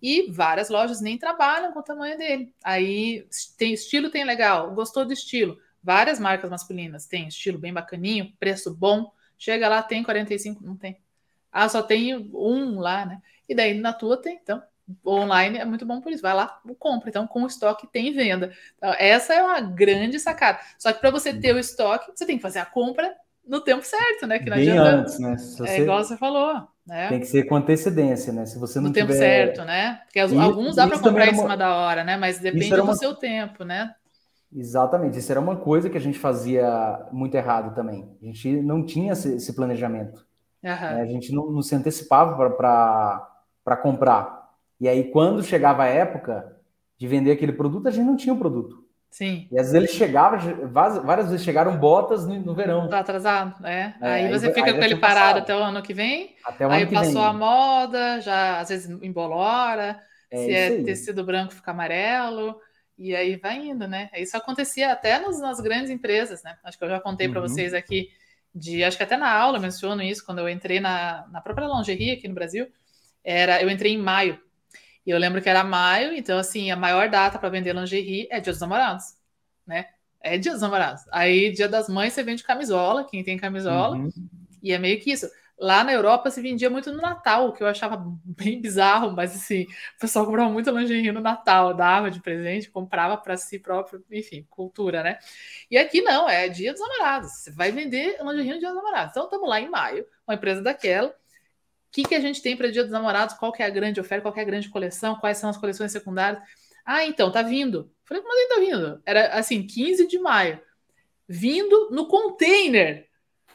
E 0.00 0.30
várias 0.30 0.68
lojas 0.68 1.00
nem 1.00 1.18
trabalham 1.18 1.72
com 1.72 1.80
o 1.80 1.84
tamanho 1.84 2.16
dele. 2.16 2.52
Aí 2.62 3.26
tem 3.56 3.72
estilo, 3.72 4.10
tem 4.10 4.24
legal. 4.24 4.72
Gostou 4.74 5.04
do 5.04 5.12
estilo? 5.12 5.58
Várias 5.88 6.20
marcas 6.20 6.50
masculinas 6.50 7.06
têm 7.06 7.28
estilo 7.28 7.58
bem 7.58 7.72
bacaninho, 7.72 8.30
preço 8.38 8.74
bom. 8.74 9.10
Chega 9.38 9.70
lá, 9.70 9.82
tem 9.82 10.02
45, 10.02 10.62
não 10.62 10.76
tem. 10.76 10.98
Ah, 11.50 11.66
só 11.66 11.80
tem 11.80 12.14
um 12.14 12.78
lá, 12.78 13.06
né? 13.06 13.22
E 13.48 13.54
daí 13.54 13.72
na 13.72 13.94
tua 13.94 14.20
tem, 14.20 14.38
então. 14.42 14.62
Online 15.06 15.56
é 15.56 15.64
muito 15.64 15.86
bom 15.86 15.98
por 16.02 16.12
isso. 16.12 16.20
Vai 16.20 16.34
lá, 16.34 16.60
compra. 16.78 17.08
Então, 17.08 17.26
com 17.26 17.42
o 17.42 17.46
estoque 17.46 17.86
tem 17.90 18.12
venda. 18.12 18.52
Então, 18.76 18.94
essa 18.98 19.32
é 19.32 19.42
uma 19.42 19.62
grande 19.62 20.20
sacada. 20.20 20.58
Só 20.78 20.92
que 20.92 21.00
para 21.00 21.10
você 21.10 21.32
ter 21.32 21.54
o 21.54 21.58
estoque, 21.58 22.12
você 22.14 22.26
tem 22.26 22.36
que 22.36 22.42
fazer 22.42 22.58
a 22.58 22.66
compra 22.66 23.10
no 23.46 23.62
tempo 23.62 23.82
certo, 23.82 24.26
né? 24.26 24.40
Que 24.40 24.50
não 24.50 24.58
Bem 24.58 24.68
adianta. 24.68 24.90
antes, 24.90 25.18
né? 25.18 25.36
é 25.68 25.80
igual 25.80 26.04
você 26.04 26.18
falou. 26.18 26.68
Né? 26.86 27.08
Tem 27.08 27.20
que 27.20 27.26
ser 27.26 27.44
com 27.44 27.56
antecedência, 27.56 28.30
né? 28.30 28.44
Se 28.44 28.58
você 28.58 28.78
não 28.78 28.88
no 28.88 28.92
tiver... 28.92 29.06
tempo 29.06 29.18
certo, 29.18 29.64
né? 29.64 30.02
Porque 30.04 30.20
alguns 30.20 30.76
dá 30.76 30.86
para 30.86 30.98
comprar 30.98 31.28
em 31.28 31.34
cima 31.34 31.56
da 31.56 31.74
hora, 31.74 32.04
né? 32.04 32.18
Mas 32.18 32.40
depende 32.40 32.76
do 32.76 32.82
uma... 32.82 32.94
seu 32.94 33.14
tempo, 33.14 33.64
né? 33.64 33.94
Exatamente, 34.52 35.18
isso 35.18 35.30
era 35.30 35.40
uma 35.40 35.56
coisa 35.56 35.90
que 35.90 35.96
a 35.98 36.00
gente 36.00 36.18
fazia 36.18 37.06
muito 37.12 37.34
errado 37.34 37.74
também. 37.74 38.16
A 38.22 38.24
gente 38.24 38.62
não 38.62 38.84
tinha 38.84 39.12
esse, 39.12 39.52
planejamento. 39.54 40.26
Uhum. 40.62 40.70
A 40.70 41.04
gente 41.04 41.32
não, 41.32 41.50
não 41.50 41.62
se 41.62 41.74
antecipava 41.74 42.50
para 42.50 43.76
comprar. 43.76 44.48
E 44.80 44.88
aí, 44.88 45.10
quando 45.10 45.42
chegava 45.42 45.82
a 45.82 45.88
época 45.88 46.56
de 46.96 47.06
vender 47.06 47.32
aquele 47.32 47.52
produto, 47.52 47.88
a 47.88 47.90
gente 47.90 48.06
não 48.06 48.16
tinha 48.16 48.34
o 48.34 48.38
produto. 48.38 48.88
Sim. 49.10 49.48
E 49.50 49.58
às 49.58 49.72
vezes 49.72 49.74
ele 49.74 49.88
chegava, 49.88 50.36
várias 50.66 51.30
vezes 51.30 51.44
chegaram 51.44 51.76
botas 51.76 52.26
no, 52.26 52.38
no 52.40 52.54
verão. 52.54 52.88
Tá 52.88 52.98
atrasado, 52.98 53.66
é. 53.66 53.94
é 54.00 54.12
aí 54.12 54.30
você 54.30 54.46
aí, 54.46 54.54
fica 54.54 54.66
aí 54.66 54.74
com 54.74 54.82
ele 54.82 54.96
parado 54.96 55.38
até 55.38 55.56
o 55.56 55.60
ano 55.60 55.82
que 55.82 55.94
vem. 55.94 56.34
Até 56.44 56.66
o 56.66 56.70
aí 56.70 56.82
ano 56.82 56.88
que 56.88 56.94
passou 56.94 57.14
vem. 57.14 57.24
a 57.24 57.32
moda, 57.32 58.20
já 58.20 58.60
às 58.60 58.68
vezes 58.68 58.90
embolora. 59.02 59.98
É 60.30 60.36
se 60.36 60.52
é 60.52 60.82
tecido 60.82 61.24
branco, 61.24 61.54
fica 61.54 61.70
amarelo. 61.70 62.60
E 62.98 63.14
aí 63.14 63.36
vai 63.36 63.56
indo, 63.58 63.86
né? 63.86 64.10
Isso 64.16 64.36
acontecia 64.36 64.90
até 64.90 65.20
nos, 65.20 65.40
nas 65.40 65.60
grandes 65.60 65.90
empresas, 65.90 66.42
né? 66.42 66.58
Acho 66.64 66.76
que 66.76 66.84
eu 66.84 66.88
já 66.88 67.00
contei 67.00 67.28
uhum. 67.28 67.32
para 67.32 67.42
vocês 67.42 67.72
aqui 67.72 68.10
de, 68.52 68.82
acho 68.82 68.96
que 68.96 69.02
até 69.02 69.16
na 69.16 69.30
aula 69.30 69.60
menciono 69.60 70.02
isso, 70.02 70.24
quando 70.26 70.38
eu 70.38 70.48
entrei 70.48 70.80
na, 70.80 71.26
na 71.30 71.40
própria 71.40 71.66
lingerie 71.66 72.10
aqui 72.10 72.26
no 72.26 72.34
Brasil, 72.34 72.66
era, 73.22 73.62
eu 73.62 73.70
entrei 73.70 73.92
em 73.92 73.98
maio. 73.98 74.40
E 75.06 75.10
eu 75.10 75.18
lembro 75.18 75.40
que 75.40 75.48
era 75.48 75.62
maio, 75.62 76.12
então 76.12 76.38
assim, 76.38 76.70
a 76.70 76.76
maior 76.76 77.08
data 77.08 77.38
para 77.38 77.48
vender 77.48 77.74
lingerie 77.74 78.26
é 78.30 78.40
Dia 78.40 78.52
dos 78.52 78.60
Namorados, 78.60 79.04
né? 79.66 79.86
É 80.20 80.36
Dia 80.36 80.52
dos 80.52 80.60
Namorados. 80.60 81.02
Aí, 81.12 81.52
Dia 81.52 81.68
das 81.68 81.88
Mães, 81.88 82.12
você 82.12 82.22
vende 82.22 82.42
camisola, 82.42 83.06
quem 83.08 83.22
tem 83.22 83.36
camisola, 83.36 83.96
uhum. 83.96 84.10
e 84.62 84.72
é 84.72 84.78
meio 84.78 85.00
que 85.00 85.12
isso. 85.12 85.28
Lá 85.60 85.82
na 85.82 85.92
Europa 85.92 86.30
se 86.30 86.40
vendia 86.40 86.70
muito 86.70 86.92
no 86.92 87.00
Natal, 87.00 87.48
o 87.48 87.52
que 87.52 87.62
eu 87.62 87.66
achava 87.66 88.00
bem 88.24 88.60
bizarro, 88.60 89.10
mas 89.10 89.34
assim, 89.34 89.64
o 89.96 90.00
pessoal 90.00 90.24
comprava 90.24 90.48
muito 90.50 90.70
lingerie 90.70 91.10
no 91.10 91.20
Natal, 91.20 91.74
dava 91.74 92.10
de 92.10 92.20
presente, 92.20 92.70
comprava 92.70 93.16
para 93.16 93.36
si 93.36 93.58
próprio, 93.58 94.04
enfim, 94.10 94.46
cultura, 94.48 95.02
né? 95.02 95.18
E 95.68 95.76
aqui 95.76 96.00
não, 96.00 96.28
é 96.28 96.48
dia 96.48 96.72
dos 96.72 96.80
namorados. 96.80 97.32
Você 97.32 97.50
vai 97.50 97.72
vender 97.72 98.18
lingerie 98.22 98.54
no 98.54 98.58
dia 98.60 98.68
dos 98.68 98.76
namorados. 98.76 99.10
Então 99.10 99.24
estamos 99.24 99.48
lá 99.48 99.60
em 99.60 99.68
maio, 99.68 100.06
uma 100.26 100.34
empresa 100.34 100.62
daquela. 100.62 101.08
O 101.08 101.90
que, 101.90 102.04
que 102.04 102.14
a 102.14 102.20
gente 102.20 102.40
tem 102.42 102.56
para 102.56 102.70
dia 102.70 102.82
dos 102.84 102.92
namorados? 102.92 103.34
Qual 103.36 103.50
que 103.50 103.62
é 103.62 103.66
a 103.66 103.70
grande 103.70 104.00
oferta? 104.00 104.22
Qual 104.22 104.34
que 104.34 104.40
é 104.40 104.42
a 104.42 104.46
grande 104.46 104.68
coleção? 104.68 105.16
Quais 105.16 105.38
são 105.38 105.50
as 105.50 105.56
coleções 105.56 105.90
secundárias? 105.90 106.40
Ah, 106.84 107.04
então, 107.04 107.32
tá 107.32 107.42
vindo. 107.42 107.92
Falei, 108.04 108.22
como 108.22 108.32
assim 108.34 108.48
tá 108.48 108.60
vindo? 108.60 109.02
Era 109.04 109.34
assim, 109.34 109.66
15 109.66 110.06
de 110.06 110.18
maio. 110.18 110.60
Vindo 111.26 111.90
no 111.90 112.06
container 112.06 113.07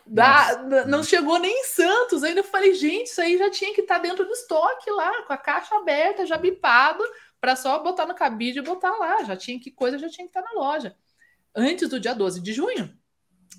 da, 0.05 0.85
não 0.87 1.03
chegou 1.03 1.39
nem 1.39 1.61
em 1.61 1.63
Santos. 1.63 2.23
Ainda 2.23 2.41
eu 2.41 2.45
falei, 2.45 2.73
gente, 2.73 3.07
isso 3.07 3.21
aí 3.21 3.37
já 3.37 3.49
tinha 3.49 3.73
que 3.73 3.81
estar 3.81 3.95
tá 3.95 4.01
dentro 4.01 4.25
do 4.25 4.31
estoque 4.31 4.89
lá, 4.91 5.23
com 5.23 5.33
a 5.33 5.37
caixa 5.37 5.75
aberta, 5.75 6.25
já 6.25 6.37
bipado, 6.37 7.03
para 7.39 7.55
só 7.55 7.79
botar 7.79 8.05
no 8.05 8.15
cabide 8.15 8.59
e 8.59 8.63
botar 8.63 8.91
lá. 8.97 9.23
Já 9.23 9.35
tinha 9.35 9.59
que 9.59 9.71
coisa, 9.71 9.97
já 9.97 10.09
tinha 10.09 10.25
que 10.25 10.29
estar 10.29 10.41
tá 10.41 10.53
na 10.53 10.59
loja. 10.59 10.95
Antes 11.55 11.89
do 11.89 11.99
dia 11.99 12.13
12 12.13 12.41
de 12.41 12.53
junho. 12.53 12.93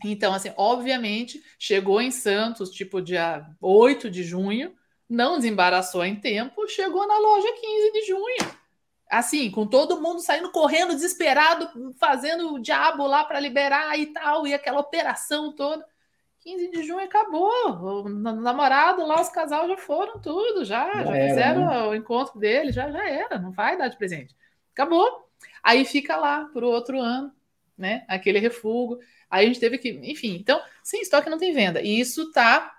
Então, 0.05 0.35
assim, 0.35 0.53
obviamente, 0.57 1.43
chegou 1.59 2.01
em 2.01 2.11
Santos, 2.11 2.71
tipo, 2.71 3.01
dia 3.01 3.47
8 3.61 4.11
de 4.11 4.23
junho, 4.23 4.75
não 5.09 5.37
desembaraçou 5.37 6.05
em 6.05 6.17
tempo, 6.17 6.67
chegou 6.67 7.07
na 7.07 7.19
loja 7.19 7.49
15 7.53 7.93
de 7.93 8.07
junho. 8.07 8.65
Assim, 9.09 9.51
com 9.51 9.67
todo 9.67 10.01
mundo 10.01 10.21
saindo 10.21 10.51
correndo, 10.51 10.95
desesperado, 10.95 11.95
fazendo 11.99 12.55
o 12.55 12.59
diabo 12.59 13.07
lá 13.07 13.23
para 13.23 13.39
liberar 13.39 13.97
e 13.99 14.07
tal, 14.07 14.47
e 14.47 14.53
aquela 14.53 14.81
operação 14.81 15.53
toda. 15.53 15.87
15 16.45 16.71
de 16.71 16.83
junho 16.83 17.01
acabou. 17.05 18.05
O 18.05 18.09
namorado 18.09 19.05
lá, 19.07 19.21
os 19.21 19.31
casais 19.31 19.69
já 19.69 19.77
foram 19.79 20.21
tudo, 20.21 20.65
já, 20.65 20.87
já, 20.93 21.05
já 21.05 21.17
era, 21.17 21.29
fizeram 21.29 21.67
né? 21.67 21.83
o 21.85 21.95
encontro 21.95 22.39
dele, 22.39 22.71
já, 22.71 22.91
já 22.91 23.09
era, 23.09 23.39
não 23.39 23.51
vai 23.51 23.77
dar 23.79 23.89
de 23.89 23.97
presente. 23.97 24.37
Acabou. 24.73 25.29
Aí 25.63 25.85
fica 25.85 26.17
lá 26.17 26.45
para 26.53 26.65
o 26.65 26.69
outro 26.69 27.01
ano. 27.01 27.33
né? 27.77 28.05
Aquele 28.09 28.39
refúgio. 28.39 28.99
Aí 29.31 29.47
a 29.47 29.49
gente 29.49 29.59
teve 29.61 29.79
que, 29.79 29.89
enfim, 30.05 30.37
então, 30.37 30.61
sem 30.83 31.01
estoque 31.01 31.31
não 31.31 31.39
tem 31.39 31.53
venda. 31.53 31.81
E 31.81 31.99
isso 31.99 32.31
tá 32.31 32.79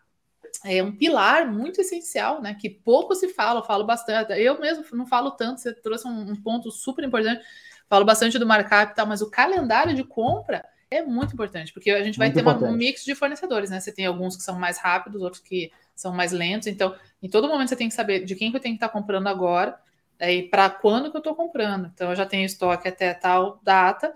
é 0.63 0.81
um 0.81 0.95
pilar 0.95 1.51
muito 1.51 1.81
essencial, 1.81 2.41
né? 2.41 2.55
Que 2.59 2.69
pouco 2.69 3.13
se 3.15 3.29
fala, 3.29 3.59
eu 3.59 3.63
falo 3.63 3.83
bastante. 3.83 4.31
Eu 4.33 4.59
mesmo 4.59 4.85
não 4.93 5.05
falo 5.05 5.31
tanto, 5.31 5.59
você 5.59 5.73
trouxe 5.73 6.07
um, 6.07 6.31
um 6.31 6.35
ponto 6.35 6.71
super 6.71 7.03
importante. 7.03 7.43
Falo 7.89 8.05
bastante 8.05 8.39
do 8.39 8.47
markup 8.47 8.91
e 8.91 8.95
tal, 8.95 9.05
mas 9.05 9.21
o 9.21 9.29
calendário 9.29 9.93
de 9.95 10.03
compra 10.03 10.63
é 10.89 11.01
muito 11.01 11.33
importante, 11.33 11.73
porque 11.73 11.91
a 11.91 12.03
gente 12.03 12.17
vai 12.17 12.27
muito 12.27 12.35
ter 12.35 12.41
uma, 12.41 12.69
um 12.69 12.73
mix 12.73 13.03
de 13.03 13.15
fornecedores, 13.15 13.69
né? 13.69 13.79
Você 13.79 13.91
tem 13.91 14.05
alguns 14.05 14.35
que 14.35 14.43
são 14.43 14.57
mais 14.57 14.77
rápidos, 14.77 15.21
outros 15.21 15.41
que 15.41 15.71
são 15.95 16.13
mais 16.13 16.31
lentos. 16.31 16.67
Então, 16.67 16.95
em 17.21 17.29
todo 17.29 17.47
momento 17.47 17.69
você 17.69 17.75
tem 17.75 17.87
que 17.87 17.93
saber 17.93 18.23
de 18.23 18.35
quem 18.35 18.51
que 18.51 18.57
eu 18.57 18.61
tenho 18.61 18.75
que 18.75 18.83
estar 18.83 18.89
comprando 18.89 19.27
agora 19.27 19.77
né? 20.19 20.33
e 20.33 20.43
para 20.43 20.69
quando 20.69 21.09
que 21.09 21.17
eu 21.17 21.19
estou 21.19 21.35
comprando. 21.35 21.89
Então, 21.93 22.09
eu 22.09 22.15
já 22.15 22.25
tenho 22.25 22.45
estoque 22.45 22.87
até 22.87 23.13
tal 23.13 23.59
data. 23.63 24.13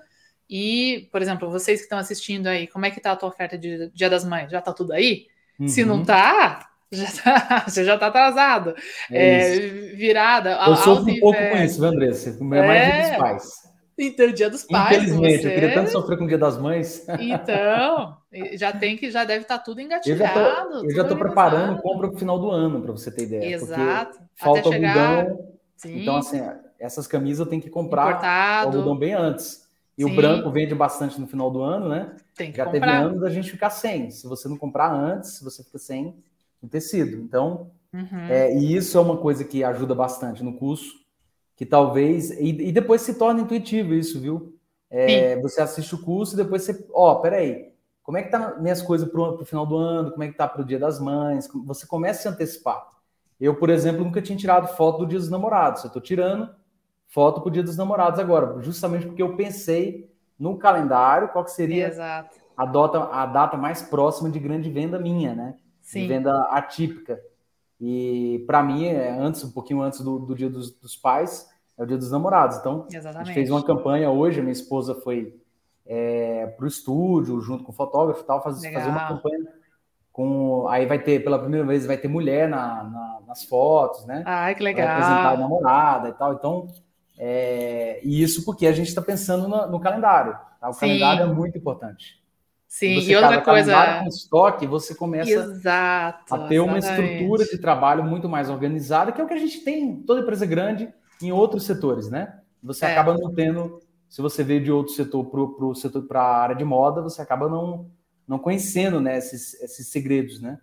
E, 0.49 1.07
por 1.11 1.21
exemplo, 1.21 1.49
vocês 1.49 1.79
que 1.79 1.83
estão 1.83 1.99
assistindo 1.99 2.47
aí, 2.47 2.67
como 2.67 2.85
é 2.85 2.91
que 2.91 2.97
está 2.97 3.11
a 3.11 3.15
tua 3.15 3.29
oferta 3.29 3.57
de 3.57 3.89
Dia 3.93 4.09
das 4.09 4.23
Mães? 4.23 4.51
Já 4.51 4.59
está 4.59 4.73
tudo 4.73 4.93
aí? 4.93 5.27
Uhum. 5.59 5.67
Se 5.67 5.85
não 5.85 6.03
tá, 6.03 6.69
já 6.91 7.07
tá, 7.11 7.63
você 7.67 7.83
já 7.83 7.97
tá 7.97 8.07
atrasado. 8.07 8.75
É, 9.11 9.55
é 9.55 9.59
virada. 9.95 10.57
Eu 10.67 10.75
sofro 10.75 11.11
um 11.11 11.19
pouco 11.19 11.37
com 11.37 11.57
isso, 11.57 11.79
viu, 11.79 11.89
Andressa? 11.89 12.29
É 12.29 12.43
mais 12.43 12.81
é... 12.81 13.09
dos 13.09 13.17
pais. 13.17 13.68
Então, 13.99 14.31
dia 14.31 14.49
dos 14.49 14.63
pais. 14.63 14.97
Infelizmente, 14.97 15.41
você... 15.41 15.47
eu 15.49 15.53
queria 15.53 15.73
tanto 15.73 15.91
sofrer 15.91 16.17
com 16.17 16.23
o 16.23 16.27
dia 16.27 16.37
das 16.37 16.57
mães. 16.57 17.05
Então, 17.19 18.17
já 18.55 18.71
tem 18.71 18.95
que, 18.95 19.11
já 19.11 19.25
deve 19.25 19.41
estar 19.41 19.57
tá 19.57 19.63
tudo 19.63 19.81
engatilhado. 19.81 20.85
Eu 20.85 20.91
já 20.91 21.01
estou 21.01 21.17
preparando 21.17 21.81
compra 21.81 22.07
para 22.07 22.15
o 22.15 22.19
final 22.19 22.39
do 22.39 22.49
ano, 22.49 22.81
para 22.81 22.93
você 22.93 23.11
ter 23.11 23.23
ideia. 23.23 23.55
Exato. 23.55 24.17
Falta 24.35 24.71
chegar... 24.71 25.17
algodão. 25.17 25.49
Sim. 25.75 26.01
Então, 26.01 26.17
assim, 26.17 26.41
essas 26.79 27.07
camisas 27.07 27.39
eu 27.39 27.45
tenho 27.45 27.61
que 27.61 27.69
comprar 27.69 28.07
Importado. 28.07 28.77
algodão 28.77 28.97
bem 28.97 29.13
antes. 29.13 29.67
E 29.97 30.03
Sim. 30.03 30.11
o 30.11 30.15
branco 30.15 30.49
vende 30.49 30.73
bastante 30.73 31.19
no 31.19 31.27
final 31.27 31.51
do 31.51 31.61
ano, 31.61 31.89
né? 31.89 32.15
Tem 32.35 32.51
que 32.51 32.57
Já 32.57 32.65
comprar. 32.65 32.79
teve 32.79 32.91
anos 32.91 33.19
da 33.19 33.29
gente 33.29 33.51
ficar 33.51 33.69
sem. 33.69 34.09
Se 34.11 34.25
você 34.27 34.47
não 34.47 34.55
comprar 34.55 34.93
antes, 34.93 35.41
você 35.41 35.61
fica 35.61 35.77
sem 35.77 36.15
o 36.61 36.67
tecido. 36.69 37.17
Então, 37.17 37.69
uhum. 37.93 38.19
é, 38.29 38.55
e 38.55 38.75
isso 38.75 38.97
é 38.97 39.01
uma 39.01 39.17
coisa 39.17 39.43
que 39.43 39.61
ajuda 39.61 39.93
bastante 39.93 40.41
no 40.41 40.53
curso, 40.53 40.98
que 41.59 41.65
talvez. 41.65 42.31
E, 42.31 42.69
e 42.69 42.71
depois 42.71 43.01
se 43.01 43.15
torna 43.15 43.41
intuitivo 43.41 43.93
isso, 43.93 44.17
viu? 44.17 44.57
É, 44.89 45.35
você 45.41 45.61
assiste 45.61 45.93
o 45.93 46.01
curso 46.01 46.33
e 46.33 46.37
depois 46.37 46.63
você. 46.63 46.87
Ó, 46.93 47.11
oh, 47.11 47.19
peraí. 47.19 47.73
Como 48.01 48.17
é 48.17 48.23
que 48.23 48.31
tá 48.31 48.55
minhas 48.59 48.81
coisas 48.81 49.11
para 49.11 49.21
o 49.21 49.45
final 49.45 49.65
do 49.65 49.75
ano? 49.75 50.11
Como 50.11 50.23
é 50.23 50.29
que 50.29 50.37
tá 50.37 50.47
para 50.47 50.61
o 50.61 50.65
dia 50.65 50.79
das 50.79 51.01
mães? 51.01 51.49
Você 51.65 51.85
começa 51.85 52.19
a 52.19 52.21
se 52.21 52.27
antecipar. 52.29 52.87
Eu, 53.37 53.55
por 53.55 53.69
exemplo, 53.69 54.05
nunca 54.05 54.21
tinha 54.21 54.37
tirado 54.37 54.73
foto 54.75 54.99
do 54.99 55.07
dia 55.07 55.19
dos 55.19 55.29
namorados. 55.29 55.83
Eu 55.83 55.87
estou 55.87 56.01
tirando 56.01 56.49
foto 57.09 57.41
para 57.41 57.49
o 57.49 57.51
Dia 57.51 57.63
dos 57.63 57.75
Namorados 57.75 58.19
agora, 58.19 58.61
justamente 58.61 59.05
porque 59.07 59.21
eu 59.21 59.35
pensei 59.35 60.09
no 60.37 60.57
calendário 60.57 61.29
qual 61.29 61.43
que 61.43 61.51
seria 61.51 61.91
a 62.55 62.65
data, 62.65 62.99
a 63.11 63.25
data 63.25 63.57
mais 63.57 63.81
próxima 63.81 64.29
de 64.29 64.39
grande 64.39 64.69
venda 64.69 64.97
minha, 64.99 65.33
né? 65.33 65.55
Sim. 65.81 66.01
De 66.01 66.07
venda 66.07 66.43
atípica. 66.51 67.19
E 67.79 68.43
para 68.45 68.61
mim, 68.61 68.85
é 68.85 69.09
antes, 69.11 69.43
um 69.43 69.51
pouquinho 69.51 69.81
antes 69.81 70.01
do, 70.01 70.19
do 70.19 70.35
Dia 70.35 70.49
dos, 70.49 70.71
dos, 70.71 70.95
Pais, 70.95 71.49
é 71.77 71.83
o 71.83 71.85
Dia 71.85 71.97
dos 71.97 72.11
Namorados. 72.11 72.57
Então, 72.57 72.85
Exatamente. 72.91 73.21
a 73.21 73.23
gente 73.25 73.33
fez 73.33 73.49
uma 73.49 73.63
campanha 73.63 74.09
hoje, 74.09 74.39
a 74.39 74.43
minha 74.43 74.53
esposa 74.53 74.95
foi 74.95 75.39
é, 75.85 76.47
para 76.47 76.65
o 76.65 76.67
estúdio, 76.67 77.39
junto 77.39 77.63
com 77.63 77.71
o 77.71 77.75
fotógrafo 77.75 78.21
e 78.21 78.25
tal, 78.25 78.43
fazer, 78.43 78.71
fazer 78.73 78.89
uma 78.89 79.07
campanha 79.07 79.47
com. 80.11 80.67
Aí 80.67 80.85
vai 80.85 80.99
ter, 80.99 81.23
pela 81.23 81.39
primeira 81.39 81.65
vez, 81.65 81.85
vai 81.85 81.97
ter 81.97 82.07
mulher 82.09 82.49
na, 82.49 82.83
na 82.83 83.19
nas 83.29 83.43
fotos, 83.43 84.05
né? 84.07 84.23
Ai, 84.25 84.55
que 84.55 84.63
legal. 84.63 84.87
Vai 84.87 84.95
apresentar 84.95 85.33
a 85.33 85.37
namorada 85.37 86.09
e 86.09 86.13
tal. 86.13 86.33
Então, 86.33 86.67
é, 87.17 87.99
e 88.03 88.23
isso 88.23 88.43
porque 88.43 88.65
a 88.65 88.71
gente 88.71 88.87
está 88.87 89.01
pensando 89.01 89.47
no, 89.47 89.67
no 89.67 89.79
calendário. 89.79 90.35
Tá? 90.59 90.69
O 90.69 90.73
Sim. 90.73 90.79
calendário 90.79 91.21
é 91.23 91.25
muito 91.27 91.55
importante. 91.55 92.18
Sim, 92.69 92.99
e 92.99 93.15
outra 93.15 93.41
coisa. 93.41 93.99
Com 94.03 94.07
estoque, 94.07 94.67
você 94.67 94.93
começa 94.93 95.31
Exato, 95.31 96.35
a 96.35 96.47
ter 96.47 96.53
exatamente. 96.53 96.59
uma 96.59 96.77
estrutura 96.77 97.45
de 97.45 97.57
trabalho 97.57 98.03
muito 98.03 98.29
mais 98.29 98.47
organizada, 98.47 99.11
que 99.11 99.19
é 99.19 99.23
o 99.23 99.27
que 99.27 99.33
a 99.33 99.39
gente 99.39 99.61
tem 99.61 99.85
em 99.85 100.03
toda 100.03 100.21
empresa 100.21 100.45
grande 100.45 100.93
em 101.19 101.31
outros 101.31 101.63
setores, 101.63 102.11
né? 102.11 102.39
Você 102.61 102.85
é. 102.85 102.91
acaba 102.91 103.17
não 103.17 103.33
tendo, 103.33 103.81
se 104.07 104.21
você 104.21 104.43
veio 104.43 104.63
de 104.63 104.71
outro 104.71 104.93
setor 104.93 105.25
para 105.25 105.65
o 105.65 105.73
setor 105.73 106.03
para 106.03 106.21
a 106.21 106.41
área 106.41 106.55
de 106.55 106.63
moda, 106.63 107.01
você 107.01 107.23
acaba 107.23 107.49
não, 107.49 107.89
não 108.27 108.37
conhecendo 108.37 109.01
né, 109.01 109.17
esses, 109.17 109.55
esses 109.63 109.87
segredos, 109.87 110.39
né? 110.39 110.59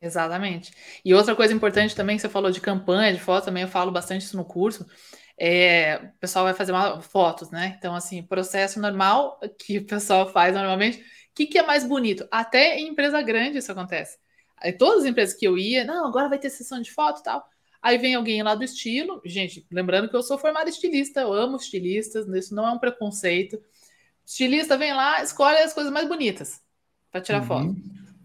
Exatamente. 0.00 0.72
E 1.04 1.12
outra 1.12 1.34
coisa 1.34 1.52
importante 1.52 1.96
também, 1.96 2.14
que 2.14 2.22
você 2.22 2.28
falou 2.28 2.52
de 2.52 2.60
campanha, 2.60 3.12
de 3.12 3.18
foto, 3.18 3.46
também 3.46 3.64
eu 3.64 3.68
falo 3.68 3.90
bastante 3.90 4.22
isso 4.22 4.36
no 4.36 4.44
curso, 4.44 4.86
é, 5.36 5.96
o 6.16 6.20
pessoal 6.20 6.44
vai 6.44 6.54
fazer 6.54 6.70
uma, 6.70 7.00
fotos, 7.00 7.50
né? 7.50 7.74
Então, 7.76 7.96
assim, 7.96 8.22
processo 8.22 8.80
normal 8.80 9.40
que 9.58 9.78
o 9.78 9.86
pessoal 9.86 10.32
faz 10.32 10.54
normalmente. 10.54 11.02
O 11.38 11.40
que, 11.40 11.46
que 11.46 11.58
é 11.58 11.62
mais 11.62 11.84
bonito? 11.84 12.26
Até 12.32 12.80
em 12.80 12.88
empresa 12.88 13.22
grande 13.22 13.58
isso 13.58 13.70
acontece. 13.70 14.18
Aí, 14.56 14.72
todas 14.72 15.04
as 15.04 15.08
empresas 15.08 15.36
que 15.36 15.46
eu 15.46 15.56
ia, 15.56 15.84
não, 15.84 16.04
agora 16.04 16.28
vai 16.28 16.36
ter 16.36 16.50
sessão 16.50 16.82
de 16.82 16.90
foto 16.90 17.20
e 17.20 17.22
tal. 17.22 17.48
Aí 17.80 17.96
vem 17.96 18.16
alguém 18.16 18.42
lá 18.42 18.56
do 18.56 18.64
estilo. 18.64 19.22
Gente, 19.24 19.64
lembrando 19.70 20.08
que 20.08 20.16
eu 20.16 20.22
sou 20.22 20.36
formada 20.36 20.68
estilista, 20.68 21.20
eu 21.20 21.32
amo 21.32 21.56
estilistas, 21.56 22.26
isso 22.26 22.52
não 22.56 22.66
é 22.66 22.72
um 22.72 22.78
preconceito. 22.80 23.62
Estilista 24.26 24.76
vem 24.76 24.92
lá, 24.92 25.22
escolhe 25.22 25.58
as 25.58 25.72
coisas 25.72 25.92
mais 25.92 26.08
bonitas 26.08 26.60
para 27.08 27.20
tirar 27.20 27.42
uhum. 27.42 27.46
foto. 27.46 27.76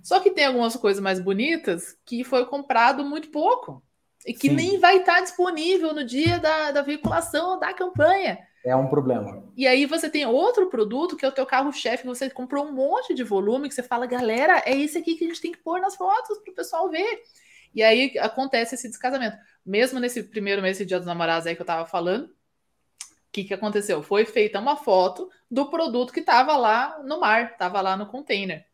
Só 0.02 0.20
que 0.20 0.32
tem 0.32 0.46
algumas 0.46 0.76
coisas 0.76 1.00
mais 1.00 1.20
bonitas 1.20 1.96
que 2.04 2.24
foi 2.24 2.48
comprado 2.48 3.06
muito 3.06 3.30
pouco 3.30 3.84
e 4.26 4.34
que 4.34 4.50
Sim. 4.50 4.56
nem 4.56 4.80
vai 4.80 4.98
estar 4.98 5.22
disponível 5.22 5.94
no 5.94 6.04
dia 6.04 6.40
da, 6.40 6.72
da 6.72 6.82
veiculação 6.82 7.60
da 7.60 7.76
campanha. 7.76 8.40
É 8.64 8.76
um 8.76 8.88
problema. 8.88 9.44
E 9.58 9.68
aí 9.68 9.86
você 9.86 10.10
tem 10.10 10.26
outro 10.26 10.70
produto 10.70 11.18
que 11.18 11.26
é 11.26 11.28
o 11.28 11.34
teu 11.34 11.46
carro-chefe, 11.46 12.06
você 12.06 12.30
comprou 12.30 12.66
um 12.66 12.72
monte 12.72 13.14
de 13.14 13.24
volume, 13.24 13.68
que 13.68 13.76
você 13.76 13.84
fala, 13.84 14.06
galera, 14.06 14.64
é 14.66 14.74
isso 14.74 14.98
aqui 14.98 15.16
que 15.16 15.26
a 15.26 15.28
gente 15.28 15.42
tem 15.42 15.52
que 15.52 15.58
pôr 15.58 15.82
nas 15.82 15.96
fotos 15.96 16.38
para 16.40 16.52
o 16.52 16.56
pessoal 16.56 16.90
ver. 16.90 17.22
E 17.76 17.84
aí 17.84 18.18
acontece 18.20 18.76
esse 18.76 18.88
descasamento. 18.88 19.38
Mesmo 19.66 20.00
nesse 20.00 20.24
primeiro 20.24 20.62
mês 20.62 20.78
de 20.78 20.86
Dia 20.86 20.98
dos 20.98 21.08
Namorados 21.08 21.46
aí 21.46 21.56
que 21.56 21.62
eu 21.62 21.66
estava 21.66 21.86
falando, 21.86 22.26
o 22.26 22.32
que, 23.32 23.44
que 23.44 23.54
aconteceu? 23.54 24.02
Foi 24.02 24.26
feita 24.26 24.60
uma 24.60 24.76
foto 24.76 25.30
do 25.50 25.70
produto 25.70 26.14
que 26.14 26.20
estava 26.20 26.56
lá 26.56 27.02
no 27.04 27.20
mar, 27.20 27.52
estava 27.52 27.82
lá 27.82 27.98
no 27.98 28.06
container. 28.06 28.66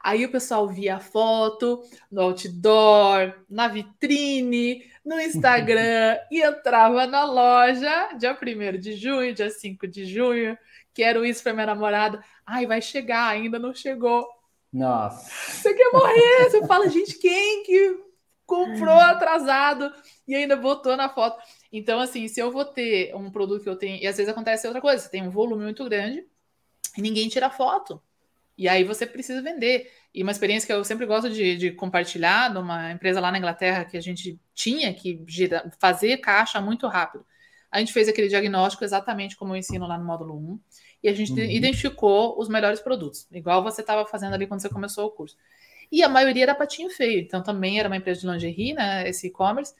Aí 0.00 0.24
o 0.24 0.30
pessoal 0.30 0.68
via 0.68 0.96
a 0.96 1.00
foto 1.00 1.82
no 2.10 2.22
outdoor, 2.22 3.34
na 3.48 3.68
vitrine, 3.68 4.84
no 5.04 5.20
Instagram 5.20 6.18
e 6.30 6.42
entrava 6.42 7.06
na 7.06 7.24
loja 7.24 8.12
dia 8.14 8.36
1 8.40 8.78
de 8.78 8.94
junho, 8.94 9.34
dia 9.34 9.50
5 9.50 9.86
de 9.86 10.04
junho. 10.04 10.56
Quero 10.94 11.24
isso 11.24 11.42
para 11.42 11.52
minha 11.52 11.66
namorada. 11.66 12.22
Ai, 12.46 12.66
vai 12.66 12.80
chegar, 12.80 13.28
ainda 13.28 13.58
não 13.58 13.74
chegou. 13.74 14.26
Nossa. 14.72 15.30
Você 15.52 15.74
quer 15.74 15.90
morrer? 15.92 16.50
Você 16.50 16.66
fala, 16.66 16.88
gente, 16.88 17.18
quem 17.18 17.62
que 17.64 18.00
comprou 18.46 18.94
atrasado 18.94 19.92
e 20.26 20.34
ainda 20.34 20.56
botou 20.56 20.96
na 20.96 21.08
foto? 21.08 21.42
Então, 21.72 22.00
assim, 22.00 22.28
se 22.28 22.40
eu 22.40 22.50
vou 22.50 22.64
ter 22.64 23.14
um 23.14 23.30
produto 23.30 23.62
que 23.62 23.68
eu 23.68 23.76
tenho, 23.76 24.02
e 24.02 24.06
às 24.06 24.16
vezes 24.16 24.30
acontece 24.30 24.66
outra 24.66 24.80
coisa, 24.80 25.02
você 25.02 25.10
tem 25.10 25.26
um 25.26 25.30
volume 25.30 25.64
muito 25.64 25.84
grande 25.84 26.26
e 26.96 27.02
ninguém 27.02 27.28
tira 27.28 27.50
foto. 27.50 28.02
E 28.56 28.68
aí 28.68 28.84
você 28.84 29.06
precisa 29.06 29.42
vender. 29.42 29.90
E 30.14 30.22
uma 30.22 30.32
experiência 30.32 30.66
que 30.66 30.72
eu 30.72 30.84
sempre 30.84 31.06
gosto 31.06 31.30
de, 31.30 31.56
de 31.56 31.70
compartilhar, 31.72 32.52
numa 32.52 32.92
empresa 32.92 33.20
lá 33.20 33.32
na 33.32 33.38
Inglaterra 33.38 33.84
que 33.84 33.96
a 33.96 34.00
gente 34.00 34.38
tinha 34.54 34.92
que 34.92 35.22
gira, 35.26 35.70
fazer 35.80 36.18
caixa 36.18 36.60
muito 36.60 36.86
rápido. 36.86 37.24
A 37.70 37.78
gente 37.78 37.92
fez 37.92 38.08
aquele 38.08 38.28
diagnóstico 38.28 38.84
exatamente 38.84 39.36
como 39.36 39.54
eu 39.54 39.56
ensino 39.56 39.86
lá 39.86 39.96
no 39.96 40.04
módulo 40.04 40.36
1, 40.36 40.60
e 41.04 41.08
a 41.08 41.14
gente 41.14 41.32
uhum. 41.32 41.38
identificou 41.38 42.38
os 42.38 42.48
melhores 42.48 42.80
produtos, 42.80 43.26
igual 43.32 43.62
você 43.62 43.80
estava 43.80 44.06
fazendo 44.06 44.34
ali 44.34 44.46
quando 44.46 44.60
você 44.60 44.68
começou 44.68 45.06
o 45.06 45.10
curso. 45.10 45.36
E 45.90 46.02
a 46.02 46.08
maioria 46.08 46.42
era 46.42 46.54
patinho 46.54 46.90
feio, 46.90 47.20
então 47.20 47.42
também 47.42 47.78
era 47.78 47.88
uma 47.88 47.96
empresa 47.96 48.20
de 48.20 48.26
lingerie, 48.26 48.74
né, 48.74 49.08
esse 49.08 49.28
e-commerce. 49.28 49.74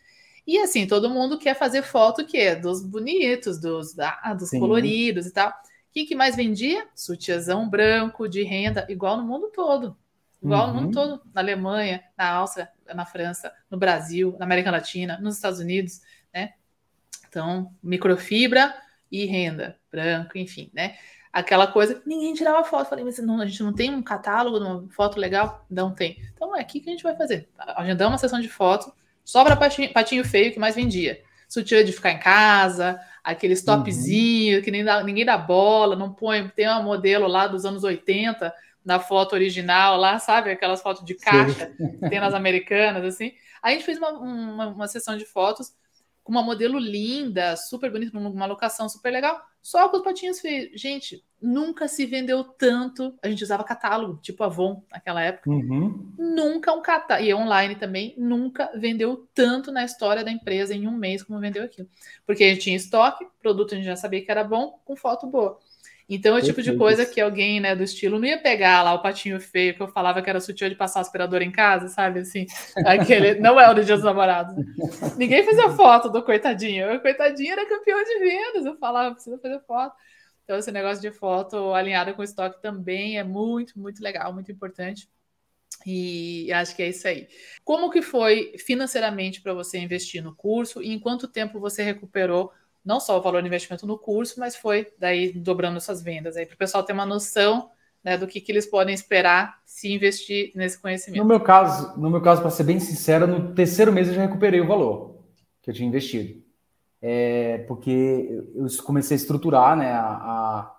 E 0.46 0.58
assim, 0.58 0.86
todo 0.86 1.10
mundo 1.10 1.38
quer 1.38 1.54
fazer 1.54 1.82
foto 1.82 2.24
que 2.24 2.38
é 2.38 2.56
dos 2.56 2.82
bonitos, 2.82 3.60
dos, 3.60 3.98
ah, 3.98 4.34
dos 4.34 4.50
coloridos 4.50 5.26
e 5.26 5.32
tal 5.32 5.52
que, 5.92 6.06
que 6.06 6.14
mais 6.14 6.34
vendia? 6.34 6.88
Sutiãzão 6.94 7.68
branco 7.68 8.28
de 8.28 8.42
renda, 8.42 8.86
igual 8.88 9.16
no 9.16 9.24
mundo 9.24 9.50
todo. 9.54 9.96
Igual 10.42 10.68
uhum. 10.68 10.74
no 10.74 10.74
mundo 10.74 10.86
uhum. 10.86 10.92
todo. 10.92 11.22
Na 11.32 11.40
Alemanha, 11.40 12.02
na 12.16 12.30
Áustria, 12.30 12.68
na 12.94 13.04
França, 13.04 13.52
no 13.70 13.78
Brasil, 13.78 14.34
na 14.38 14.44
América 14.44 14.70
Latina, 14.70 15.18
nos 15.20 15.36
Estados 15.36 15.60
Unidos, 15.60 16.00
né? 16.32 16.54
Então, 17.28 17.72
microfibra 17.82 18.74
e 19.10 19.26
renda, 19.26 19.78
branco, 19.90 20.36
enfim, 20.36 20.70
né? 20.74 20.96
Aquela 21.32 21.66
coisa, 21.66 22.02
ninguém 22.04 22.34
tirava 22.34 22.64
foto. 22.64 22.88
Falei, 22.88 23.04
mas 23.04 23.18
não, 23.18 23.40
a 23.40 23.46
gente 23.46 23.62
não 23.62 23.72
tem 23.72 23.94
um 23.94 24.02
catálogo, 24.02 24.58
uma 24.58 24.88
foto 24.90 25.18
legal? 25.18 25.64
Não 25.70 25.94
tem. 25.94 26.22
Então 26.34 26.56
é 26.56 26.60
aqui 26.60 26.80
que 26.80 26.88
a 26.88 26.92
gente 26.92 27.02
vai 27.02 27.16
fazer. 27.16 27.48
Agendamos 27.56 28.12
uma 28.12 28.18
sessão 28.18 28.40
de 28.40 28.48
foto, 28.48 28.92
só 29.24 29.44
para 29.44 29.56
patinho, 29.56 29.92
patinho 29.92 30.24
feio 30.24 30.52
que 30.52 30.58
mais 30.58 30.74
vendia. 30.74 31.22
Sutiã 31.48 31.84
de 31.84 31.92
ficar 31.92 32.10
em 32.12 32.18
casa, 32.18 32.98
aqueles 33.22 33.62
topzinho 33.62 34.58
uhum. 34.58 34.64
que 34.64 34.70
nem 34.70 34.84
dá, 34.84 35.02
ninguém 35.02 35.24
dá 35.24 35.36
bola, 35.36 35.96
não 35.96 36.12
põe. 36.12 36.48
Tem 36.48 36.66
uma 36.66 36.82
modelo 36.82 37.26
lá 37.26 37.46
dos 37.46 37.64
anos 37.64 37.84
80 37.84 38.52
na 38.84 38.98
foto 38.98 39.34
original 39.34 39.96
lá, 39.96 40.18
sabe? 40.18 40.50
Aquelas 40.50 40.82
fotos 40.82 41.04
de 41.04 41.14
caixa 41.14 41.72
que 42.00 42.08
tem 42.08 42.20
nas 42.20 42.34
americanas, 42.34 43.04
assim. 43.04 43.32
Aí 43.62 43.74
a 43.74 43.76
gente 43.76 43.86
fez 43.86 43.98
uma, 43.98 44.10
uma, 44.10 44.66
uma, 44.68 44.88
sessão 44.88 45.16
de 45.16 45.24
fotos 45.24 45.72
com 46.22 46.32
uma 46.32 46.42
modelo 46.42 46.78
linda, 46.78 47.56
super 47.56 47.90
bonita, 47.90 48.18
numa 48.18 48.46
locação 48.46 48.88
super 48.88 49.12
legal, 49.12 49.40
só 49.60 49.88
com 49.88 49.96
os 49.98 50.02
patinhos 50.02 50.40
feios. 50.40 50.80
Gente, 50.80 51.24
nunca 51.40 51.88
se 51.88 52.06
vendeu 52.06 52.44
tanto. 52.44 53.14
A 53.22 53.28
gente 53.28 53.42
usava 53.42 53.64
catálogo, 53.64 54.18
tipo 54.22 54.42
Avon 54.44 54.82
naquela 54.90 55.22
época. 55.22 55.50
Uhum. 55.50 56.12
Nunca 56.18 56.72
um 56.72 56.80
catálogo, 56.80 57.26
e 57.26 57.34
online 57.34 57.74
também, 57.74 58.14
nunca 58.16 58.70
vendeu 58.74 59.28
tanto 59.34 59.72
na 59.72 59.84
história 59.84 60.24
da 60.24 60.30
empresa 60.30 60.74
em 60.74 60.86
um 60.86 60.96
mês 60.96 61.22
como 61.22 61.40
vendeu 61.40 61.64
aquilo. 61.64 61.88
Porque 62.26 62.44
a 62.44 62.48
gente 62.48 62.62
tinha 62.62 62.76
estoque, 62.76 63.26
produto 63.40 63.74
a 63.74 63.76
gente 63.76 63.86
já 63.86 63.96
sabia 63.96 64.24
que 64.24 64.30
era 64.30 64.44
bom, 64.44 64.80
com 64.84 64.96
foto 64.96 65.26
boa. 65.26 65.58
Então, 66.08 66.36
é 66.36 66.40
o 66.40 66.42
tipo 66.42 66.62
de 66.62 66.76
coisa 66.76 67.06
que 67.06 67.20
alguém, 67.20 67.60
né, 67.60 67.74
do 67.74 67.82
estilo, 67.82 68.18
não 68.18 68.26
ia 68.26 68.38
pegar 68.38 68.82
lá 68.82 68.92
o 68.92 69.02
patinho 69.02 69.40
feio 69.40 69.74
que 69.74 69.80
eu 69.80 69.88
falava 69.88 70.20
que 70.20 70.28
era 70.28 70.40
sutil 70.40 70.68
de 70.68 70.74
passar 70.74 71.00
aspirador 71.00 71.42
em 71.42 71.50
casa, 71.50 71.88
sabe? 71.88 72.20
Assim, 72.20 72.46
aquele. 72.84 73.34
não 73.40 73.58
é 73.58 73.70
o 73.70 73.74
do 73.74 73.84
Dia 73.84 73.94
dos 73.94 74.04
Namorados. 74.04 74.56
Né? 74.56 74.64
Ninguém 75.16 75.44
fazia 75.44 75.70
foto 75.70 76.10
do 76.10 76.22
coitadinho. 76.22 76.94
O 76.94 77.00
coitadinho 77.00 77.52
era 77.52 77.68
campeão 77.68 78.02
de 78.02 78.18
vendas. 78.18 78.66
Eu 78.66 78.76
falava, 78.76 79.14
precisa 79.14 79.38
fazer 79.38 79.60
foto. 79.60 79.94
Então, 80.44 80.58
esse 80.58 80.72
negócio 80.72 81.00
de 81.00 81.10
foto 81.12 81.72
alinhada 81.72 82.12
com 82.12 82.22
estoque 82.22 82.60
também 82.60 83.18
é 83.18 83.24
muito, 83.24 83.78
muito 83.78 84.02
legal, 84.02 84.32
muito 84.32 84.50
importante. 84.50 85.08
E 85.86 86.52
acho 86.52 86.76
que 86.76 86.82
é 86.82 86.88
isso 86.88 87.06
aí. 87.08 87.28
Como 87.64 87.90
que 87.90 88.02
foi 88.02 88.54
financeiramente 88.58 89.40
para 89.40 89.54
você 89.54 89.78
investir 89.78 90.22
no 90.22 90.34
curso 90.34 90.82
e 90.82 90.92
em 90.92 90.98
quanto 90.98 91.28
tempo 91.28 91.58
você 91.58 91.82
recuperou 91.82 92.52
não 92.84 92.98
só 92.98 93.18
o 93.18 93.22
valor 93.22 93.42
do 93.42 93.46
investimento 93.46 93.86
no 93.86 93.98
curso, 93.98 94.40
mas 94.40 94.56
foi 94.56 94.92
daí 94.98 95.32
dobrando 95.32 95.76
essas 95.76 96.02
vendas 96.02 96.36
aí 96.36 96.46
para 96.46 96.54
o 96.54 96.58
pessoal 96.58 96.82
ter 96.82 96.92
uma 96.92 97.06
noção 97.06 97.70
né, 98.02 98.18
do 98.18 98.26
que, 98.26 98.40
que 98.40 98.50
eles 98.50 98.66
podem 98.66 98.94
esperar 98.94 99.60
se 99.64 99.92
investir 99.92 100.50
nesse 100.54 100.80
conhecimento. 100.80 101.22
No 101.22 101.28
meu 101.28 101.40
caso, 101.40 101.98
no 101.98 102.10
meu 102.10 102.20
caso, 102.20 102.40
para 102.40 102.50
ser 102.50 102.64
bem 102.64 102.80
sincero, 102.80 103.26
no 103.26 103.54
terceiro 103.54 103.92
mês 103.92 104.08
eu 104.08 104.14
já 104.14 104.22
recuperei 104.22 104.60
o 104.60 104.66
valor 104.66 105.18
que 105.62 105.70
eu 105.70 105.74
tinha 105.74 105.88
investido. 105.88 106.42
É, 107.00 107.58
porque 107.68 108.44
eu 108.54 108.66
comecei 108.84 109.16
a 109.16 109.20
estruturar 109.20 109.76
né, 109.76 109.92
a, 109.92 110.06
a, 110.06 110.76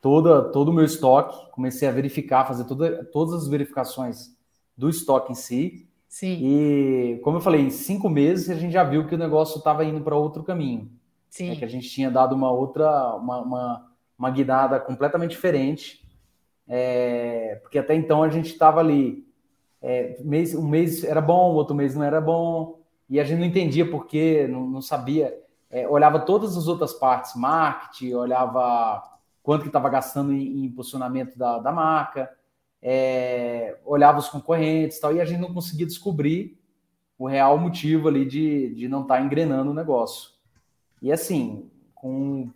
toda, 0.00 0.50
todo 0.50 0.68
o 0.68 0.72
meu 0.72 0.84
estoque, 0.84 1.50
comecei 1.52 1.88
a 1.88 1.92
verificar, 1.92 2.46
fazer 2.46 2.64
toda, 2.64 3.04
todas 3.06 3.34
as 3.42 3.48
verificações 3.48 4.36
do 4.76 4.88
estoque 4.88 5.32
em 5.32 5.34
si. 5.34 5.88
Sim. 6.08 6.38
E, 6.42 7.20
como 7.22 7.36
eu 7.36 7.40
falei, 7.40 7.60
em 7.60 7.70
cinco 7.70 8.08
meses 8.08 8.48
a 8.48 8.54
gente 8.54 8.72
já 8.72 8.82
viu 8.82 9.06
que 9.06 9.14
o 9.14 9.18
negócio 9.18 9.58
estava 9.58 9.84
indo 9.84 10.00
para 10.00 10.16
outro 10.16 10.42
caminho. 10.42 10.90
Sim. 11.30 11.50
Né, 11.50 11.56
que 11.56 11.64
a 11.64 11.68
gente 11.68 11.88
tinha 11.88 12.10
dado 12.10 12.34
uma 12.34 12.50
outra, 12.50 13.14
uma, 13.16 13.40
uma, 13.40 13.92
uma 14.18 14.30
guinada 14.30 14.80
completamente 14.80 15.30
diferente, 15.30 16.06
é, 16.66 17.58
porque 17.62 17.78
até 17.78 17.94
então 17.94 18.22
a 18.22 18.28
gente 18.28 18.46
estava 18.46 18.80
ali, 18.80 19.26
é, 19.80 20.16
mês, 20.22 20.54
um 20.54 20.66
mês 20.66 21.04
era 21.04 21.20
bom, 21.20 21.52
outro 21.52 21.74
mês 21.74 21.94
não 21.94 22.04
era 22.04 22.20
bom, 22.20 22.80
e 23.08 23.18
a 23.18 23.24
gente 23.24 23.38
não 23.38 23.46
entendia 23.46 23.88
por 23.88 24.06
quê, 24.06 24.46
não, 24.48 24.66
não 24.66 24.82
sabia, 24.82 25.34
é, 25.70 25.88
olhava 25.88 26.20
todas 26.20 26.56
as 26.56 26.66
outras 26.68 26.92
partes, 26.92 27.34
marketing, 27.34 28.14
olhava 28.14 29.02
quanto 29.42 29.62
que 29.62 29.68
estava 29.68 29.88
gastando 29.88 30.32
em, 30.32 30.64
em, 30.64 30.70
posicionamento 30.70 31.38
da, 31.38 31.58
da 31.58 31.72
marca, 31.72 32.30
é, 32.82 33.78
olhava 33.84 34.18
os 34.18 34.28
concorrentes 34.28 35.00
tal, 35.00 35.14
e 35.14 35.20
a 35.20 35.24
gente 35.24 35.40
não 35.40 35.54
conseguia 35.54 35.86
descobrir 35.86 36.58
o 37.18 37.26
real 37.26 37.58
motivo 37.58 38.08
ali 38.08 38.24
de, 38.24 38.74
de 38.74 38.88
não 38.88 39.02
estar 39.02 39.16
tá 39.16 39.22
engrenando 39.22 39.70
o 39.70 39.74
negócio. 39.74 40.37
E 41.00 41.12
assim, 41.12 41.70
com 41.94 42.50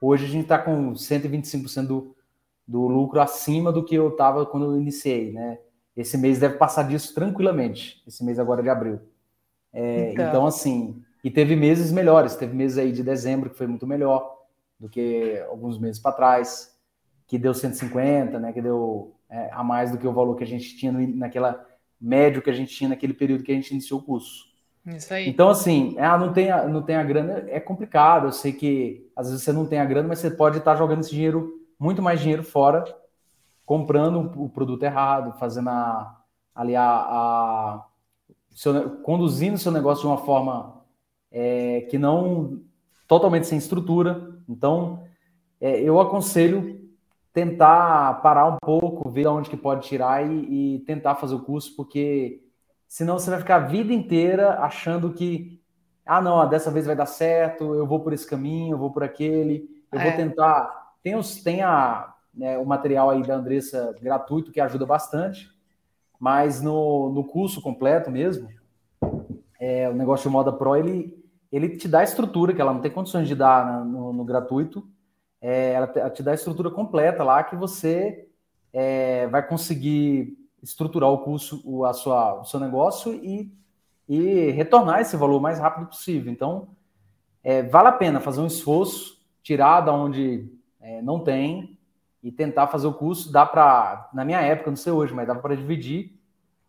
hoje 0.00 0.24
a 0.24 0.28
gente 0.28 0.44
está 0.44 0.58
com 0.58 0.92
125% 0.92 1.86
do, 1.86 2.16
do 2.66 2.86
lucro 2.86 3.20
acima 3.20 3.72
do 3.72 3.84
que 3.84 3.94
eu 3.94 4.08
estava 4.08 4.46
quando 4.46 4.66
eu 4.66 4.80
iniciei, 4.80 5.32
né? 5.32 5.58
Esse 5.96 6.16
mês 6.16 6.38
deve 6.38 6.56
passar 6.56 6.84
disso 6.84 7.12
tranquilamente, 7.14 8.02
esse 8.06 8.24
mês 8.24 8.38
agora 8.38 8.62
de 8.62 8.68
abril. 8.68 9.00
É, 9.72 10.12
então. 10.12 10.28
então. 10.28 10.46
assim, 10.46 11.02
e 11.24 11.30
teve 11.30 11.56
meses 11.56 11.90
melhores, 11.90 12.36
teve 12.36 12.54
meses 12.54 12.78
aí 12.78 12.92
de 12.92 13.02
dezembro 13.02 13.50
que 13.50 13.56
foi 13.56 13.66
muito 13.66 13.86
melhor 13.86 14.38
do 14.78 14.88
que 14.88 15.44
alguns 15.50 15.78
meses 15.78 16.00
para 16.00 16.12
trás, 16.12 16.78
que 17.26 17.36
deu 17.36 17.52
150, 17.52 18.38
né? 18.38 18.52
Que 18.52 18.62
deu 18.62 19.14
é, 19.28 19.50
a 19.52 19.64
mais 19.64 19.90
do 19.90 19.98
que 19.98 20.06
o 20.06 20.12
valor 20.12 20.36
que 20.36 20.44
a 20.44 20.46
gente 20.46 20.76
tinha 20.76 20.92
no, 20.92 21.06
naquela 21.16 21.66
médio 22.00 22.40
que 22.40 22.50
a 22.50 22.54
gente 22.54 22.74
tinha 22.74 22.90
naquele 22.90 23.12
período 23.12 23.42
que 23.42 23.50
a 23.50 23.54
gente 23.54 23.72
iniciou 23.72 24.00
o 24.00 24.02
curso. 24.02 24.46
Isso 24.86 25.12
aí. 25.12 25.28
Então, 25.28 25.48
assim, 25.48 25.96
ah, 25.98 26.16
não 26.16 26.32
tem, 26.32 26.50
a, 26.50 26.66
não 26.66 26.82
tem 26.82 26.96
a 26.96 27.02
grana, 27.02 27.44
é 27.48 27.60
complicado. 27.60 28.26
Eu 28.26 28.32
sei 28.32 28.52
que 28.52 29.10
às 29.14 29.28
vezes 29.28 29.44
você 29.44 29.52
não 29.52 29.66
tem 29.66 29.78
a 29.78 29.84
grana, 29.84 30.08
mas 30.08 30.18
você 30.18 30.30
pode 30.30 30.58
estar 30.58 30.76
jogando 30.76 31.00
esse 31.00 31.10
dinheiro, 31.10 31.52
muito 31.78 32.00
mais 32.02 32.20
dinheiro 32.20 32.42
fora, 32.42 32.84
comprando 33.66 34.32
o 34.36 34.48
produto 34.48 34.82
errado, 34.82 35.38
fazendo 35.38 35.68
a, 35.68 36.22
ali 36.54 36.74
a, 36.74 36.84
a 36.84 37.86
seu, 38.50 38.90
conduzindo 39.00 39.58
seu 39.58 39.70
negócio 39.70 40.02
de 40.02 40.08
uma 40.08 40.18
forma 40.18 40.82
é, 41.30 41.82
que 41.90 41.98
não 41.98 42.62
totalmente 43.06 43.46
sem 43.46 43.58
estrutura. 43.58 44.36
Então, 44.48 45.02
é, 45.60 45.80
eu 45.80 46.00
aconselho 46.00 46.78
tentar 47.32 48.14
parar 48.22 48.46
um 48.46 48.56
pouco, 48.60 49.08
ver 49.10 49.26
onde 49.26 49.50
que 49.50 49.56
pode 49.56 49.86
tirar 49.86 50.26
e, 50.26 50.76
e 50.76 50.78
tentar 50.80 51.14
fazer 51.14 51.34
o 51.34 51.44
curso, 51.44 51.76
porque 51.76 52.42
Senão 52.88 53.18
você 53.18 53.30
vai 53.30 53.38
ficar 53.38 53.56
a 53.56 53.66
vida 53.66 53.92
inteira 53.92 54.58
achando 54.60 55.12
que, 55.12 55.60
ah, 56.06 56.22
não, 56.22 56.48
dessa 56.48 56.70
vez 56.70 56.86
vai 56.86 56.96
dar 56.96 57.06
certo, 57.06 57.74
eu 57.74 57.86
vou 57.86 58.00
por 58.00 58.14
esse 58.14 58.26
caminho, 58.26 58.74
eu 58.74 58.78
vou 58.78 58.90
por 58.90 59.04
aquele, 59.04 59.68
eu 59.92 60.00
é. 60.00 60.04
vou 60.04 60.12
tentar. 60.16 60.94
Tem, 61.02 61.14
os, 61.14 61.42
tem 61.42 61.62
a, 61.62 62.14
né, 62.32 62.56
o 62.56 62.64
material 62.64 63.10
aí 63.10 63.22
da 63.22 63.36
Andressa 63.36 63.94
gratuito 64.00 64.50
que 64.50 64.60
ajuda 64.60 64.86
bastante, 64.86 65.50
mas 66.18 66.62
no, 66.62 67.10
no 67.10 67.24
curso 67.24 67.60
completo 67.60 68.10
mesmo, 68.10 68.48
é, 69.60 69.88
o 69.88 69.94
negócio 69.94 70.28
de 70.28 70.32
moda 70.32 70.50
pro, 70.50 70.74
ele, 70.74 71.22
ele 71.52 71.76
te 71.76 71.86
dá 71.86 72.00
a 72.00 72.04
estrutura 72.04 72.54
que 72.54 72.60
ela 72.60 72.72
não 72.72 72.80
tem 72.80 72.90
condições 72.90 73.28
de 73.28 73.34
dar 73.34 73.84
no, 73.84 74.14
no 74.14 74.24
gratuito, 74.24 74.88
é, 75.42 75.72
ela, 75.72 75.86
te, 75.86 75.98
ela 75.98 76.10
te 76.10 76.22
dá 76.22 76.30
a 76.30 76.34
estrutura 76.34 76.70
completa 76.70 77.22
lá 77.22 77.44
que 77.44 77.54
você 77.54 78.28
é, 78.72 79.26
vai 79.28 79.46
conseguir 79.46 80.36
estruturar 80.62 81.10
o 81.10 81.18
curso, 81.18 81.62
o, 81.64 81.84
a 81.84 81.92
sua, 81.92 82.40
o 82.40 82.44
seu 82.44 82.58
negócio 82.60 83.14
e, 83.14 83.50
e 84.08 84.50
retornar 84.50 85.00
esse 85.00 85.16
valor 85.16 85.38
o 85.38 85.40
mais 85.40 85.58
rápido 85.58 85.86
possível. 85.86 86.32
Então, 86.32 86.68
é, 87.42 87.62
vale 87.62 87.88
a 87.88 87.92
pena 87.92 88.20
fazer 88.20 88.40
um 88.40 88.46
esforço, 88.46 89.20
tirar 89.42 89.80
da 89.80 89.92
onde 89.92 90.46
é, 90.80 91.00
não 91.02 91.20
tem 91.20 91.78
e 92.22 92.32
tentar 92.32 92.66
fazer 92.66 92.86
o 92.86 92.92
curso. 92.92 93.32
Dá 93.32 93.46
para, 93.46 94.10
na 94.12 94.24
minha 94.24 94.40
época, 94.40 94.70
não 94.70 94.76
sei 94.76 94.92
hoje, 94.92 95.14
mas 95.14 95.26
dava 95.26 95.40
para 95.40 95.56
dividir. 95.56 96.12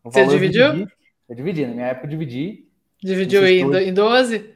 Você 0.04 0.26
dividiu? 0.26 0.66
Eu 0.66 0.72
dividi, 0.72 0.92
eu 1.30 1.36
dividi, 1.36 1.66
na 1.66 1.74
minha 1.74 1.88
época 1.88 2.06
eu 2.06 2.10
dividi. 2.10 2.68
Dividiu 3.02 3.46
em 3.48 3.94
12? 3.94 4.56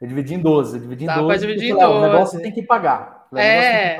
Eu 0.00 0.08
dividi 0.08 0.34
em 0.34 0.40
12, 0.40 0.76
eu 0.76 0.82
dividi 0.82 1.04
em 1.04 1.06
Dá 1.06 1.20
12. 1.20 1.46
dividir 1.46 1.70
em 1.70 1.74
12. 1.74 1.84
O 1.86 2.00
negócio 2.00 2.42
tem 2.42 2.52
que 2.52 2.62
pagar. 2.62 3.13
É. 3.40 3.98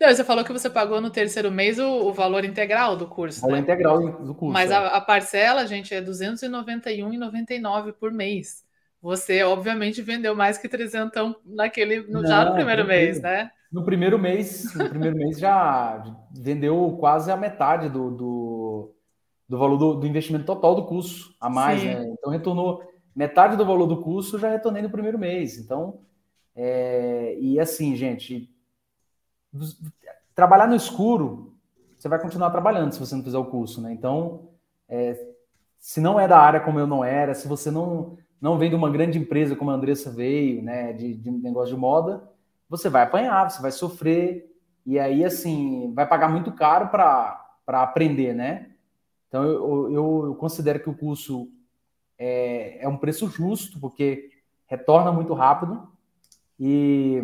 Não, 0.00 0.08
você 0.08 0.24
falou 0.24 0.44
que 0.44 0.52
você 0.52 0.68
pagou 0.70 1.00
no 1.00 1.10
terceiro 1.10 1.50
mês 1.50 1.78
o, 1.78 1.86
o 1.86 2.12
valor 2.12 2.44
integral 2.44 2.96
do 2.96 3.06
curso. 3.06 3.38
O 3.40 3.42
valor 3.42 3.56
né? 3.56 3.60
integral 3.60 4.00
do 4.00 4.34
curso. 4.34 4.52
Mas 4.52 4.70
é. 4.70 4.74
a, 4.74 4.88
a, 4.88 5.00
parcela, 5.00 5.66
gente, 5.66 5.94
é 5.94 6.00
R$ 6.00 6.06
291,99 6.06 7.92
por 7.92 8.12
mês. 8.12 8.64
Você, 9.00 9.42
obviamente, 9.42 10.00
vendeu 10.00 10.34
mais 10.34 10.58
que 10.58 10.68
300 10.68 11.34
naquele, 11.44 12.02
no, 12.02 12.22
Não, 12.22 12.28
já 12.28 12.44
no 12.44 12.54
primeiro 12.54 12.86
mês, 12.86 13.20
né? 13.20 13.50
No 13.72 13.84
primeiro 13.84 14.18
mês, 14.18 14.74
no 14.74 14.88
primeiro 14.88 15.16
mês 15.16 15.38
já 15.38 16.04
vendeu 16.30 16.96
quase 17.00 17.30
a 17.32 17.36
metade 17.36 17.88
do, 17.88 18.10
do, 18.10 18.94
do 19.48 19.58
valor 19.58 19.76
do, 19.76 19.94
do, 19.94 20.06
investimento 20.06 20.44
total 20.44 20.74
do 20.74 20.84
curso, 20.84 21.34
a 21.40 21.48
mais, 21.50 21.80
Sim. 21.80 21.86
né? 21.86 22.06
Então 22.16 22.30
retornou 22.30 22.82
metade 23.14 23.56
do 23.56 23.64
valor 23.64 23.86
do 23.86 24.00
curso, 24.00 24.38
já 24.38 24.50
retornei 24.50 24.82
no 24.82 24.90
primeiro 24.90 25.18
mês. 25.18 25.58
Então, 25.58 26.00
é, 26.54 27.36
e 27.40 27.58
assim, 27.58 27.96
gente, 27.96 28.50
trabalhar 30.34 30.66
no 30.66 30.74
escuro, 30.74 31.54
você 31.98 32.08
vai 32.08 32.18
continuar 32.18 32.50
trabalhando 32.50 32.92
se 32.92 33.00
você 33.00 33.14
não 33.14 33.22
fizer 33.22 33.38
o 33.38 33.44
curso, 33.44 33.80
né? 33.80 33.92
Então, 33.92 34.48
é, 34.88 35.32
se 35.78 36.00
não 36.00 36.18
é 36.18 36.26
da 36.26 36.38
área 36.38 36.60
como 36.60 36.78
eu 36.78 36.86
não 36.86 37.04
era, 37.04 37.34
se 37.34 37.46
você 37.46 37.70
não, 37.70 38.16
não 38.40 38.58
vem 38.58 38.70
de 38.70 38.76
uma 38.76 38.90
grande 38.90 39.18
empresa 39.18 39.54
como 39.54 39.70
a 39.70 39.74
Andressa 39.74 40.10
veio, 40.10 40.62
né, 40.62 40.92
de, 40.92 41.14
de 41.14 41.30
negócio 41.30 41.74
de 41.74 41.80
moda, 41.80 42.28
você 42.68 42.88
vai 42.88 43.02
apanhar, 43.02 43.50
você 43.50 43.60
vai 43.60 43.70
sofrer, 43.70 44.50
e 44.84 44.98
aí, 44.98 45.24
assim, 45.24 45.92
vai 45.94 46.08
pagar 46.08 46.28
muito 46.28 46.50
caro 46.52 46.88
para 46.88 47.40
aprender, 47.68 48.34
né? 48.34 48.70
Então, 49.28 49.44
eu, 49.44 49.92
eu, 49.92 50.24
eu, 50.26 50.34
considero 50.34 50.80
que 50.80 50.90
o 50.90 50.96
curso 50.96 51.48
é, 52.18 52.84
é 52.84 52.88
um 52.88 52.96
preço 52.96 53.28
justo, 53.28 53.78
porque 53.78 54.30
retorna 54.66 55.12
muito 55.12 55.34
rápido, 55.34 55.88
e, 56.58 57.22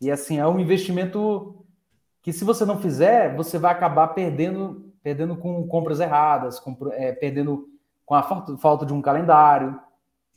e 0.00 0.10
assim, 0.10 0.38
é 0.38 0.46
um 0.46 0.58
investimento 0.58 1.57
que 2.22 2.32
se 2.32 2.44
você 2.44 2.64
não 2.64 2.78
fizer, 2.78 3.34
você 3.36 3.58
vai 3.58 3.72
acabar 3.72 4.08
perdendo, 4.08 4.92
perdendo 5.02 5.36
com 5.36 5.66
compras 5.66 6.00
erradas, 6.00 6.58
com, 6.58 6.76
é, 6.92 7.12
perdendo 7.12 7.68
com 8.04 8.14
a 8.14 8.22
falta 8.22 8.86
de 8.86 8.92
um 8.92 9.02
calendário, 9.02 9.78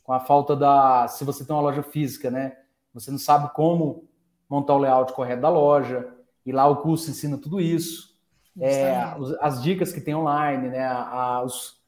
com 0.04 0.12
a 0.12 0.20
falta 0.20 0.54
da. 0.54 1.08
Se 1.08 1.24
você 1.24 1.44
tem 1.44 1.54
uma 1.54 1.62
loja 1.62 1.82
física, 1.82 2.30
né? 2.30 2.56
Você 2.92 3.10
não 3.10 3.18
sabe 3.18 3.52
como 3.54 4.04
montar 4.48 4.74
o 4.74 4.78
layout 4.78 5.12
correto 5.12 5.42
da 5.42 5.48
loja, 5.48 6.12
e 6.44 6.52
lá 6.52 6.66
o 6.66 6.76
curso 6.76 7.10
ensina 7.10 7.38
tudo 7.38 7.60
isso. 7.60 8.12
É, 8.60 8.94
as 9.40 9.62
dicas 9.62 9.92
que 9.92 10.00
tem 10.00 10.14
online, 10.14 10.68
né? 10.68 10.86
A, 10.86 11.42
os, 11.42 11.80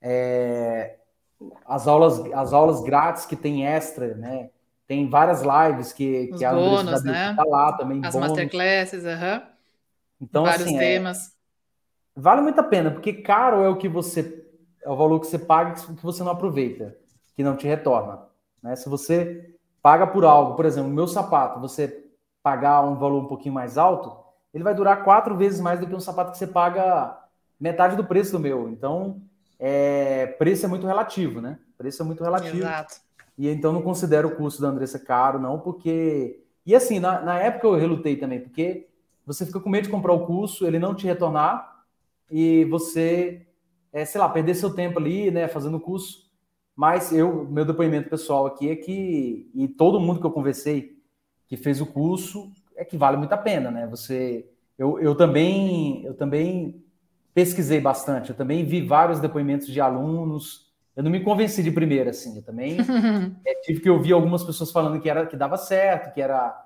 é, 0.00 0.98
as 1.64 1.88
aulas, 1.88 2.20
as 2.32 2.52
aulas 2.52 2.82
grátis 2.82 3.26
que 3.26 3.34
tem 3.34 3.66
extra, 3.66 4.14
né? 4.14 4.50
Tem 4.86 5.08
várias 5.08 5.42
lives 5.42 5.92
que, 5.92 6.28
Os 6.32 6.38
que 6.38 6.44
a 6.44 6.52
bônus, 6.52 7.02
né? 7.02 7.34
tá 7.34 7.44
lá 7.44 7.72
também. 7.72 8.04
As 8.04 8.14
bônus. 8.14 8.28
masterclasses, 8.28 9.04
aham. 9.04 9.42
Então, 10.20 10.44
Vários 10.44 10.62
assim, 10.66 10.76
é- 10.76 10.80
temas. 10.80 11.32
vale 12.14 12.40
muito 12.40 12.60
a 12.60 12.64
pena, 12.64 12.90
porque 12.90 13.12
caro 13.12 13.62
é 13.62 13.68
o 13.68 13.76
que 13.76 13.88
você 13.88 14.44
é 14.82 14.88
o 14.88 14.96
valor 14.96 15.18
que 15.18 15.26
você 15.26 15.38
paga 15.38 15.72
que 15.72 16.02
você 16.04 16.22
não 16.22 16.30
aproveita, 16.30 16.96
que 17.34 17.42
não 17.42 17.56
te 17.56 17.66
retorna. 17.66 18.22
Né? 18.62 18.76
Se 18.76 18.88
você 18.88 19.52
paga 19.82 20.06
por 20.06 20.24
algo, 20.24 20.54
por 20.54 20.64
exemplo, 20.64 20.88
o 20.88 20.94
meu 20.94 21.08
sapato, 21.08 21.58
você 21.60 22.04
pagar 22.40 22.82
um 22.84 22.94
valor 22.94 23.24
um 23.24 23.26
pouquinho 23.26 23.52
mais 23.52 23.76
alto, 23.76 24.16
ele 24.54 24.62
vai 24.62 24.74
durar 24.74 25.02
quatro 25.02 25.36
vezes 25.36 25.60
mais 25.60 25.80
do 25.80 25.86
que 25.88 25.94
um 25.94 25.98
sapato 26.00 26.30
que 26.30 26.38
você 26.38 26.46
paga 26.46 27.18
metade 27.58 27.96
do 27.96 28.04
preço 28.04 28.30
do 28.32 28.38
meu. 28.38 28.68
Então, 28.68 29.20
é, 29.58 30.26
preço 30.38 30.64
é 30.64 30.68
muito 30.68 30.86
relativo, 30.86 31.40
né? 31.40 31.58
Preço 31.76 32.00
é 32.02 32.04
muito 32.06 32.22
relativo. 32.22 32.58
Exato. 32.58 32.94
E 33.38 33.48
então 33.48 33.72
não 33.72 33.82
considero 33.82 34.28
o 34.28 34.36
custo 34.36 34.62
da 34.62 34.68
Andressa 34.68 34.98
caro, 34.98 35.38
não, 35.38 35.58
porque. 35.58 36.42
E 36.64 36.74
assim, 36.74 36.98
na, 36.98 37.20
na 37.20 37.38
época 37.38 37.66
eu 37.66 37.74
relutei 37.74 38.16
também, 38.16 38.40
porque 38.40 38.88
você 39.24 39.44
fica 39.46 39.60
com 39.60 39.68
medo 39.70 39.84
de 39.84 39.90
comprar 39.90 40.12
o 40.12 40.26
curso, 40.26 40.66
ele 40.66 40.78
não 40.78 40.94
te 40.94 41.06
retornar, 41.06 41.84
e 42.30 42.64
você, 42.66 43.46
é, 43.92 44.04
sei 44.04 44.20
lá, 44.20 44.28
perder 44.28 44.54
seu 44.54 44.74
tempo 44.74 44.98
ali, 44.98 45.30
né, 45.30 45.48
fazendo 45.48 45.76
o 45.76 45.80
curso. 45.80 46.26
Mas 46.74 47.12
eu, 47.12 47.46
meu 47.46 47.64
depoimento 47.64 48.10
pessoal 48.10 48.46
aqui 48.46 48.70
é 48.70 48.76
que, 48.76 49.50
e 49.54 49.66
todo 49.68 50.00
mundo 50.00 50.20
que 50.20 50.26
eu 50.26 50.30
conversei 50.30 50.96
que 51.46 51.56
fez 51.56 51.80
o 51.80 51.86
curso, 51.86 52.52
é 52.76 52.84
que 52.84 52.96
vale 52.96 53.16
muito 53.16 53.32
a 53.32 53.38
pena, 53.38 53.70
né? 53.70 53.86
Você. 53.86 54.48
Eu, 54.78 55.00
eu 55.00 55.14
também 55.14 56.04
eu 56.04 56.14
também 56.14 56.84
pesquisei 57.32 57.80
bastante, 57.80 58.30
eu 58.30 58.36
também 58.36 58.64
vi 58.64 58.82
vários 58.82 59.20
depoimentos 59.20 59.68
de 59.68 59.80
alunos. 59.80 60.65
Eu 60.96 61.02
não 61.02 61.10
me 61.10 61.22
convenci 61.22 61.62
de 61.62 61.70
primeira, 61.70 62.10
assim. 62.10 62.34
Eu 62.36 62.42
também 62.42 62.78
é, 63.44 63.54
tive 63.62 63.80
que 63.80 63.90
ouvir 63.90 64.14
algumas 64.14 64.42
pessoas 64.42 64.72
falando 64.72 65.00
que 65.00 65.10
era 65.10 65.26
que 65.26 65.36
dava 65.36 65.58
certo, 65.58 66.12
que 66.14 66.22
era 66.22 66.64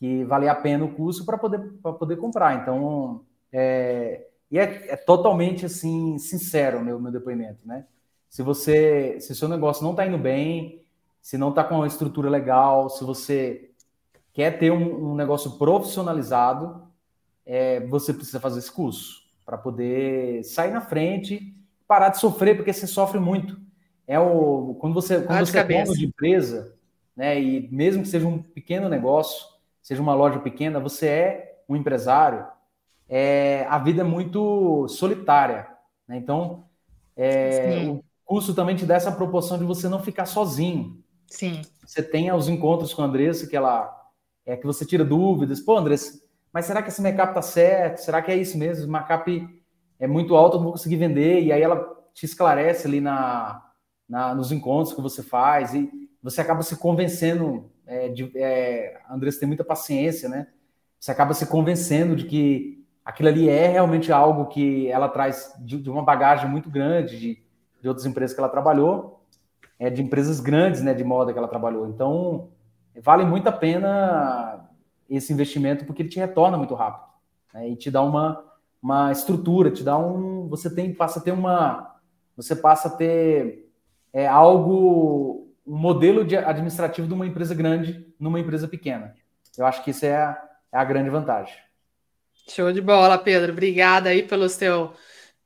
que 0.00 0.24
valia 0.24 0.52
a 0.52 0.56
pena 0.56 0.84
o 0.84 0.94
curso 0.94 1.24
para 1.24 1.38
poder 1.38 1.60
para 1.80 1.92
poder 1.92 2.16
comprar. 2.16 2.60
Então, 2.60 3.24
é, 3.52 4.26
e 4.50 4.58
é, 4.58 4.92
é, 4.92 4.96
totalmente 4.96 5.64
assim 5.64 6.18
sincero 6.18 6.78
o 6.78 6.84
meu, 6.84 6.98
meu 6.98 7.12
depoimento, 7.12 7.66
né? 7.66 7.86
Se 8.28 8.42
você 8.42 9.20
se 9.20 9.34
seu 9.34 9.48
negócio 9.48 9.84
não 9.84 9.92
está 9.92 10.04
indo 10.04 10.18
bem, 10.18 10.84
se 11.22 11.38
não 11.38 11.50
está 11.50 11.62
com 11.62 11.76
uma 11.76 11.86
estrutura 11.86 12.28
legal, 12.28 12.90
se 12.90 13.04
você 13.04 13.70
quer 14.32 14.58
ter 14.58 14.72
um, 14.72 15.12
um 15.12 15.14
negócio 15.14 15.52
profissionalizado, 15.52 16.82
é, 17.46 17.80
você 17.86 18.12
precisa 18.12 18.40
fazer 18.40 18.58
esse 18.58 18.72
curso 18.72 19.22
para 19.46 19.56
poder 19.56 20.44
sair 20.44 20.70
na 20.70 20.80
frente, 20.80 21.54
parar 21.86 22.10
de 22.10 22.18
sofrer, 22.18 22.54
porque 22.54 22.72
você 22.72 22.86
sofre 22.86 23.18
muito. 23.18 23.67
É 24.08 24.18
o 24.18 24.74
quando 24.80 24.94
você 24.94 25.20
quando 25.20 25.46
você 25.46 25.58
é 25.58 25.64
dono 25.64 25.94
de 25.94 26.06
empresa, 26.06 26.74
né? 27.14 27.38
E 27.38 27.68
mesmo 27.70 28.02
que 28.02 28.08
seja 28.08 28.26
um 28.26 28.42
pequeno 28.42 28.88
negócio, 28.88 29.46
seja 29.82 30.00
uma 30.00 30.14
loja 30.14 30.40
pequena, 30.40 30.80
você 30.80 31.06
é 31.06 31.62
um 31.68 31.76
empresário. 31.76 32.46
É, 33.06 33.66
a 33.68 33.78
vida 33.78 34.00
é 34.00 34.04
muito 34.04 34.88
solitária, 34.88 35.68
né? 36.08 36.16
Então, 36.16 36.64
é, 37.14 37.86
o 37.86 38.02
curso 38.24 38.54
também 38.54 38.76
te 38.76 38.86
dá 38.86 38.94
essa 38.94 39.12
proporção 39.12 39.58
de 39.58 39.64
você 39.64 39.90
não 39.90 40.02
ficar 40.02 40.24
sozinho. 40.24 40.98
Sim. 41.26 41.60
Você 41.84 42.02
tem 42.02 42.32
os 42.32 42.48
encontros 42.48 42.94
com 42.94 43.02
a 43.02 43.04
Andressa, 43.04 43.46
que 43.46 43.56
ela 43.56 43.94
é 44.46 44.56
que 44.56 44.66
você 44.66 44.86
tira 44.86 45.04
dúvidas. 45.04 45.60
Pô, 45.60 45.76
Andressa, 45.76 46.18
mas 46.50 46.64
será 46.64 46.82
que 46.82 46.88
esse 46.88 47.02
mercado 47.02 47.34
tá 47.34 47.42
certo? 47.42 47.98
Será 47.98 48.22
que 48.22 48.30
é 48.30 48.36
isso 48.36 48.56
mesmo? 48.56 48.86
O 48.86 48.90
markup 48.90 49.46
é 50.00 50.06
muito 50.06 50.34
alto, 50.34 50.54
eu 50.54 50.58
não 50.58 50.64
vou 50.64 50.72
conseguir 50.72 50.96
vender. 50.96 51.42
E 51.42 51.52
aí 51.52 51.60
ela 51.60 51.94
te 52.14 52.24
esclarece 52.24 52.86
ali 52.86 53.00
na, 53.00 53.67
na 54.08 54.34
nos 54.34 54.50
encontros 54.50 54.94
que 54.94 55.02
você 55.02 55.22
faz 55.22 55.74
e 55.74 55.90
você 56.22 56.40
acaba 56.40 56.62
se 56.62 56.76
convencendo. 56.76 57.70
É, 57.86 58.08
de, 58.08 58.30
é, 58.34 59.00
Andressa 59.08 59.40
tem 59.40 59.46
muita 59.46 59.64
paciência, 59.64 60.28
né? 60.28 60.48
Você 61.00 61.10
acaba 61.10 61.32
se 61.32 61.46
convencendo 61.46 62.16
de 62.16 62.24
que 62.24 62.84
aquilo 63.04 63.28
ali 63.28 63.48
é 63.48 63.68
realmente 63.68 64.12
algo 64.12 64.46
que 64.46 64.88
ela 64.88 65.08
traz 65.08 65.54
de, 65.60 65.78
de 65.78 65.88
uma 65.88 66.02
bagagem 66.02 66.50
muito 66.50 66.68
grande 66.68 67.18
de, 67.18 67.42
de 67.80 67.88
outras 67.88 68.04
empresas 68.04 68.34
que 68.34 68.40
ela 68.40 68.48
trabalhou, 68.48 69.24
é, 69.78 69.88
de 69.88 70.02
empresas 70.02 70.40
grandes, 70.40 70.82
né, 70.82 70.92
de 70.92 71.04
moda 71.04 71.32
que 71.32 71.38
ela 71.38 71.48
trabalhou. 71.48 71.88
Então, 71.88 72.50
vale 73.02 73.24
muito 73.24 73.48
a 73.48 73.52
pena 73.52 74.68
esse 75.08 75.32
investimento 75.32 75.86
porque 75.86 76.02
ele 76.02 76.10
te 76.10 76.18
retorna 76.18 76.58
muito 76.58 76.74
rápido 76.74 77.08
né? 77.54 77.70
e 77.70 77.76
te 77.76 77.90
dá 77.90 78.02
uma, 78.02 78.44
uma 78.82 79.10
estrutura, 79.10 79.70
te 79.70 79.82
dá 79.82 79.96
um, 79.96 80.48
você 80.48 80.68
tem 80.74 80.92
passa 80.92 81.18
a 81.20 81.22
ter 81.22 81.32
uma, 81.32 81.96
você 82.36 82.54
passa 82.54 82.88
a 82.88 82.90
ter 82.90 83.67
é, 84.12 84.26
algo, 84.26 85.52
um 85.66 85.76
modelo 85.76 86.24
de 86.24 86.36
administrativo 86.36 87.06
de 87.06 87.14
uma 87.14 87.26
empresa 87.26 87.54
grande 87.54 88.06
numa 88.18 88.40
empresa 88.40 88.66
pequena. 88.66 89.14
Eu 89.56 89.66
acho 89.66 89.82
que 89.82 89.90
isso 89.90 90.06
é 90.06 90.16
a, 90.16 90.42
é 90.72 90.78
a 90.78 90.84
grande 90.84 91.10
vantagem. 91.10 91.54
Show 92.48 92.72
de 92.72 92.80
bola, 92.80 93.18
Pedro. 93.18 93.52
Obrigada 93.52 94.08
aí 94.08 94.22
pelo 94.22 94.48
seu 94.48 94.92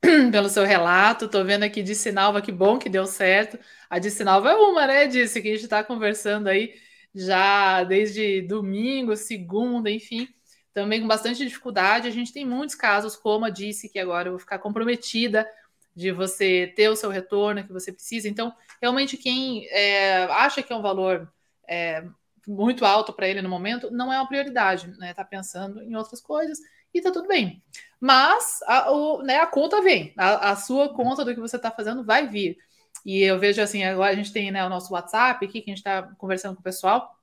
pelo 0.31 0.49
seu 0.49 0.65
relato. 0.65 1.29
Tô 1.29 1.45
vendo 1.45 1.65
aqui 1.65 1.83
de 1.83 1.95
Sinalva, 1.95 2.43
que 2.43 2.53
bom 2.53 2.79
que 2.79 2.89
deu 2.89 3.07
certo. 3.07 3.59
A 3.89 3.99
de 3.99 4.11
Sinalva 4.11 4.51
é 4.51 4.55
uma, 4.55 4.87
né? 4.87 5.07
Disse 5.07 5.41
que 5.41 5.49
a 5.49 5.53
gente 5.53 5.65
está 5.65 5.83
conversando 5.83 6.49
aí 6.49 6.75
já 7.15 7.85
desde 7.85 8.43
domingo, 8.43 9.17
segunda, 9.17 9.91
enfim, 9.91 10.29
também 10.73 11.01
com 11.01 11.07
bastante 11.07 11.45
dificuldade. 11.45 12.09
A 12.09 12.11
gente 12.11 12.33
tem 12.33 12.45
muitos 12.45 12.75
casos, 12.75 13.17
como 13.17 13.45
a 13.45 13.51
disse, 13.51 13.89
que 13.89 13.99
agora 13.99 14.29
eu 14.29 14.33
vou 14.33 14.39
ficar 14.39 14.59
comprometida 14.59 15.47
de 15.95 16.11
você 16.11 16.73
ter 16.75 16.89
o 16.89 16.97
seu 16.97 17.11
retorno 17.11 17.65
que 17.65 17.73
você 17.73 17.93
precisa. 17.93 18.29
Então, 18.29 18.53
realmente, 18.81 19.17
quem 19.17 19.67
é, 19.69 20.25
acha 20.25 20.63
que 20.63 20.73
é 20.73 20.77
um 20.77 20.83
valor 20.83 21.31
é, 21.69 22.05
muito 22.47 22.85
alto 22.85 23.13
para 23.13 23.29
ele 23.29 23.43
no 23.43 23.49
momento, 23.49 23.91
não 23.91 24.13
é 24.13 24.19
uma 24.19 24.29
prioridade, 24.29 24.89
né? 24.99 25.15
Tá 25.15 25.25
pensando 25.25 25.83
em 25.83 25.95
outras 25.95 26.21
coisas 26.21 26.59
e 26.93 27.01
tá 27.01 27.11
tudo 27.11 27.29
bem. 27.29 27.63
Mas 28.01 28.61
a, 28.67 28.91
o, 28.91 29.23
né, 29.23 29.39
a 29.39 29.47
conta 29.47 29.81
vem, 29.81 30.13
a, 30.17 30.51
a 30.51 30.57
sua 30.57 30.93
conta 30.95 31.25
do 31.25 31.35
que 31.35 31.41
você 31.41 31.57
está 31.57 31.71
fazendo 31.71 32.05
vai 32.05 32.29
vir. 32.29 32.59
E 33.05 33.23
eu 33.23 33.39
vejo 33.39 33.61
assim, 33.61 33.85
agora 33.85 34.13
a 34.13 34.17
gente 34.17 34.33
tem 34.33 34.51
né, 34.51 34.65
o 34.65 34.69
nosso 34.69 34.93
WhatsApp 34.93 35.45
aqui, 35.45 35.61
que 35.61 35.71
a 35.71 35.75
gente 35.75 35.79
está 35.79 36.03
conversando 36.19 36.55
com 36.55 36.61
o 36.61 36.65
pessoal. 36.65 37.17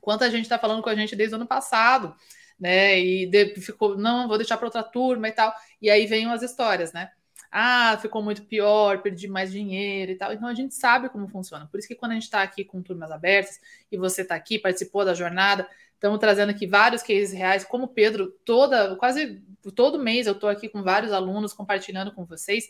Quanta 0.00 0.30
gente 0.30 0.42
está 0.42 0.58
falando 0.58 0.82
com 0.82 0.90
a 0.90 0.94
gente 0.94 1.16
desde 1.16 1.34
o 1.34 1.36
ano 1.36 1.46
passado, 1.46 2.14
né? 2.58 2.98
E 2.98 3.26
de, 3.26 3.54
ficou, 3.56 3.96
não, 3.96 4.28
vou 4.28 4.36
deixar 4.36 4.56
para 4.56 4.66
outra 4.66 4.82
turma 4.82 5.28
e 5.28 5.32
tal. 5.32 5.54
E 5.80 5.90
aí 5.90 6.06
vem 6.06 6.30
as 6.30 6.42
histórias, 6.42 6.92
né? 6.92 7.10
Ah, 7.56 7.96
ficou 8.02 8.20
muito 8.20 8.42
pior, 8.42 9.00
perdi 9.00 9.28
mais 9.28 9.52
dinheiro 9.52 10.10
e 10.10 10.16
tal. 10.16 10.32
Então 10.32 10.48
a 10.48 10.54
gente 10.54 10.74
sabe 10.74 11.08
como 11.08 11.28
funciona. 11.28 11.68
Por 11.70 11.78
isso 11.78 11.86
que 11.86 11.94
quando 11.94 12.10
a 12.10 12.14
gente 12.14 12.24
está 12.24 12.42
aqui 12.42 12.64
com 12.64 12.82
turmas 12.82 13.12
abertas 13.12 13.60
e 13.92 13.96
você 13.96 14.22
está 14.22 14.34
aqui, 14.34 14.58
participou 14.58 15.04
da 15.04 15.14
jornada, 15.14 15.64
estamos 15.94 16.18
trazendo 16.18 16.50
aqui 16.50 16.66
vários 16.66 17.00
cases 17.00 17.32
reais, 17.32 17.64
como 17.64 17.84
o 17.84 17.88
Pedro, 17.88 18.34
toda, 18.44 18.96
quase 18.96 19.40
todo 19.76 20.00
mês 20.00 20.26
eu 20.26 20.32
estou 20.32 20.48
aqui 20.50 20.68
com 20.68 20.82
vários 20.82 21.12
alunos 21.12 21.52
compartilhando 21.52 22.10
com 22.10 22.24
vocês. 22.24 22.68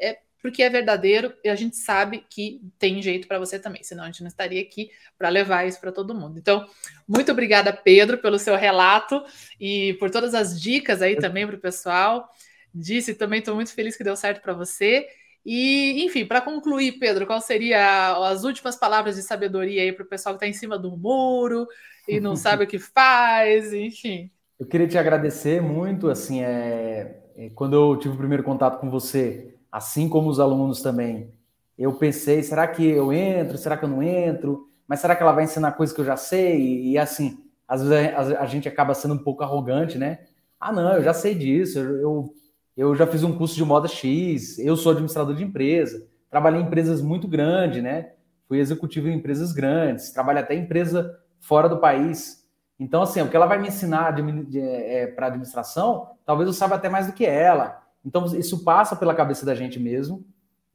É, 0.00 0.18
porque 0.42 0.64
é 0.64 0.68
verdadeiro 0.68 1.32
e 1.44 1.48
a 1.48 1.54
gente 1.54 1.76
sabe 1.76 2.26
que 2.28 2.60
tem 2.76 3.00
jeito 3.00 3.28
para 3.28 3.38
você 3.38 3.56
também, 3.56 3.84
senão 3.84 4.02
a 4.02 4.06
gente 4.06 4.20
não 4.20 4.28
estaria 4.28 4.60
aqui 4.60 4.90
para 5.16 5.28
levar 5.28 5.64
isso 5.64 5.80
para 5.80 5.92
todo 5.92 6.12
mundo. 6.12 6.40
Então, 6.40 6.68
muito 7.06 7.30
obrigada, 7.30 7.72
Pedro, 7.72 8.18
pelo 8.18 8.36
seu 8.36 8.56
relato 8.56 9.24
e 9.60 9.94
por 9.94 10.10
todas 10.10 10.34
as 10.34 10.60
dicas 10.60 11.00
aí 11.00 11.14
também 11.14 11.46
para 11.46 11.54
o 11.54 11.60
pessoal. 11.60 12.28
Disse 12.74 13.14
também, 13.14 13.38
estou 13.38 13.54
muito 13.54 13.72
feliz 13.72 13.96
que 13.96 14.04
deu 14.04 14.16
certo 14.16 14.42
para 14.42 14.52
você. 14.52 15.06
E, 15.44 16.04
enfim, 16.04 16.24
para 16.24 16.40
concluir, 16.40 16.92
Pedro, 16.98 17.26
qual 17.26 17.40
seria 17.40 18.16
as 18.30 18.44
últimas 18.44 18.76
palavras 18.76 19.16
de 19.16 19.22
sabedoria 19.22 19.82
aí 19.82 19.92
para 19.92 20.04
o 20.04 20.08
pessoal 20.08 20.34
que 20.34 20.44
está 20.44 20.48
em 20.48 20.58
cima 20.58 20.78
do 20.78 20.96
muro 20.96 21.66
e 22.08 22.18
não 22.18 22.34
sabe 22.34 22.64
o 22.64 22.66
que 22.66 22.78
faz, 22.80 23.72
enfim. 23.72 24.30
Eu 24.58 24.66
queria 24.66 24.88
te 24.88 24.96
agradecer 24.96 25.60
muito, 25.60 26.08
assim, 26.08 26.42
é, 26.42 27.20
quando 27.54 27.74
eu 27.74 27.98
tive 27.98 28.14
o 28.14 28.18
primeiro 28.18 28.42
contato 28.42 28.80
com 28.80 28.90
você, 28.90 29.54
assim 29.70 30.08
como 30.08 30.30
os 30.30 30.40
alunos 30.40 30.80
também. 30.80 31.32
Eu 31.76 31.92
pensei, 31.94 32.42
será 32.42 32.66
que 32.66 32.86
eu 32.86 33.12
entro? 33.12 33.58
Será 33.58 33.76
que 33.76 33.84
eu 33.84 33.88
não 33.88 34.02
entro? 34.02 34.68
Mas 34.86 35.00
será 35.00 35.16
que 35.16 35.22
ela 35.22 35.32
vai 35.32 35.44
ensinar 35.44 35.72
coisas 35.72 35.94
que 35.94 36.00
eu 36.00 36.04
já 36.04 36.16
sei? 36.16 36.58
E, 36.58 36.92
e 36.92 36.98
assim, 36.98 37.38
às 37.66 37.82
vezes 37.82 38.14
a, 38.14 38.42
a, 38.42 38.46
gente 38.46 38.68
acaba 38.68 38.94
sendo 38.94 39.14
um 39.14 39.18
pouco 39.18 39.42
arrogante, 39.42 39.98
né? 39.98 40.20
Ah, 40.60 40.72
não, 40.72 40.94
eu 40.94 41.02
já 41.02 41.12
sei 41.12 41.34
disso, 41.34 41.78
eu, 41.78 41.96
eu, 41.96 42.34
eu 42.76 42.94
já 42.94 43.06
fiz 43.06 43.22
um 43.22 43.36
curso 43.36 43.54
de 43.54 43.64
moda 43.64 43.88
X, 43.88 44.58
eu 44.58 44.76
sou 44.76 44.92
administrador 44.92 45.34
de 45.34 45.44
empresa, 45.44 46.06
trabalhei 46.28 46.60
em 46.60 46.64
empresas 46.64 47.00
muito 47.00 47.28
grandes, 47.28 47.82
né? 47.82 48.12
Fui 48.48 48.58
executivo 48.58 49.08
em 49.08 49.16
empresas 49.16 49.52
grandes, 49.52 50.10
trabalho 50.10 50.40
até 50.40 50.54
em 50.54 50.62
empresa 50.62 51.18
fora 51.40 51.68
do 51.68 51.78
país. 51.78 52.44
Então, 52.78 53.02
assim, 53.02 53.20
o 53.20 53.28
que 53.28 53.36
ela 53.36 53.46
vai 53.46 53.58
me 53.58 53.68
ensinar 53.68 54.14
é, 54.56 55.06
para 55.06 55.28
administração, 55.28 56.10
talvez 56.26 56.48
eu 56.48 56.52
saiba 56.52 56.74
até 56.74 56.88
mais 56.88 57.06
do 57.06 57.12
que 57.12 57.24
ela. 57.24 57.82
Então, 58.04 58.26
isso 58.36 58.64
passa 58.64 58.96
pela 58.96 59.14
cabeça 59.14 59.46
da 59.46 59.54
gente 59.54 59.78
mesmo. 59.78 60.24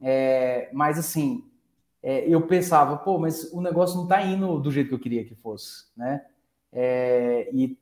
É, 0.00 0.70
mas, 0.72 0.98
assim, 0.98 1.44
é, 2.02 2.26
eu 2.26 2.40
pensava, 2.46 2.96
pô, 2.96 3.18
mas 3.18 3.52
o 3.52 3.60
negócio 3.60 3.96
não 3.96 4.04
está 4.04 4.22
indo 4.22 4.58
do 4.58 4.70
jeito 4.70 4.88
que 4.88 4.94
eu 4.94 4.98
queria 4.98 5.24
que 5.24 5.34
fosse, 5.34 5.84
né? 5.96 6.24
É, 6.72 7.50
e 7.52 7.78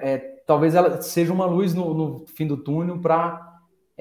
é, 0.00 0.18
talvez 0.46 0.74
ela 0.74 1.00
seja 1.00 1.32
uma 1.32 1.46
luz 1.46 1.74
no, 1.74 1.94
no 1.94 2.26
fim 2.26 2.46
do 2.46 2.56
túnel 2.56 3.00
para 3.00 3.51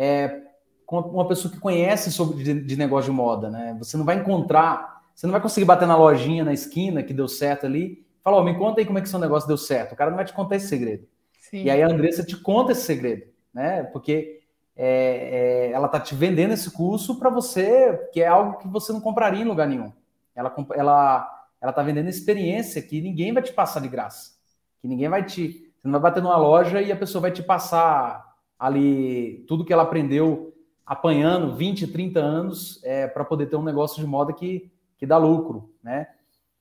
é, 0.01 0.41
com 0.83 0.97
uma 0.97 1.27
pessoa 1.27 1.53
que 1.53 1.59
conhece 1.59 2.11
sobre 2.11 2.43
de, 2.43 2.59
de 2.59 2.75
negócio 2.75 3.11
de 3.11 3.15
moda, 3.15 3.51
né? 3.51 3.75
Você 3.77 3.95
não 3.95 4.03
vai 4.03 4.15
encontrar, 4.15 5.03
você 5.13 5.27
não 5.27 5.31
vai 5.31 5.39
conseguir 5.39 5.65
bater 5.65 5.87
na 5.87 5.95
lojinha 5.95 6.43
na 6.43 6.51
esquina 6.51 7.03
que 7.03 7.13
deu 7.13 7.27
certo 7.27 7.67
ali, 7.67 8.03
falar, 8.23 8.37
oh, 8.37 8.43
me 8.43 8.57
conta 8.57 8.81
aí 8.81 8.85
como 8.85 8.97
é 8.97 9.01
que 9.01 9.07
seu 9.07 9.19
negócio 9.19 9.47
deu 9.47 9.57
certo. 9.57 9.91
O 9.91 9.95
cara 9.95 10.09
não 10.09 10.17
vai 10.17 10.25
te 10.25 10.33
contar 10.33 10.55
esse 10.55 10.67
segredo. 10.67 11.07
Sim. 11.39 11.65
E 11.65 11.69
aí 11.69 11.83
a 11.83 11.87
Andressa 11.87 12.23
te 12.23 12.35
conta 12.35 12.71
esse 12.71 12.81
segredo, 12.81 13.27
né? 13.53 13.83
Porque 13.83 14.41
é, 14.75 15.69
é, 15.69 15.71
ela 15.71 15.87
tá 15.87 15.99
te 15.99 16.15
vendendo 16.15 16.55
esse 16.55 16.71
curso 16.71 17.19
para 17.19 17.29
você, 17.29 18.09
que 18.11 18.23
é 18.23 18.27
algo 18.27 18.57
que 18.57 18.67
você 18.67 18.91
não 18.91 19.01
compraria 19.01 19.43
em 19.43 19.47
lugar 19.47 19.67
nenhum. 19.67 19.93
Ela, 20.35 20.51
ela, 20.73 21.45
ela 21.61 21.73
tá 21.73 21.83
vendendo 21.83 22.09
experiência 22.09 22.81
que 22.81 22.99
ninguém 23.01 23.31
vai 23.31 23.43
te 23.43 23.53
passar 23.53 23.81
de 23.81 23.87
graça. 23.87 24.31
Que 24.81 24.87
ninguém 24.87 25.09
vai 25.09 25.23
te. 25.23 25.71
Você 25.77 25.87
não 25.87 25.91
vai 25.91 26.09
bater 26.09 26.23
numa 26.23 26.37
loja 26.37 26.81
e 26.81 26.91
a 26.91 26.95
pessoa 26.95 27.21
vai 27.21 27.31
te 27.31 27.43
passar 27.43 28.30
ali 28.61 29.43
tudo 29.47 29.65
que 29.65 29.73
ela 29.73 29.81
aprendeu 29.81 30.53
apanhando 30.85 31.55
20, 31.55 31.87
30 31.87 32.19
anos 32.19 32.79
é, 32.83 33.07
para 33.07 33.25
poder 33.25 33.47
ter 33.47 33.55
um 33.55 33.63
negócio 33.63 33.99
de 33.99 34.05
moda 34.05 34.31
que, 34.31 34.71
que 34.99 35.05
dá 35.07 35.17
lucro, 35.17 35.73
né? 35.81 36.07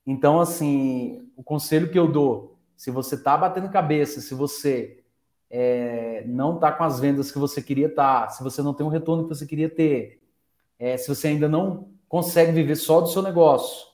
Então, 0.07 0.41
assim, 0.41 1.31
o 1.37 1.43
conselho 1.43 1.91
que 1.91 1.99
eu 1.99 2.11
dou, 2.11 2.57
se 2.75 2.91
você 2.91 3.17
está 3.17 3.37
batendo 3.37 3.69
cabeça, 3.69 4.23
se 4.23 4.33
você 4.35 5.05
é, 5.51 6.25
não 6.27 6.55
está 6.55 6.73
com 6.73 6.85
as 6.85 6.99
vendas 6.99 7.31
que 7.31 7.39
você 7.39 7.61
queria 7.61 7.89
estar, 7.89 8.23
tá, 8.23 8.29
se 8.31 8.43
você 8.43 8.63
não 8.63 8.73
tem 8.73 8.87
o 8.87 8.91
retorno 8.91 9.25
que 9.25 9.35
você 9.35 9.47
queria 9.47 9.69
ter, 9.69 10.23
é, 10.79 10.97
se 10.97 11.07
você 11.07 11.29
ainda 11.29 11.51
não 11.51 11.91
consegue 12.09 12.51
viver 12.51 12.77
só 12.77 13.03
do 13.03 13.09
seu 13.09 13.21
negócio, 13.21 13.89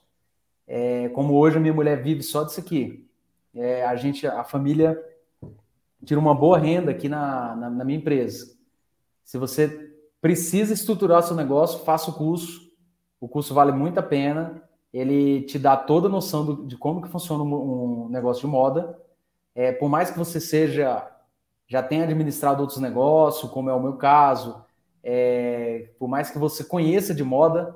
é, 0.65 1.09
como 1.09 1.35
hoje 1.35 1.57
a 1.57 1.61
minha 1.61 1.75
mulher 1.75 2.01
vive 2.01 2.23
só 2.23 2.45
disso 2.45 2.61
aqui, 2.61 3.05
é, 3.53 3.85
a 3.85 3.97
gente, 3.97 4.29
a 4.29 4.45
família 4.45 4.97
tira 6.07 6.21
uma 6.21 6.35
boa 6.35 6.57
renda 6.57 6.93
aqui 6.93 7.09
na, 7.09 7.57
na, 7.57 7.69
na 7.69 7.85
minha 7.85 7.99
empresa. 7.99 8.57
Se 9.25 9.37
você 9.37 9.93
precisa 10.21 10.73
estruturar 10.73 11.23
seu 11.23 11.35
negócio, 11.35 11.85
faça 11.85 12.11
o 12.11 12.15
curso. 12.15 12.61
O 13.21 13.29
curso 13.29 13.53
vale 13.53 13.73
muito 13.73 13.99
a 13.99 14.03
pena. 14.03 14.63
Ele 14.93 15.43
te 15.43 15.59
dá 15.59 15.77
toda 15.77 16.07
a 16.07 16.11
noção 16.11 16.47
do, 16.47 16.67
de 16.67 16.77
como 16.77 17.03
que 17.03 17.09
funciona 17.09 17.43
um, 17.43 18.09
negócio 18.09 18.43
de 18.43 18.47
moda. 18.47 18.97
É, 19.53 19.73
por 19.73 19.89
mais 19.89 20.11
que 20.11 20.19
você 20.19 20.41
seja 20.41 21.11
já 21.69 21.83
tenha 21.83 22.05
administrado 22.05 22.61
outros 22.61 22.79
negócios, 22.79 23.51
como 23.51 23.69
é 23.69 23.75
o 23.75 23.83
meu 23.83 23.95
caso, 23.95 24.65
é, 25.03 25.91
por 25.99 26.07
mais 26.07 26.31
que 26.31 26.39
você 26.39 26.63
conheça 26.63 27.13
de 27.13 27.25
moda, 27.25 27.75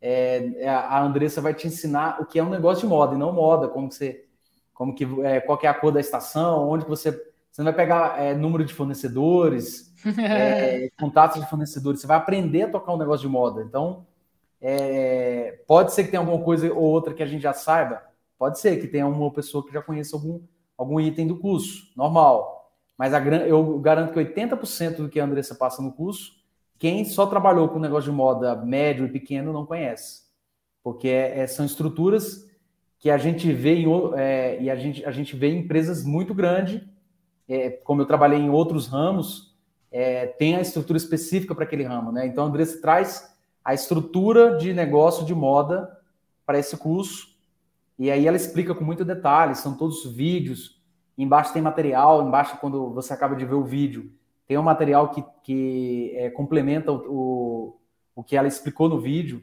é, 0.00 0.52
é 0.56 0.68
a 0.70 1.02
Andressa 1.02 1.42
vai 1.42 1.52
te 1.52 1.66
ensinar 1.66 2.18
o 2.18 2.24
que 2.24 2.38
é 2.38 2.42
um 2.42 2.48
negócio 2.48 2.84
de 2.84 2.86
moda 2.86 3.14
e 3.14 3.18
não 3.18 3.32
moda, 3.32 3.68
como 3.68 3.90
que 3.90 3.94
você, 3.94 4.24
como 4.72 4.94
que 4.94 5.04
é, 5.22 5.38
qual 5.40 5.58
que 5.58 5.66
é 5.66 5.70
a 5.70 5.74
cor 5.74 5.92
da 5.92 6.00
estação, 6.00 6.66
onde 6.66 6.86
você 6.86 7.12
você 7.56 7.62
não 7.62 7.72
vai 7.72 7.86
pegar 7.86 8.22
é, 8.22 8.34
número 8.34 8.66
de 8.66 8.74
fornecedores, 8.74 9.90
é, 10.18 10.90
contatos 11.00 11.40
de 11.40 11.48
fornecedores. 11.48 12.02
Você 12.02 12.06
vai 12.06 12.18
aprender 12.18 12.64
a 12.64 12.68
tocar 12.68 12.92
um 12.92 12.98
negócio 12.98 13.26
de 13.26 13.32
moda. 13.32 13.62
Então, 13.62 14.06
é, 14.60 15.58
pode 15.66 15.94
ser 15.94 16.04
que 16.04 16.10
tenha 16.10 16.20
alguma 16.20 16.44
coisa 16.44 16.70
ou 16.70 16.82
outra 16.82 17.14
que 17.14 17.22
a 17.22 17.26
gente 17.26 17.40
já 17.40 17.54
saiba. 17.54 18.02
Pode 18.38 18.58
ser 18.58 18.78
que 18.78 18.86
tenha 18.86 19.06
uma 19.06 19.30
pessoa 19.30 19.64
que 19.64 19.72
já 19.72 19.80
conheça 19.80 20.14
algum, 20.14 20.42
algum 20.76 21.00
item 21.00 21.26
do 21.26 21.38
curso, 21.38 21.90
normal. 21.96 22.74
Mas 22.98 23.14
a, 23.14 23.24
eu 23.24 23.78
garanto 23.78 24.12
que 24.12 24.18
80% 24.18 24.96
do 24.96 25.08
que 25.08 25.18
a 25.18 25.24
Andressa 25.24 25.54
passa 25.54 25.80
no 25.80 25.92
curso, 25.92 26.32
quem 26.78 27.06
só 27.06 27.24
trabalhou 27.24 27.70
com 27.70 27.78
negócio 27.78 28.10
de 28.10 28.14
moda 28.14 28.54
médio 28.54 29.06
e 29.06 29.10
pequeno 29.10 29.50
não 29.50 29.64
conhece. 29.64 30.24
Porque 30.84 31.08
é, 31.08 31.38
é, 31.38 31.46
são 31.46 31.64
estruturas 31.64 32.46
que 32.98 33.08
a 33.08 33.16
gente 33.16 33.50
vê 33.50 33.76
em, 33.76 33.86
é, 34.14 34.60
e 34.60 34.68
a 34.68 34.76
gente, 34.76 35.02
a 35.06 35.10
gente 35.10 35.34
vê 35.34 35.48
em 35.48 35.60
empresas 35.60 36.04
muito 36.04 36.34
grandes 36.34 36.82
é, 37.48 37.70
como 37.70 38.02
eu 38.02 38.06
trabalhei 38.06 38.38
em 38.38 38.50
outros 38.50 38.86
ramos, 38.86 39.54
é, 39.90 40.26
tem 40.26 40.56
a 40.56 40.60
estrutura 40.60 40.96
específica 40.96 41.54
para 41.54 41.64
aquele 41.64 41.84
ramo, 41.84 42.12
né? 42.12 42.26
Então, 42.26 42.44
a 42.44 42.48
Andressa 42.48 42.80
traz 42.80 43.34
a 43.64 43.74
estrutura 43.74 44.56
de 44.56 44.72
negócio 44.72 45.24
de 45.24 45.34
moda 45.34 45.90
para 46.44 46.58
esse 46.58 46.76
curso, 46.76 47.36
e 47.98 48.10
aí 48.10 48.26
ela 48.26 48.36
explica 48.36 48.74
com 48.74 48.84
muito 48.84 49.04
detalhe, 49.04 49.54
são 49.54 49.76
todos 49.76 50.04
vídeos, 50.04 50.80
embaixo 51.16 51.52
tem 51.52 51.62
material, 51.62 52.26
embaixo, 52.26 52.58
quando 52.60 52.90
você 52.90 53.12
acaba 53.12 53.34
de 53.34 53.44
ver 53.44 53.54
o 53.54 53.64
vídeo, 53.64 54.12
tem 54.46 54.58
um 54.58 54.62
material 54.62 55.08
que, 55.10 55.24
que 55.42 56.12
é, 56.14 56.30
complementa 56.30 56.92
o, 56.92 56.96
o, 57.08 57.76
o, 58.16 58.22
que 58.22 58.36
ela 58.36 58.46
explicou 58.46 58.88
no 58.88 59.00
vídeo. 59.00 59.42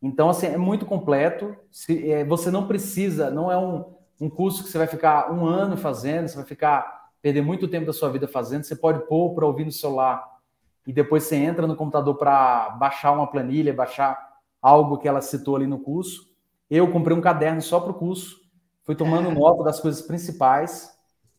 Então, 0.00 0.30
assim, 0.30 0.46
é 0.46 0.56
muito 0.56 0.86
completo. 0.86 1.54
Se, 1.70 2.10
é, 2.10 2.24
você 2.24 2.50
não 2.50 2.66
precisa, 2.66 3.30
não 3.30 3.52
é 3.52 3.58
um, 3.58 3.84
um 4.20 4.30
curso 4.30 4.64
que 4.64 4.70
você 4.70 4.78
vai 4.78 4.86
ficar 4.86 5.30
um 5.30 5.44
ano 5.44 5.76
fazendo, 5.76 6.28
você 6.28 6.36
vai 6.36 6.46
ficar 6.46 6.97
perder 7.20 7.42
muito 7.42 7.68
tempo 7.68 7.86
da 7.86 7.92
sua 7.92 8.10
vida 8.10 8.28
fazendo, 8.28 8.64
você 8.64 8.76
pode 8.76 9.06
pôr 9.06 9.34
para 9.34 9.46
ouvir 9.46 9.64
no 9.64 9.72
celular 9.72 10.38
e 10.86 10.92
depois 10.92 11.24
você 11.24 11.36
entra 11.36 11.66
no 11.66 11.76
computador 11.76 12.14
para 12.16 12.70
baixar 12.70 13.12
uma 13.12 13.26
planilha, 13.26 13.74
baixar 13.74 14.18
algo 14.60 14.98
que 14.98 15.06
ela 15.06 15.20
citou 15.20 15.56
ali 15.56 15.66
no 15.66 15.78
curso. 15.78 16.28
Eu 16.70 16.90
comprei 16.90 17.16
um 17.16 17.20
caderno 17.20 17.60
só 17.60 17.80
para 17.80 17.90
o 17.90 17.94
curso, 17.94 18.40
fui 18.84 18.94
tomando 18.94 19.30
nota 19.30 19.62
das 19.62 19.80
coisas 19.80 20.00
principais, 20.00 20.96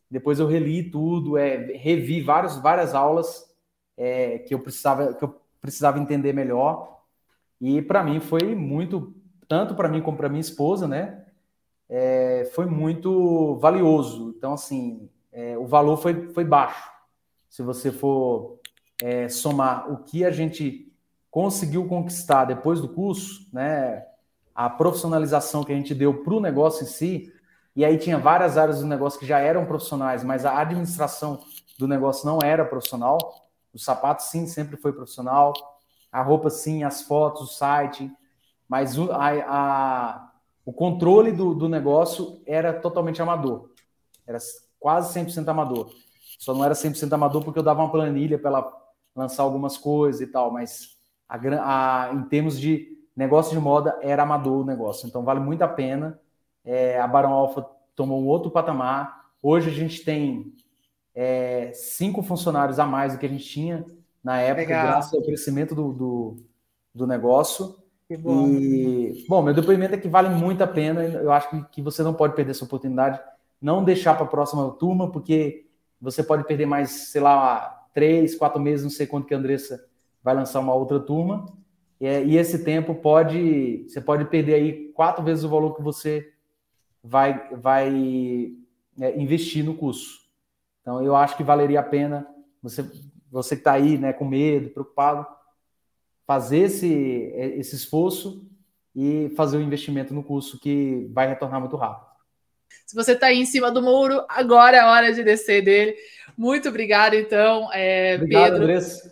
depois 0.09 0.39
eu 0.39 0.47
reli 0.47 0.89
tudo, 0.89 1.37
é, 1.37 1.55
revi 1.77 2.21
vários, 2.21 2.57
várias 2.57 2.93
aulas 2.93 3.45
é, 3.97 4.39
que 4.39 4.53
eu 4.53 4.59
precisava 4.59 5.13
que 5.13 5.23
eu 5.23 5.39
precisava 5.61 5.99
entender 5.99 6.33
melhor. 6.33 7.01
E 7.59 7.81
para 7.81 8.03
mim 8.03 8.19
foi 8.19 8.55
muito, 8.55 9.13
tanto 9.47 9.75
para 9.75 9.89
mim 9.89 10.01
como 10.01 10.17
para 10.17 10.29
minha 10.29 10.41
esposa, 10.41 10.87
né? 10.87 11.25
É, 11.87 12.49
foi 12.53 12.65
muito 12.65 13.55
valioso. 13.57 14.33
Então, 14.37 14.53
assim, 14.53 15.09
é, 15.31 15.57
o 15.57 15.65
valor 15.65 15.97
foi, 15.97 16.29
foi 16.33 16.43
baixo. 16.43 16.89
Se 17.49 17.61
você 17.61 17.91
for 17.91 18.59
é, 19.01 19.27
somar 19.27 19.91
o 19.91 20.03
que 20.03 20.25
a 20.25 20.31
gente 20.31 20.91
conseguiu 21.31 21.87
conquistar 21.87 22.45
depois 22.45 22.81
do 22.81 22.89
curso, 22.89 23.47
né, 23.53 24.05
a 24.53 24.69
profissionalização 24.69 25.63
que 25.63 25.71
a 25.71 25.75
gente 25.75 25.93
deu 25.95 26.23
para 26.23 26.33
o 26.33 26.41
negócio 26.41 26.83
em 26.83 26.87
si, 26.87 27.33
e 27.75 27.85
aí 27.85 27.97
tinha 27.97 28.17
várias 28.17 28.57
áreas 28.57 28.81
do 28.81 28.87
negócio 28.87 29.19
que 29.19 29.25
já 29.25 29.39
eram 29.39 29.65
profissionais, 29.65 30.23
mas 30.23 30.45
a 30.45 30.59
administração 30.59 31.39
do 31.77 31.87
negócio 31.87 32.25
não 32.25 32.39
era 32.43 32.65
profissional. 32.65 33.17
O 33.73 33.79
sapato, 33.79 34.23
sim, 34.23 34.47
sempre 34.47 34.75
foi 34.75 34.91
profissional. 34.91 35.53
A 36.11 36.21
roupa, 36.21 36.49
sim, 36.49 36.83
as 36.83 37.03
fotos, 37.03 37.41
o 37.41 37.53
site. 37.53 38.11
Mas 38.67 38.97
o, 38.97 39.11
a, 39.11 39.29
a, 39.47 40.31
o 40.65 40.73
controle 40.73 41.31
do, 41.31 41.53
do 41.53 41.69
negócio 41.69 42.41
era 42.45 42.73
totalmente 42.73 43.21
amador. 43.21 43.69
Era 44.27 44.39
quase 44.79 45.13
100% 45.13 45.47
amador. 45.47 45.91
Só 46.37 46.53
não 46.53 46.63
era 46.63 46.73
100% 46.73 47.11
amador 47.11 47.43
porque 47.43 47.59
eu 47.59 47.63
dava 47.63 47.81
uma 47.81 47.91
planilha 47.91 48.39
para 48.39 48.49
ela 48.49 48.73
lançar 49.15 49.43
algumas 49.43 49.77
coisas 49.77 50.21
e 50.21 50.27
tal, 50.27 50.51
mas 50.51 50.97
a, 51.27 51.37
a, 52.07 52.13
em 52.13 52.23
termos 52.23 52.59
de 52.59 52.99
negócio 53.19 53.53
de 53.53 53.59
moda, 53.59 53.99
era 54.01 54.23
amador 54.23 54.61
o 54.61 54.65
negócio. 54.65 55.05
Então 55.05 55.23
vale 55.23 55.41
muito 55.41 55.61
a 55.61 55.67
pena. 55.67 56.17
É, 56.63 56.97
a 56.99 57.05
Barão 57.05 57.33
Alfa 57.33 57.65
tomou 57.93 58.21
um 58.21 58.25
outro 58.25 58.49
patamar. 58.49 59.25
Hoje 59.43 59.69
a 59.69 59.73
gente 59.73 60.05
tem 60.05 60.53
é, 61.13 61.71
cinco 61.73 62.23
funcionários 62.23 62.79
a 62.79 62.85
mais 62.85 63.11
do 63.11 63.19
que 63.19 63.25
a 63.25 63.29
gente 63.29 63.43
tinha 63.43 63.85
na 64.23 64.39
época, 64.39 64.61
Legal. 64.61 64.87
graças 64.87 65.13
ao 65.13 65.21
crescimento 65.21 65.75
do, 65.75 65.91
do, 65.91 66.37
do 66.95 67.05
negócio. 67.05 67.75
Bom. 68.21 68.47
E, 68.47 69.25
bom, 69.27 69.41
meu 69.41 69.53
depoimento 69.53 69.95
é 69.95 69.97
que 69.97 70.07
vale 70.07 70.29
muito 70.29 70.63
a 70.63 70.67
pena. 70.67 71.03
Eu 71.03 71.31
acho 71.31 71.49
que, 71.49 71.61
que 71.73 71.81
você 71.81 72.01
não 72.01 72.13
pode 72.13 72.35
perder 72.35 72.51
essa 72.51 72.63
oportunidade 72.63 73.19
não 73.61 73.83
deixar 73.83 74.15
para 74.15 74.25
a 74.25 74.29
próxima 74.29 74.69
turma, 74.71 75.11
porque 75.11 75.65
você 75.99 76.23
pode 76.23 76.45
perder 76.45 76.65
mais, 76.65 77.09
sei 77.11 77.21
lá, 77.21 77.87
três, 77.93 78.35
quatro 78.35 78.61
meses, 78.61 78.83
não 78.83 78.89
sei 78.89 79.05
quanto 79.05 79.27
que 79.27 79.33
a 79.33 79.37
Andressa 79.37 79.85
vai 80.23 80.33
lançar 80.33 80.59
uma 80.59 80.73
outra 80.73 80.99
turma. 80.99 81.45
E, 81.99 82.37
esse 82.37 82.63
tempo 82.63 82.95
pode, 82.95 83.85
você 83.87 83.99
pode 83.99 84.25
perder 84.25 84.53
aí 84.53 84.87
quatro 84.93 85.23
vezes 85.23 85.43
o 85.43 85.49
valor 85.49 85.75
que 85.75 85.81
você 85.81 86.31
vai, 87.03 87.49
vai 87.55 88.53
é, 88.99 89.19
investir 89.19 89.65
no 89.65 89.75
curso. 89.75 90.19
Então, 90.81 91.03
eu 91.03 91.15
acho 91.15 91.35
que 91.35 91.43
valeria 91.43 91.81
a 91.81 91.83
pena 91.83 92.25
você, 92.61 92.89
você 93.29 93.55
que 93.55 93.61
está 93.61 93.73
aí, 93.73 93.97
né, 93.97 94.13
com 94.13 94.25
medo, 94.25 94.69
preocupado, 94.69 95.27
fazer 96.25 96.59
esse, 96.59 96.87
esse 96.87 97.75
esforço 97.75 98.47
e 98.95 99.29
fazer 99.35 99.57
o 99.57 99.61
investimento 99.61 100.13
no 100.13 100.23
curso 100.23 100.59
que 100.59 101.09
vai 101.13 101.27
retornar 101.27 101.59
muito 101.59 101.75
rápido. 101.75 102.08
Se 102.85 102.95
você 102.95 103.13
está 103.13 103.27
aí 103.27 103.39
em 103.39 103.45
cima 103.45 103.71
do 103.71 103.81
muro, 103.81 104.23
agora 104.27 104.77
é 104.77 104.79
a 104.79 104.89
hora 104.89 105.13
de 105.13 105.23
descer 105.23 105.63
dele. 105.63 105.95
Muito 106.37 106.69
obrigada, 106.69 107.15
então, 107.15 107.69
é, 107.73 108.15
Obrigado, 108.15 108.43
Pedro. 108.43 108.63
Andressa. 108.63 109.11